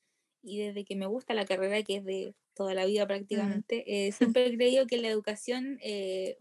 [0.42, 3.08] y desde que me gusta la carrera, que es de toda la vida mm.
[3.08, 5.78] prácticamente, eh, siempre he creído que la educación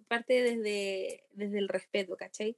[0.08, 2.58] parte desde, desde el respeto, ¿cachai?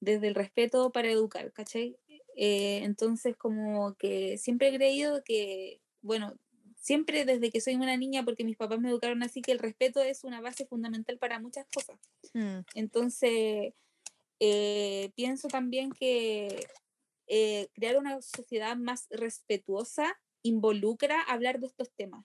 [0.00, 1.98] Desde el respeto para educar, ¿cachai?
[2.42, 6.34] Entonces, como que siempre he creído que, bueno,
[6.76, 10.00] siempre desde que soy una niña, porque mis papás me educaron así, que el respeto
[10.02, 11.98] es una base fundamental para muchas cosas.
[12.32, 12.60] Mm.
[12.74, 13.74] Entonces,
[14.40, 16.66] eh, pienso también que
[17.26, 22.24] eh, crear una sociedad más respetuosa involucra hablar de estos temas.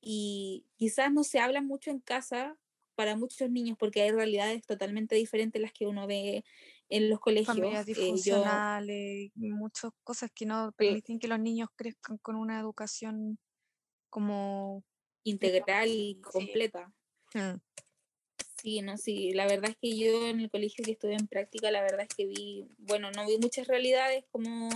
[0.00, 2.56] Y quizás no se habla mucho en casa
[2.94, 6.44] para muchos niños porque hay realidades totalmente diferentes las que uno ve
[6.88, 7.56] en los colegios.
[7.56, 13.38] Familias eh, disfuncionales, muchas cosas que no permiten que los niños crezcan con una educación
[14.10, 14.84] como
[15.24, 16.92] integral y completa.
[17.34, 17.60] Mm.
[18.60, 18.82] Sí.
[18.82, 21.82] no, sí, la verdad es que yo en el colegio que estuve en práctica, la
[21.82, 24.68] verdad es que vi, bueno, no vi muchas realidades como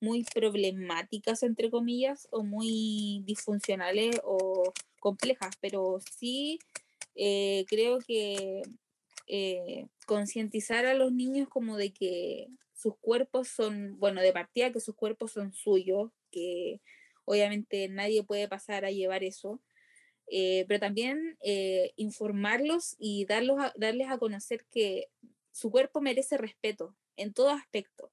[0.00, 6.58] muy problemáticas, entre comillas, o muy disfuncionales o complejas, pero sí
[7.14, 8.62] eh, creo que
[9.26, 14.80] eh, concientizar a los niños como de que sus cuerpos son, bueno, de partida que
[14.80, 16.80] sus cuerpos son suyos, que
[17.26, 19.60] obviamente nadie puede pasar a llevar eso,
[20.30, 25.10] eh, pero también eh, informarlos y darlos darles a conocer que
[25.52, 28.10] su cuerpo merece respeto en todo aspecto,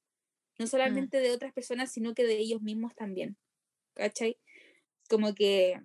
[0.59, 0.67] no mm.
[0.67, 3.37] solamente de otras personas, sino que de ellos mismos también,
[3.93, 4.37] ¿cachai?
[5.09, 5.79] Como que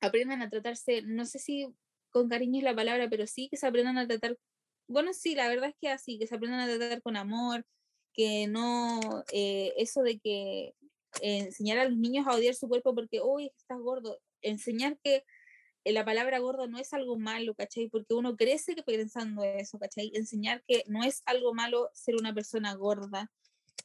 [0.00, 1.68] aprendan a tratarse, no sé si
[2.10, 4.36] con cariño es la palabra, pero sí que se aprendan a tratar,
[4.90, 7.64] bueno, sí, la verdad es que así, que se aprendan a tratar con amor,
[8.12, 9.00] que no,
[9.32, 10.74] eh, eso de que
[11.22, 15.24] enseñar a los niños a odiar su cuerpo porque, uy, estás gordo, enseñar que
[15.84, 17.88] eh, la palabra gordo no es algo malo, ¿cachai?
[17.88, 20.10] Porque uno crece pensando eso, ¿cachai?
[20.14, 23.30] Enseñar que no es algo malo ser una persona gorda,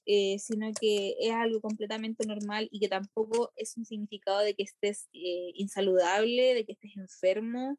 [0.08, 4.64] eh, sino que es algo completamente normal y que tampoco es un significado de que
[4.64, 7.78] estés insaludable, de que estés enfermo,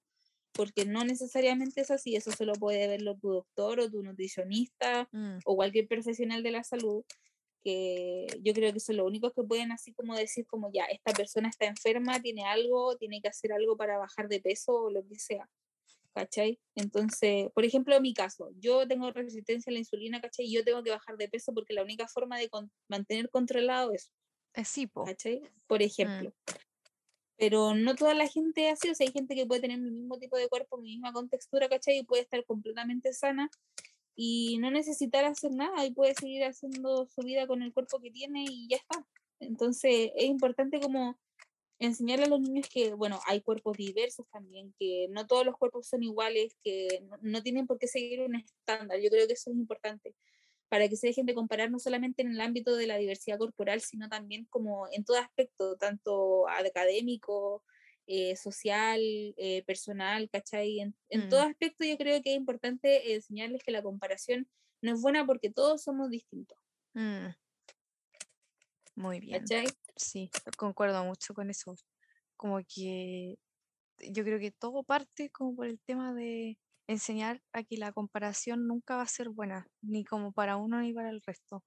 [0.56, 5.38] porque no necesariamente es así, eso solo puede verlo tu doctor o tu nutricionista mm.
[5.44, 7.04] o cualquier profesional de la salud,
[7.62, 11.12] que yo creo que son los únicos que pueden así como decir como ya, esta
[11.12, 15.06] persona está enferma, tiene algo, tiene que hacer algo para bajar de peso o lo
[15.06, 15.48] que sea.
[16.14, 16.58] ¿Cachai?
[16.74, 20.46] Entonces, por ejemplo, en mi caso, yo tengo resistencia a la insulina, ¿cachai?
[20.46, 22.48] Y yo tengo que bajar de peso porque la única forma de
[22.88, 24.10] mantener controlado es...
[24.54, 25.42] Es sí, ¿cachai?
[25.66, 26.32] Por mm.
[27.36, 30.18] Pero no toda la gente así, o sea, hay gente que puede tener el mismo
[30.18, 31.98] tipo de cuerpo, mi misma contextura, ¿cachai?
[31.98, 33.50] Y puede estar completamente sana
[34.14, 38.10] y no necesitar hacer nada y puede seguir haciendo su vida con el cuerpo que
[38.10, 39.06] tiene y ya está.
[39.40, 41.18] Entonces es importante como
[41.78, 45.86] enseñarle a los niños que, bueno, hay cuerpos diversos también, que no todos los cuerpos
[45.88, 48.98] son iguales, que no tienen por qué seguir un estándar.
[49.00, 50.14] Yo creo que eso es importante
[50.68, 53.80] para que se dejen de comparar no solamente en el ámbito de la diversidad corporal,
[53.80, 57.62] sino también como en todo aspecto, tanto académico,
[58.06, 59.00] eh, social,
[59.36, 60.80] eh, personal, ¿cachai?
[60.80, 61.50] En, en todo mm.
[61.50, 64.48] aspecto yo creo que es importante enseñarles que la comparación
[64.80, 66.58] no es buena porque todos somos distintos.
[66.94, 67.28] Mm.
[68.96, 69.40] Muy bien.
[69.40, 69.66] ¿Cachai?
[69.96, 71.74] Sí, concuerdo mucho con eso.
[72.36, 73.38] Como que
[73.98, 78.66] yo creo que todo parte como por el tema de enseñar a que la comparación
[78.66, 81.64] nunca va a ser buena, ni como para uno ni para el resto.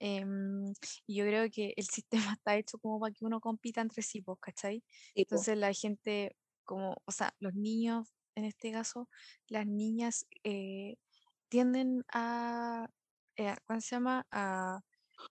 [0.00, 0.72] Em,
[1.06, 4.22] y yo creo que el sistema está hecho como para que uno compita entre sí,
[4.22, 4.82] pues, ¿cachai?
[5.14, 9.08] Entonces la gente, como, o sea, los niños, en este caso,
[9.48, 10.96] las niñas eh,
[11.48, 12.88] tienden a,
[13.36, 14.26] eh, ¿cómo se llama?
[14.30, 14.80] A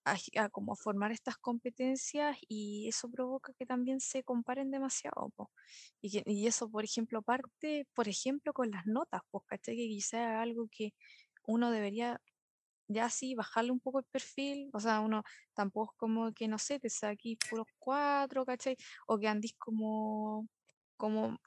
[0.05, 5.31] a, como formar estas competencias y eso provoca que también se comparen demasiado.
[6.01, 9.75] Y, y, eso, por ejemplo, parte, por ejemplo, con las notas, pues, ¿cachai?
[9.75, 10.93] Que quizá algo que
[11.47, 12.21] uno debería
[12.87, 16.57] ya sí bajarle un poco el perfil, o sea, uno tampoco es como que, no
[16.57, 18.75] sé, te saquís puros cuatro, ¿cachai?
[19.07, 20.47] O que andís como,
[20.97, 21.37] como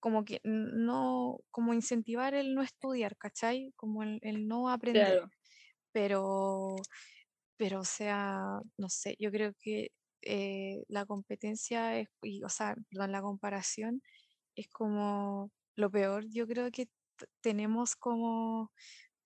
[0.00, 3.72] como que no, como incentivar el no estudiar, ¿cachai?
[3.76, 5.28] Como el, no aprender.
[5.92, 6.76] Pero,
[7.58, 8.38] pero, o sea,
[8.78, 9.90] no sé, yo creo que
[10.22, 14.02] eh, la competencia, es, y, o sea, perdón, la comparación
[14.56, 16.88] es como lo peor, yo creo que
[17.40, 18.72] tenemos como,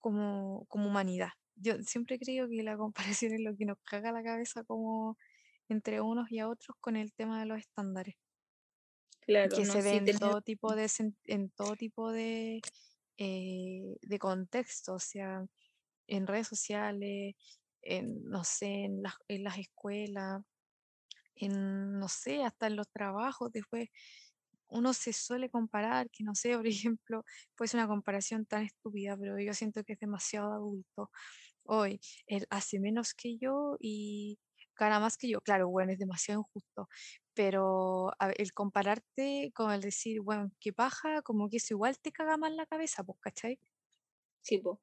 [0.01, 1.31] como, como humanidad.
[1.57, 2.77] Yo siempre creo que la
[3.23, 5.19] comparación es lo que nos caga la cabeza como
[5.69, 8.17] entre unos y a otros con el tema de los estándares.
[9.21, 10.91] Claro, que se ve en, todo tipo de,
[11.27, 12.61] en todo tipo de,
[13.19, 15.45] eh, de contexto, o sea,
[16.09, 17.37] en redes sociales,
[17.83, 20.43] en, no sé, en, en las escuelas,
[21.35, 23.89] en, no sé, hasta en los trabajos, después
[24.69, 27.25] uno se suele comparar, que no sé, por ejemplo,
[27.57, 31.11] puede ser una comparación tan estúpida, pero yo siento que es demasiado adulto.
[31.65, 34.39] Hoy, él hace menos que yo y
[34.79, 35.41] gana más que yo.
[35.43, 36.89] Claro, bueno, es demasiado injusto,
[37.35, 42.37] pero el compararte con el decir, bueno, qué paja, como que eso igual te caga
[42.39, 43.61] más la cabeza, pues, ¿cachai?
[44.43, 44.79] Sí, pues.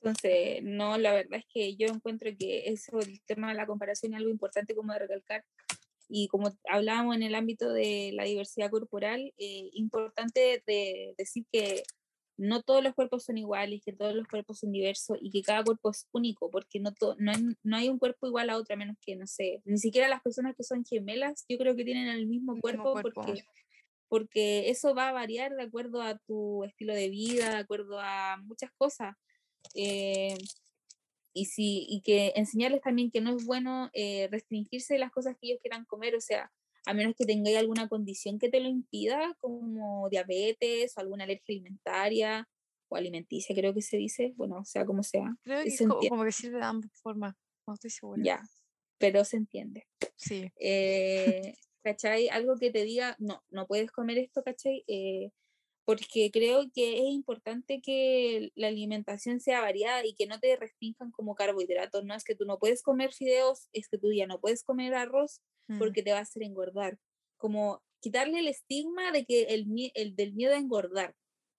[0.00, 4.12] Entonces, no, la verdad es que yo encuentro que eso, el tema de la comparación
[4.12, 5.44] es algo importante como de recalcar.
[6.08, 11.82] Y como hablábamos en el ámbito de la diversidad corporal, eh, importante de decir que
[12.38, 15.64] no todos los cuerpos son iguales, que todos los cuerpos son diversos y que cada
[15.64, 18.78] cuerpo es único, porque no, no, hay, no hay un cuerpo igual a otro, a
[18.78, 22.06] menos que, no sé, ni siquiera las personas que son gemelas, yo creo que tienen
[22.06, 23.42] el mismo, cuerpo, Porque,
[24.08, 28.36] porque eso va a variar de acuerdo a tu estilo de vida, de acuerdo a
[28.44, 29.16] muchas cosas.
[29.74, 30.36] Eh,
[31.32, 35.36] y, si, y que enseñarles también que no es bueno eh, restringirse de las cosas
[35.40, 36.50] que ellos quieran comer, o sea,
[36.86, 41.52] a menos que tengáis alguna condición que te lo impida, como diabetes o alguna alergia
[41.52, 42.48] alimentaria
[42.88, 45.36] o alimenticia, creo que se dice, bueno, o sea, como sea.
[45.42, 47.36] Creo que es como, que sirve de ambas formas,
[47.66, 48.22] no estoy segura.
[48.24, 48.42] Ya,
[48.96, 49.86] pero se entiende.
[50.16, 50.50] Sí.
[50.56, 52.28] Eh, ¿Cachai?
[52.28, 54.84] Algo que te diga, no, no puedes comer esto, ¿cachai?
[54.86, 55.30] Eh,
[55.88, 61.10] porque creo que es importante que la alimentación sea variada y que no te restrinjan
[61.10, 62.04] como carbohidratos.
[62.04, 64.92] No es que tú no puedes comer fideos, es que tú ya no puedes comer
[64.92, 65.78] arroz mm.
[65.78, 66.98] porque te va a hacer engordar.
[67.38, 71.14] Como quitarle el estigma de que el, el del miedo a engordar,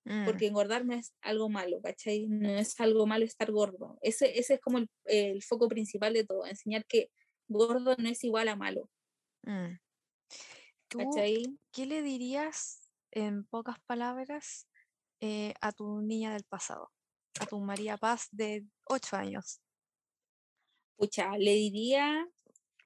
[0.05, 0.25] mm.
[0.25, 2.27] porque engordar no es algo malo, ¿cachai?
[2.27, 3.97] No es algo malo estar gordo.
[4.03, 7.09] Ese, ese es como el, el foco principal de todo, enseñar que
[7.47, 8.91] gordo no es igual a malo.
[9.41, 9.79] Mm.
[10.87, 11.57] ¿Cachai?
[11.71, 14.67] ¿Qué le dirías en pocas palabras,
[15.21, 16.91] eh, a tu niña del pasado,
[17.41, 19.59] a tu María Paz de 8 años?
[20.95, 22.25] Pucha, le diría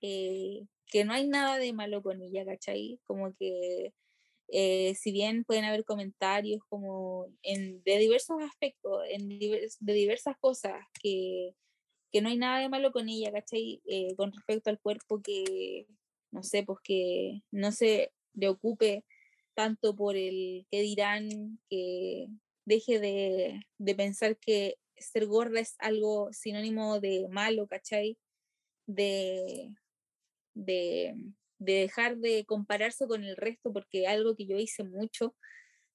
[0.02, 3.00] eh, que no hay nada de malo con ella, ¿cachai?
[3.06, 3.94] Como que
[4.48, 10.84] eh, si bien pueden haber comentarios como en, de diversos aspectos, en de diversas cosas,
[11.02, 11.54] que,
[12.12, 13.82] que, no hay nada de malo con ella, ¿cachai?
[14.18, 15.86] con respecto al cuerpo que,
[16.32, 19.06] no sé, pues que no se le ocupe
[19.56, 22.28] tanto por el que dirán, que
[22.66, 28.18] deje de, pensar que ser gorda es algo sinónimo de malo, ¿cachai?
[28.88, 29.74] De,
[30.54, 31.16] de,
[31.60, 35.36] dejar de compararse con el resto, porque algo que yo hice mucho,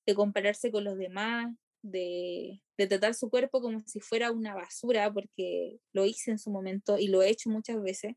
[0.06, 5.78] de compararse con los demás, de, tratar su cuerpo como si fuera una basura, porque
[5.93, 8.14] lo hice en su momento y lo he hecho muchas veces.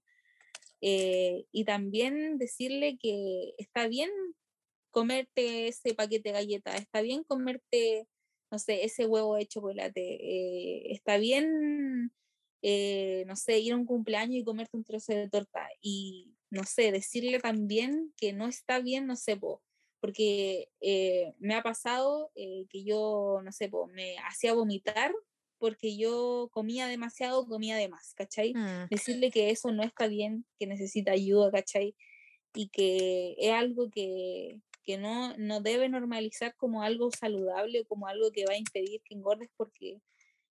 [0.81, 4.09] Eh, y también decirle que está bien
[4.91, 8.07] comerte ese paquete de galletas, está bien comerte,
[8.51, 12.11] no sé, ese huevo de chocolate, eh, está bien,
[12.61, 16.63] eh, no sé, ir a un cumpleaños y comerte un trozo de torta y, no
[16.65, 19.39] sé, decirle también que no está bien, no sé,
[19.99, 25.13] porque eh, me ha pasado que yo, no sé, me hacía vomitar
[25.61, 28.51] porque yo comía demasiado, comía de más, ¿cachai?
[28.55, 28.87] Mm.
[28.89, 31.95] Decirle que eso no está bien, que necesita ayuda, ¿cachai?
[32.55, 38.07] Y que es algo que, que no, no debe normalizar como algo saludable o como
[38.07, 40.01] algo que va a impedir que engordes porque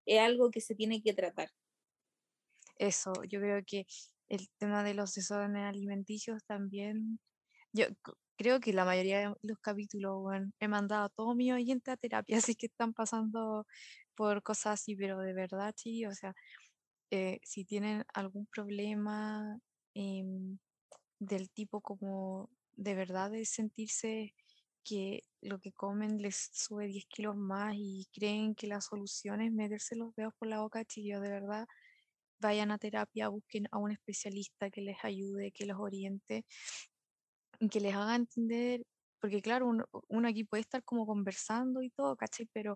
[0.05, 1.49] es algo que se tiene que tratar.
[2.77, 3.85] Eso, yo creo que
[4.29, 7.19] el tema de los desórdenes alimenticios también,
[7.73, 7.85] yo
[8.37, 11.97] creo que la mayoría de los capítulos bueno, he mandado a todos mis oyentes a
[11.97, 13.67] terapia, así que están pasando
[14.15, 16.33] por cosas así, pero de verdad, sí, o sea,
[17.11, 19.59] eh, si tienen algún problema
[19.93, 20.57] em,
[21.19, 24.33] del tipo como de verdad de sentirse
[24.83, 29.51] que lo que comen les sube 10 kilos más y creen que la solución es
[29.51, 31.67] meterse los dedos por la boca, chillos, de verdad,
[32.39, 36.45] vayan a terapia, busquen a un especialista que les ayude, que los oriente,
[37.69, 38.83] que les haga entender,
[39.19, 39.67] porque claro,
[40.07, 42.47] uno, aquí puede estar como conversando y todo, ¿cachai?
[42.51, 42.75] Pero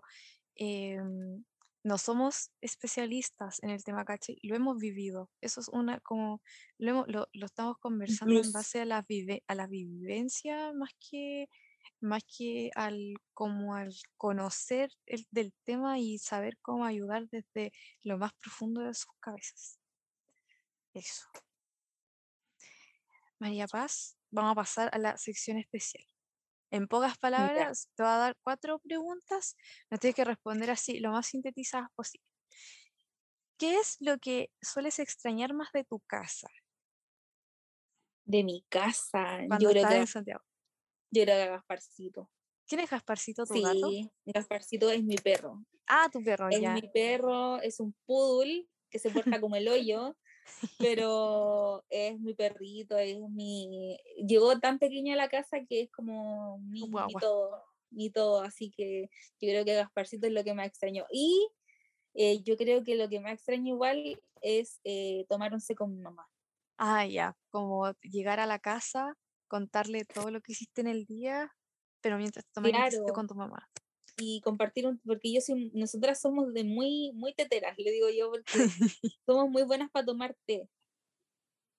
[0.54, 1.44] em,
[1.86, 4.40] no somos especialistas en el tema, ¿cachai?
[4.42, 5.30] Lo hemos vivido.
[5.40, 6.42] Eso es una, como,
[6.78, 11.48] lo, lo, estamos conversando en base a la, vive, a la vivencia más que
[12.00, 17.72] más que al como al conocer el del tema y saber cómo ayudar desde
[18.02, 19.78] lo más profundo de sus cabezas.
[20.92, 21.26] Eso.
[23.38, 26.04] María Paz, vamos a pasar a la sección especial.
[26.70, 29.56] En pocas palabras, te voy a dar cuatro preguntas,
[29.90, 32.26] no tienes que responder así lo más sintetizadas posible.
[33.58, 36.48] ¿Qué es lo que sueles extrañar más de tu casa?
[38.24, 39.38] De mi casa.
[39.46, 40.44] Cuando yo estás en Santiago.
[41.10, 42.30] Yo era Gasparcito.
[42.66, 43.90] ¿Quién es Gasparcito, tu sí, gato?
[44.26, 45.64] Gasparcito es mi perro.
[45.86, 50.16] Ah, tu perro, es mi perro, es un poodle que se porta como el hoyo,
[50.78, 53.98] pero es mi perrito, es mi...
[54.26, 56.90] Llegó tan pequeña a la casa que es como mi,
[57.20, 59.10] todo, mi todo, así que
[59.40, 61.06] yo creo que Gasparcito es lo que me extrañó.
[61.10, 61.48] Y
[62.14, 66.00] eh, yo creo que lo que me extraño igual es eh, tomar once con mi
[66.00, 66.26] mamá.
[66.78, 69.16] Ah, ya, como llegar a la casa
[69.48, 71.52] contarle todo lo que hiciste en el día,
[72.00, 73.12] pero mientras tomas claro.
[73.12, 73.68] con tu mamá.
[74.18, 78.30] Y compartir, un, porque yo soy, nosotras somos de muy, muy teteras, le digo yo,
[78.30, 78.44] porque
[79.26, 80.68] somos muy buenas para tomar té.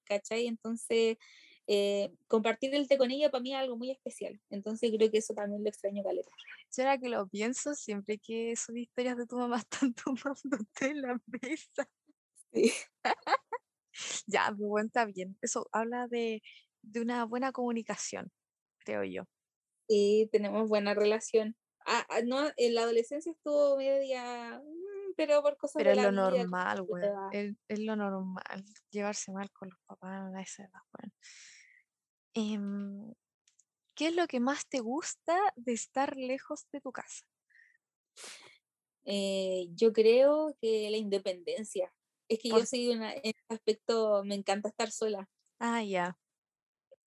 [0.05, 0.47] ¿Cachai?
[0.47, 1.17] Entonces,
[1.65, 4.39] eh, compartir el té con ella para mí es algo muy especial.
[4.49, 6.29] Entonces creo que eso también lo extraño caleta.
[6.75, 10.91] Yo ahora que lo pienso, siempre que son historias de tu mamá están tomando té
[10.91, 11.89] en la mesa.
[12.53, 12.71] Sí.
[14.27, 15.37] ya, me cuenta bien.
[15.41, 16.41] Eso habla de
[16.91, 18.31] de una buena comunicación,
[18.79, 19.23] creo yo.
[19.87, 21.55] Sí, tenemos buena relación.
[21.89, 26.07] Ah, ah, no, en la adolescencia estuvo media, mm, pero por cosas pero de la
[26.09, 27.05] es lo normal, güey.
[27.31, 31.13] Es, lo normal, llevarse mal con los papás a esa edad, bueno.
[32.33, 33.13] Em,
[33.95, 37.25] ¿Qué es lo que más te gusta de estar lejos de tu casa?
[39.05, 41.91] Eh, yo creo que la independencia.
[42.27, 45.29] Es que yo soy una, en este aspecto, me encanta estar sola.
[45.57, 46.19] Ah, ya.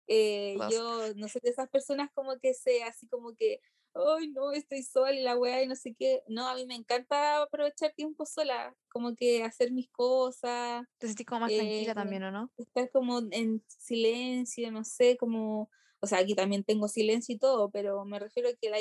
[0.08, 3.62] Eh, yo no sé de esas personas como que sea así como que,
[3.94, 6.22] ay, no, estoy sola y la weá y no sé qué.
[6.28, 10.86] No, a mí me encanta aprovechar tiempo sola, como que hacer mis cosas.
[10.98, 12.52] Te sentís como más tranquila también, ¿o no?
[12.58, 17.70] Estar como en silencio, no sé, como, o sea, aquí también tengo silencio y todo,
[17.70, 18.80] pero me refiero a que la,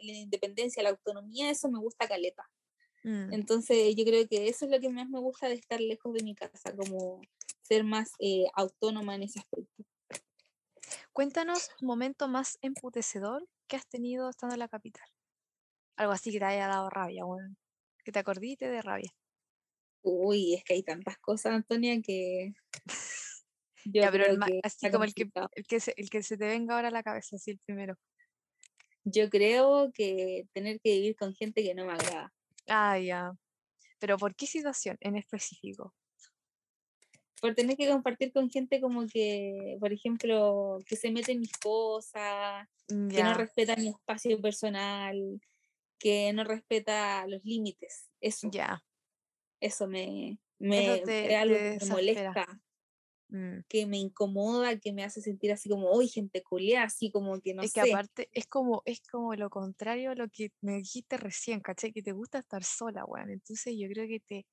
[0.00, 2.48] independencia, la autonomía, eso me gusta caleta.
[3.04, 3.32] Mm.
[3.32, 6.24] Entonces yo creo que eso es lo que más me gusta de estar lejos de
[6.24, 7.20] mi casa, como
[7.62, 9.84] ser más eh, autónoma en ese aspecto.
[11.12, 15.08] Cuéntanos un momento más emputecedor que has tenido estando en la capital.
[15.96, 17.54] Algo así que te haya dado rabia, bueno,
[18.04, 19.10] que te acordiste de rabia.
[20.02, 22.52] Uy, es que hay tantas cosas, Antonia, que...
[23.84, 24.24] ya, pero
[24.62, 27.02] así como el que, el que, se, el que se te venga ahora a la
[27.02, 27.96] cabeza, así el primero.
[29.04, 32.32] Yo creo que tener que vivir con gente que no me agrada.
[32.68, 33.32] Ah, ya.
[33.98, 35.94] Pero ¿por qué situación en específico?
[37.40, 41.52] Por tener que compartir con gente como que, por ejemplo, que se mete en mis
[41.52, 45.40] cosas, mm, que no respeta mi espacio personal,
[45.98, 48.10] que no respeta los límites.
[48.20, 48.48] Eso.
[48.50, 48.82] Ya.
[49.60, 51.02] Eso me, me
[51.88, 52.60] molesta.
[53.28, 53.64] Mm.
[53.68, 57.54] que me incomoda, que me hace sentir así como, uy, gente culia, así como que
[57.54, 57.82] no es sé.
[57.82, 61.92] que aparte es como, es como lo contrario a lo que me dijiste recién, ¿cachai?
[61.92, 63.30] Que te gusta estar sola, weón.
[63.30, 64.46] Entonces yo creo que te,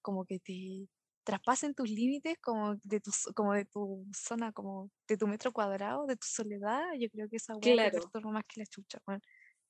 [0.00, 0.88] como que te,
[1.30, 6.06] traspasen tus límites como de tu, como de tu zona, como de tu metro cuadrado,
[6.06, 8.10] de tu soledad, yo creo que esa hueá claro.
[8.24, 8.98] más que la chucha,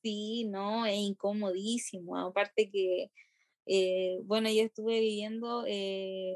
[0.02, 2.16] Sí, no, es incomodísimo.
[2.16, 3.10] Aparte que,
[3.66, 6.34] eh, bueno, yo estuve viviendo eh,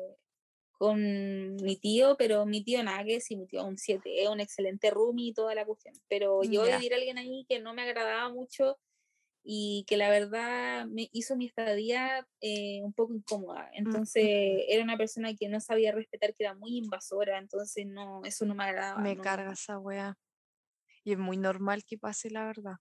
[0.72, 4.40] con mi tío, pero mi tío nada que si mi tío un 7, es un
[4.40, 5.94] excelente roomie y toda la cuestión.
[6.06, 8.76] Pero yo vivir a alguien ahí que no me agradaba mucho
[9.46, 13.70] y que la verdad me hizo mi estadía eh, un poco incómoda.
[13.74, 14.24] Entonces
[14.68, 18.54] era una persona que no sabía respetar, que era muy invasora, entonces no, eso no
[18.54, 19.02] me agradaba.
[19.02, 20.16] Me carga esa wea.
[21.04, 22.76] Y es muy normal que pase, la verdad.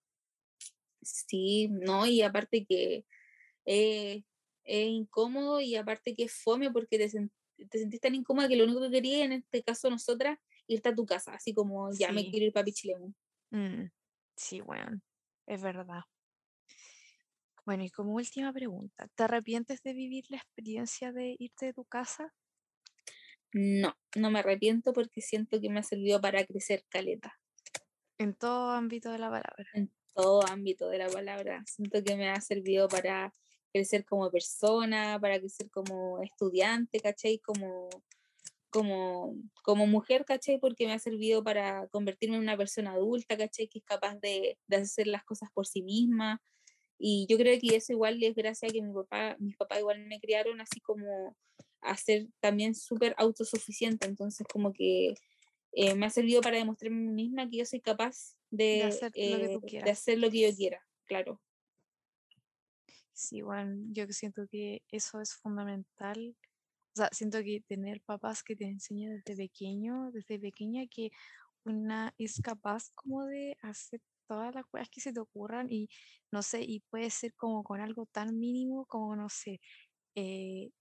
[1.01, 3.03] Sí, no, y aparte que
[3.65, 4.23] es
[4.63, 7.09] incómodo y aparte que es fome porque te,
[7.67, 10.95] te, sentís tan incómoda que lo único que quería, en este caso nosotras, irte a
[10.95, 13.13] tu casa, así como ya me quiero ir para Pichilemu.
[13.51, 13.89] Mm,
[14.37, 15.01] sí, bueno,
[15.45, 16.03] es verdad.
[17.65, 21.85] Bueno, y como última pregunta, ¿te arrepientes de vivir la experiencia de irte de tu
[21.85, 22.33] casa?
[23.53, 27.39] No, no me arrepiento porque siento que me ha servido para crecer caleta.
[28.17, 29.65] En todo ámbito de la palabra.
[29.73, 31.63] En todo ámbito de la palabra.
[31.65, 33.33] Siento que me ha servido para
[33.71, 37.39] crecer como persona, para crecer como estudiante, ¿cachai?
[37.39, 37.89] Como,
[38.71, 40.59] como, como mujer, ¿cachai?
[40.59, 43.69] Porque me ha servido para convertirme en una persona adulta, ¿cachai?
[43.69, 46.41] Que es capaz de, de hacer las cosas por sí misma,
[47.05, 50.05] y yo creo que eso igual es gracias a que mi papá, mis papás igual
[50.05, 51.35] me criaron así como
[51.81, 55.13] a ser también súper autosuficiente, entonces como que
[55.73, 59.11] eh, me ha servido para demostrarme a mí misma que yo soy capaz de, hacer,
[59.17, 61.41] lo que de hacer lo que yo quiera, claro.
[63.11, 66.37] Sí, bueno, yo siento que eso es fundamental.
[66.93, 71.11] O sea, siento que tener papás que te enseñan desde pequeño, desde pequeña, que
[71.65, 75.89] una es capaz como de hacer todas las cosas que se te ocurran y
[76.31, 79.59] no sé, y puede ser como con algo tan mínimo como, no sé,
[80.15, 80.71] eh,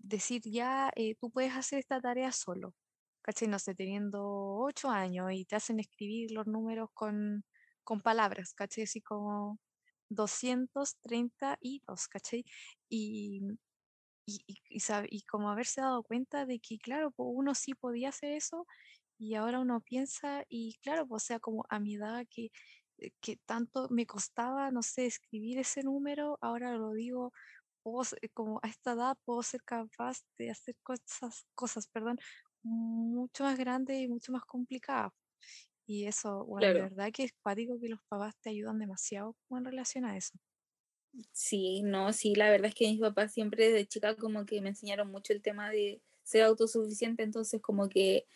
[0.00, 2.74] decir ya, eh, tú puedes hacer esta tarea solo,
[3.22, 3.48] ¿cachai?
[3.48, 7.44] No sé, teniendo ocho años y te hacen escribir los números con,
[7.84, 8.84] con palabras, ¿cachai?
[8.84, 9.58] Así como
[10.10, 12.44] 232, ¿cachai?
[12.88, 13.42] Y,
[14.26, 18.66] y, y, y, como haberse dado cuenta de que, claro, uno sí podía hacer eso
[19.18, 22.50] y ahora uno piensa y, claro, o sea, como a mi edad que,
[23.20, 27.32] que tanto me costaba, no sé, escribir ese número, ahora lo digo,
[28.34, 32.18] como a esta edad puedo ser capaz de hacer cosas, cosas, perdón,
[32.62, 35.12] mucho más grandes y mucho más complicadas.
[35.86, 39.64] Y eso, bueno, de verdad que es cuático que los papás te ayudan demasiado en
[39.64, 40.38] relación a eso.
[41.32, 44.70] Sí, no, sí, la verdad es que mis papás siempre desde chica como que me
[44.70, 48.26] enseñaron mucho el tema de ser autosuficiente, entonces como que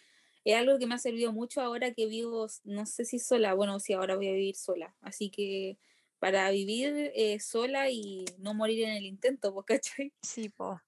[0.53, 3.81] es algo que me ha servido mucho ahora que vivo, no sé si sola, bueno,
[3.81, 5.77] sí, ahora voy a vivir sola, así que
[6.21, 10.13] para vivir eh, sola y no morir en el intento, ¿cachai?
[10.23, 10.79] Sí, pues.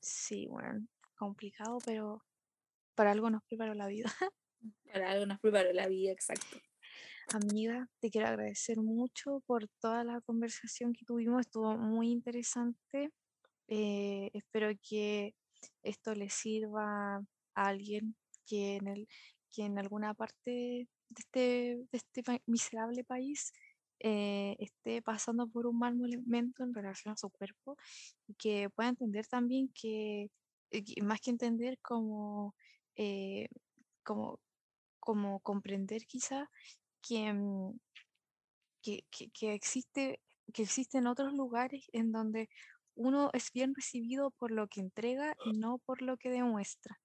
[0.00, 0.86] Sí, bueno,
[1.16, 2.24] complicado, pero
[2.94, 4.04] para algo nos preparó la vida.
[4.92, 6.56] para algo nos preparó la vida, exacto.
[7.32, 13.10] Amiga, te quiero agradecer mucho por toda la conversación que tuvimos, estuvo muy interesante.
[13.66, 15.34] Eh, espero que
[15.82, 18.16] esto le sirva a alguien
[18.50, 19.08] que en, el,
[19.52, 21.38] que en alguna parte de este,
[21.90, 23.52] de este miserable país
[24.00, 27.76] eh, esté pasando por un mal momento en relación a su cuerpo
[28.26, 30.30] y que pueda entender también que,
[30.72, 32.54] eh, más que entender, como,
[32.96, 33.48] eh,
[34.04, 34.40] como,
[35.00, 36.48] como comprender quizá
[37.10, 37.70] mm,
[38.82, 40.20] que, que, que, existe,
[40.52, 42.48] que existen otros lugares en donde
[42.94, 46.98] uno es bien recibido por lo que entrega y no por lo que demuestra.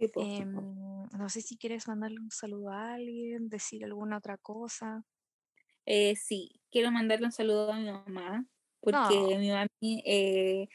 [0.00, 5.04] Em, no sé si quieres mandarle un saludo a alguien, decir alguna otra cosa.
[5.86, 8.46] Eh, sí, quiero mandarle un saludo a mi mamá,
[8.80, 10.68] porque mi mamá eh,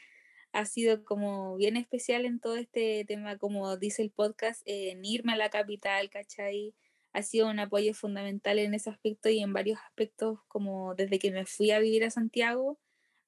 [0.52, 5.32] ha sido como bien especial en todo este tema, como dice el podcast, en irme
[5.32, 6.74] a la capital, ¿cachai?
[7.12, 11.30] Ha sido un apoyo fundamental en ese aspecto y en varios aspectos, como desde que
[11.30, 12.78] me fui a vivir a Santiago,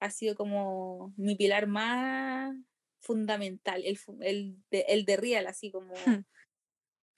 [0.00, 2.54] ha sido como mi pilar más
[3.00, 5.94] fundamental, el, el, de, el de Real, así como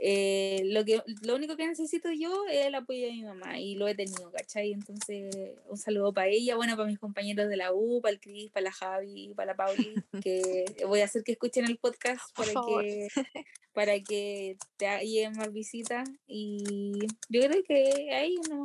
[0.03, 3.75] eh, lo, que, lo único que necesito yo es el apoyo de mi mamá y
[3.75, 4.73] lo he tenido, ¿cachai?
[4.73, 5.35] Entonces,
[5.67, 8.65] un saludo para ella, bueno, para mis compañeros de la U, para el Cris, para
[8.65, 9.95] la Javi, para la Pauli,
[10.27, 13.09] que voy a hacer que escuchen el podcast para que,
[13.75, 16.99] para que te lleguen más visitas y
[17.29, 18.63] yo creo que ahí no.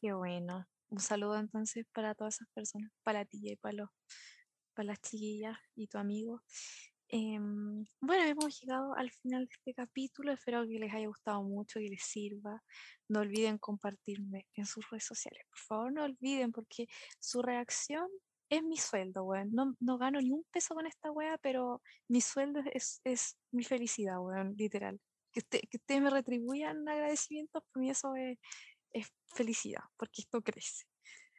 [0.00, 0.66] Qué bueno.
[0.90, 3.88] Un saludo entonces para todas esas personas, para ti y para, los,
[4.74, 6.42] para las chiquillas y tu amigo.
[7.08, 10.32] Em, bueno, hemos llegado al final de este capítulo.
[10.32, 12.62] Espero que les haya gustado mucho, que les sirva.
[13.08, 15.44] No olviden compartirme en sus redes sociales.
[15.48, 16.86] Por favor, no olviden porque
[17.20, 18.08] su reacción
[18.50, 19.50] es mi sueldo, weón.
[19.52, 23.64] No, no, gano ni un peso con esta wea, pero mi sueldo es, es mi
[23.64, 25.00] felicidad, weón, literal.
[25.32, 28.38] Que, que ustedes me retribuyan agradecimientos, por mí eso es,
[28.92, 30.84] es felicidad, porque esto crece.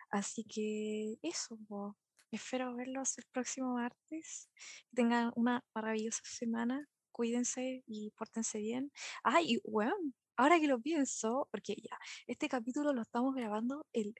[0.09, 1.95] Así que eso, weón.
[2.31, 4.49] Espero verlos el próximo martes.
[4.89, 6.87] Que tengan una maravillosa semana.
[7.11, 8.91] Cuídense y pórtense bien.
[9.23, 9.95] Ay, bueno,
[10.37, 11.97] ahora que lo pienso, porque ya,
[12.27, 14.13] este capítulo lo estamos grabando el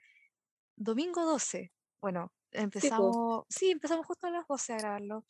[0.76, 1.72] domingo 12.
[2.00, 5.24] Bueno, empezamos, sí, empezamos justo a las 12 a grabarlo.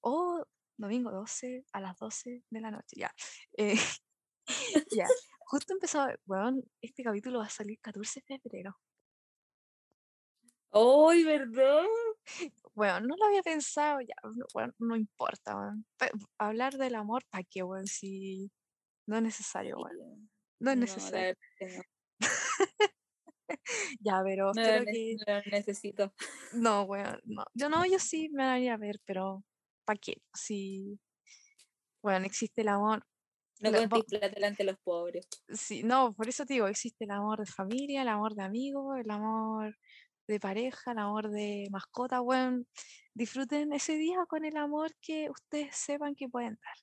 [0.00, 0.44] O
[0.76, 3.14] domingo 12 a las 12 de la noche, ya.
[3.56, 3.74] Eh,
[4.90, 5.06] ya,
[5.40, 8.76] justo empezó, bueno, este capítulo va a salir 14 de febrero.
[10.72, 11.84] ¡Ay, verdad!
[12.74, 14.14] Bueno, no lo había pensado, ya,
[14.54, 15.74] bueno, no importa,
[16.38, 18.50] hablar del amor, ¿para qué, bueno, si
[19.06, 20.16] no es necesario, bueno,
[20.58, 21.36] no es necesario.
[24.00, 25.16] ya, pero no creo que...
[25.26, 26.14] No lo necesito.
[26.54, 29.44] No, bueno, no, yo no, yo sí me daría a ver, pero
[29.84, 30.22] ¿para qué?
[30.32, 30.98] Si,
[32.02, 33.04] bueno, existe el amor.
[33.60, 35.28] No contéis plata delante de los pobres.
[35.48, 38.98] Sí, no, por eso te digo, existe el amor de familia, el amor de amigos,
[38.98, 39.78] el amor
[40.32, 42.64] de pareja, el amor de mascota, bueno,
[43.14, 46.74] disfruten ese día con el amor que ustedes sepan que pueden dar.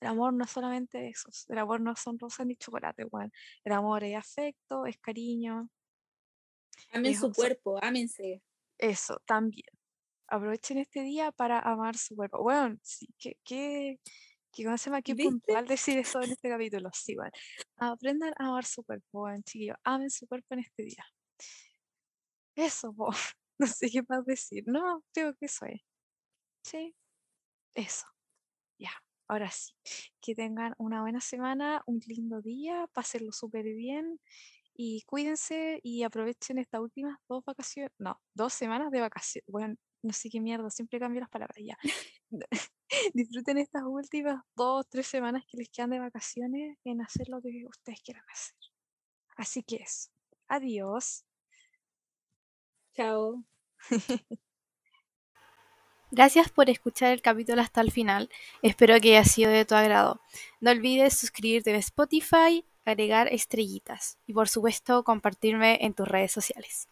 [0.00, 3.30] El amor no es solamente eso, el amor no son rosas ni chocolate, bueno.
[3.62, 5.70] El amor es afecto, es cariño.
[6.92, 8.42] Amen su cuerpo, ámense.
[8.78, 9.68] Eso, también.
[10.26, 12.42] Aprovechen este día para amar su cuerpo.
[12.42, 14.00] Bueno, sí, qué, qué,
[14.52, 15.02] Que con llama?
[15.02, 16.90] Qué puntual decir eso en este capítulo.
[16.92, 17.32] Sí, bueno.
[17.76, 19.76] Aprendan a amar su cuerpo, chiquillos.
[19.84, 21.04] Amen su cuerpo en este día.
[22.56, 22.94] Eso.
[23.56, 24.64] No sé qué más decir.
[24.66, 25.80] No, creo que eso es.
[26.64, 26.94] Sí.
[27.74, 28.06] Eso.
[28.78, 28.90] Ya.
[29.28, 29.72] Ahora sí.
[30.22, 34.20] Que tengan una buena semana, un lindo día, pásenlo súper bien
[34.74, 39.46] y cuídense y aprovechen estas últimas dos vacaciones, no, dos semanas de vacaciones.
[39.48, 41.78] Bueno, no sé qué mierda, siempre cambio las palabras ya.
[43.14, 47.64] Disfruten estas últimas dos, tres semanas que les quedan de vacaciones en hacer lo que
[47.68, 48.56] ustedes quieran hacer.
[49.36, 50.10] Así que eso.
[50.48, 51.24] Adiós.
[52.94, 53.42] Chao.
[56.12, 58.30] Gracias por escuchar el capítulo hasta el final.
[58.62, 60.20] Espero que haya sido de tu agrado.
[60.60, 66.88] No olvides suscribirte en Spotify, agregar estrellitas y por supuesto compartirme en tus redes sociales.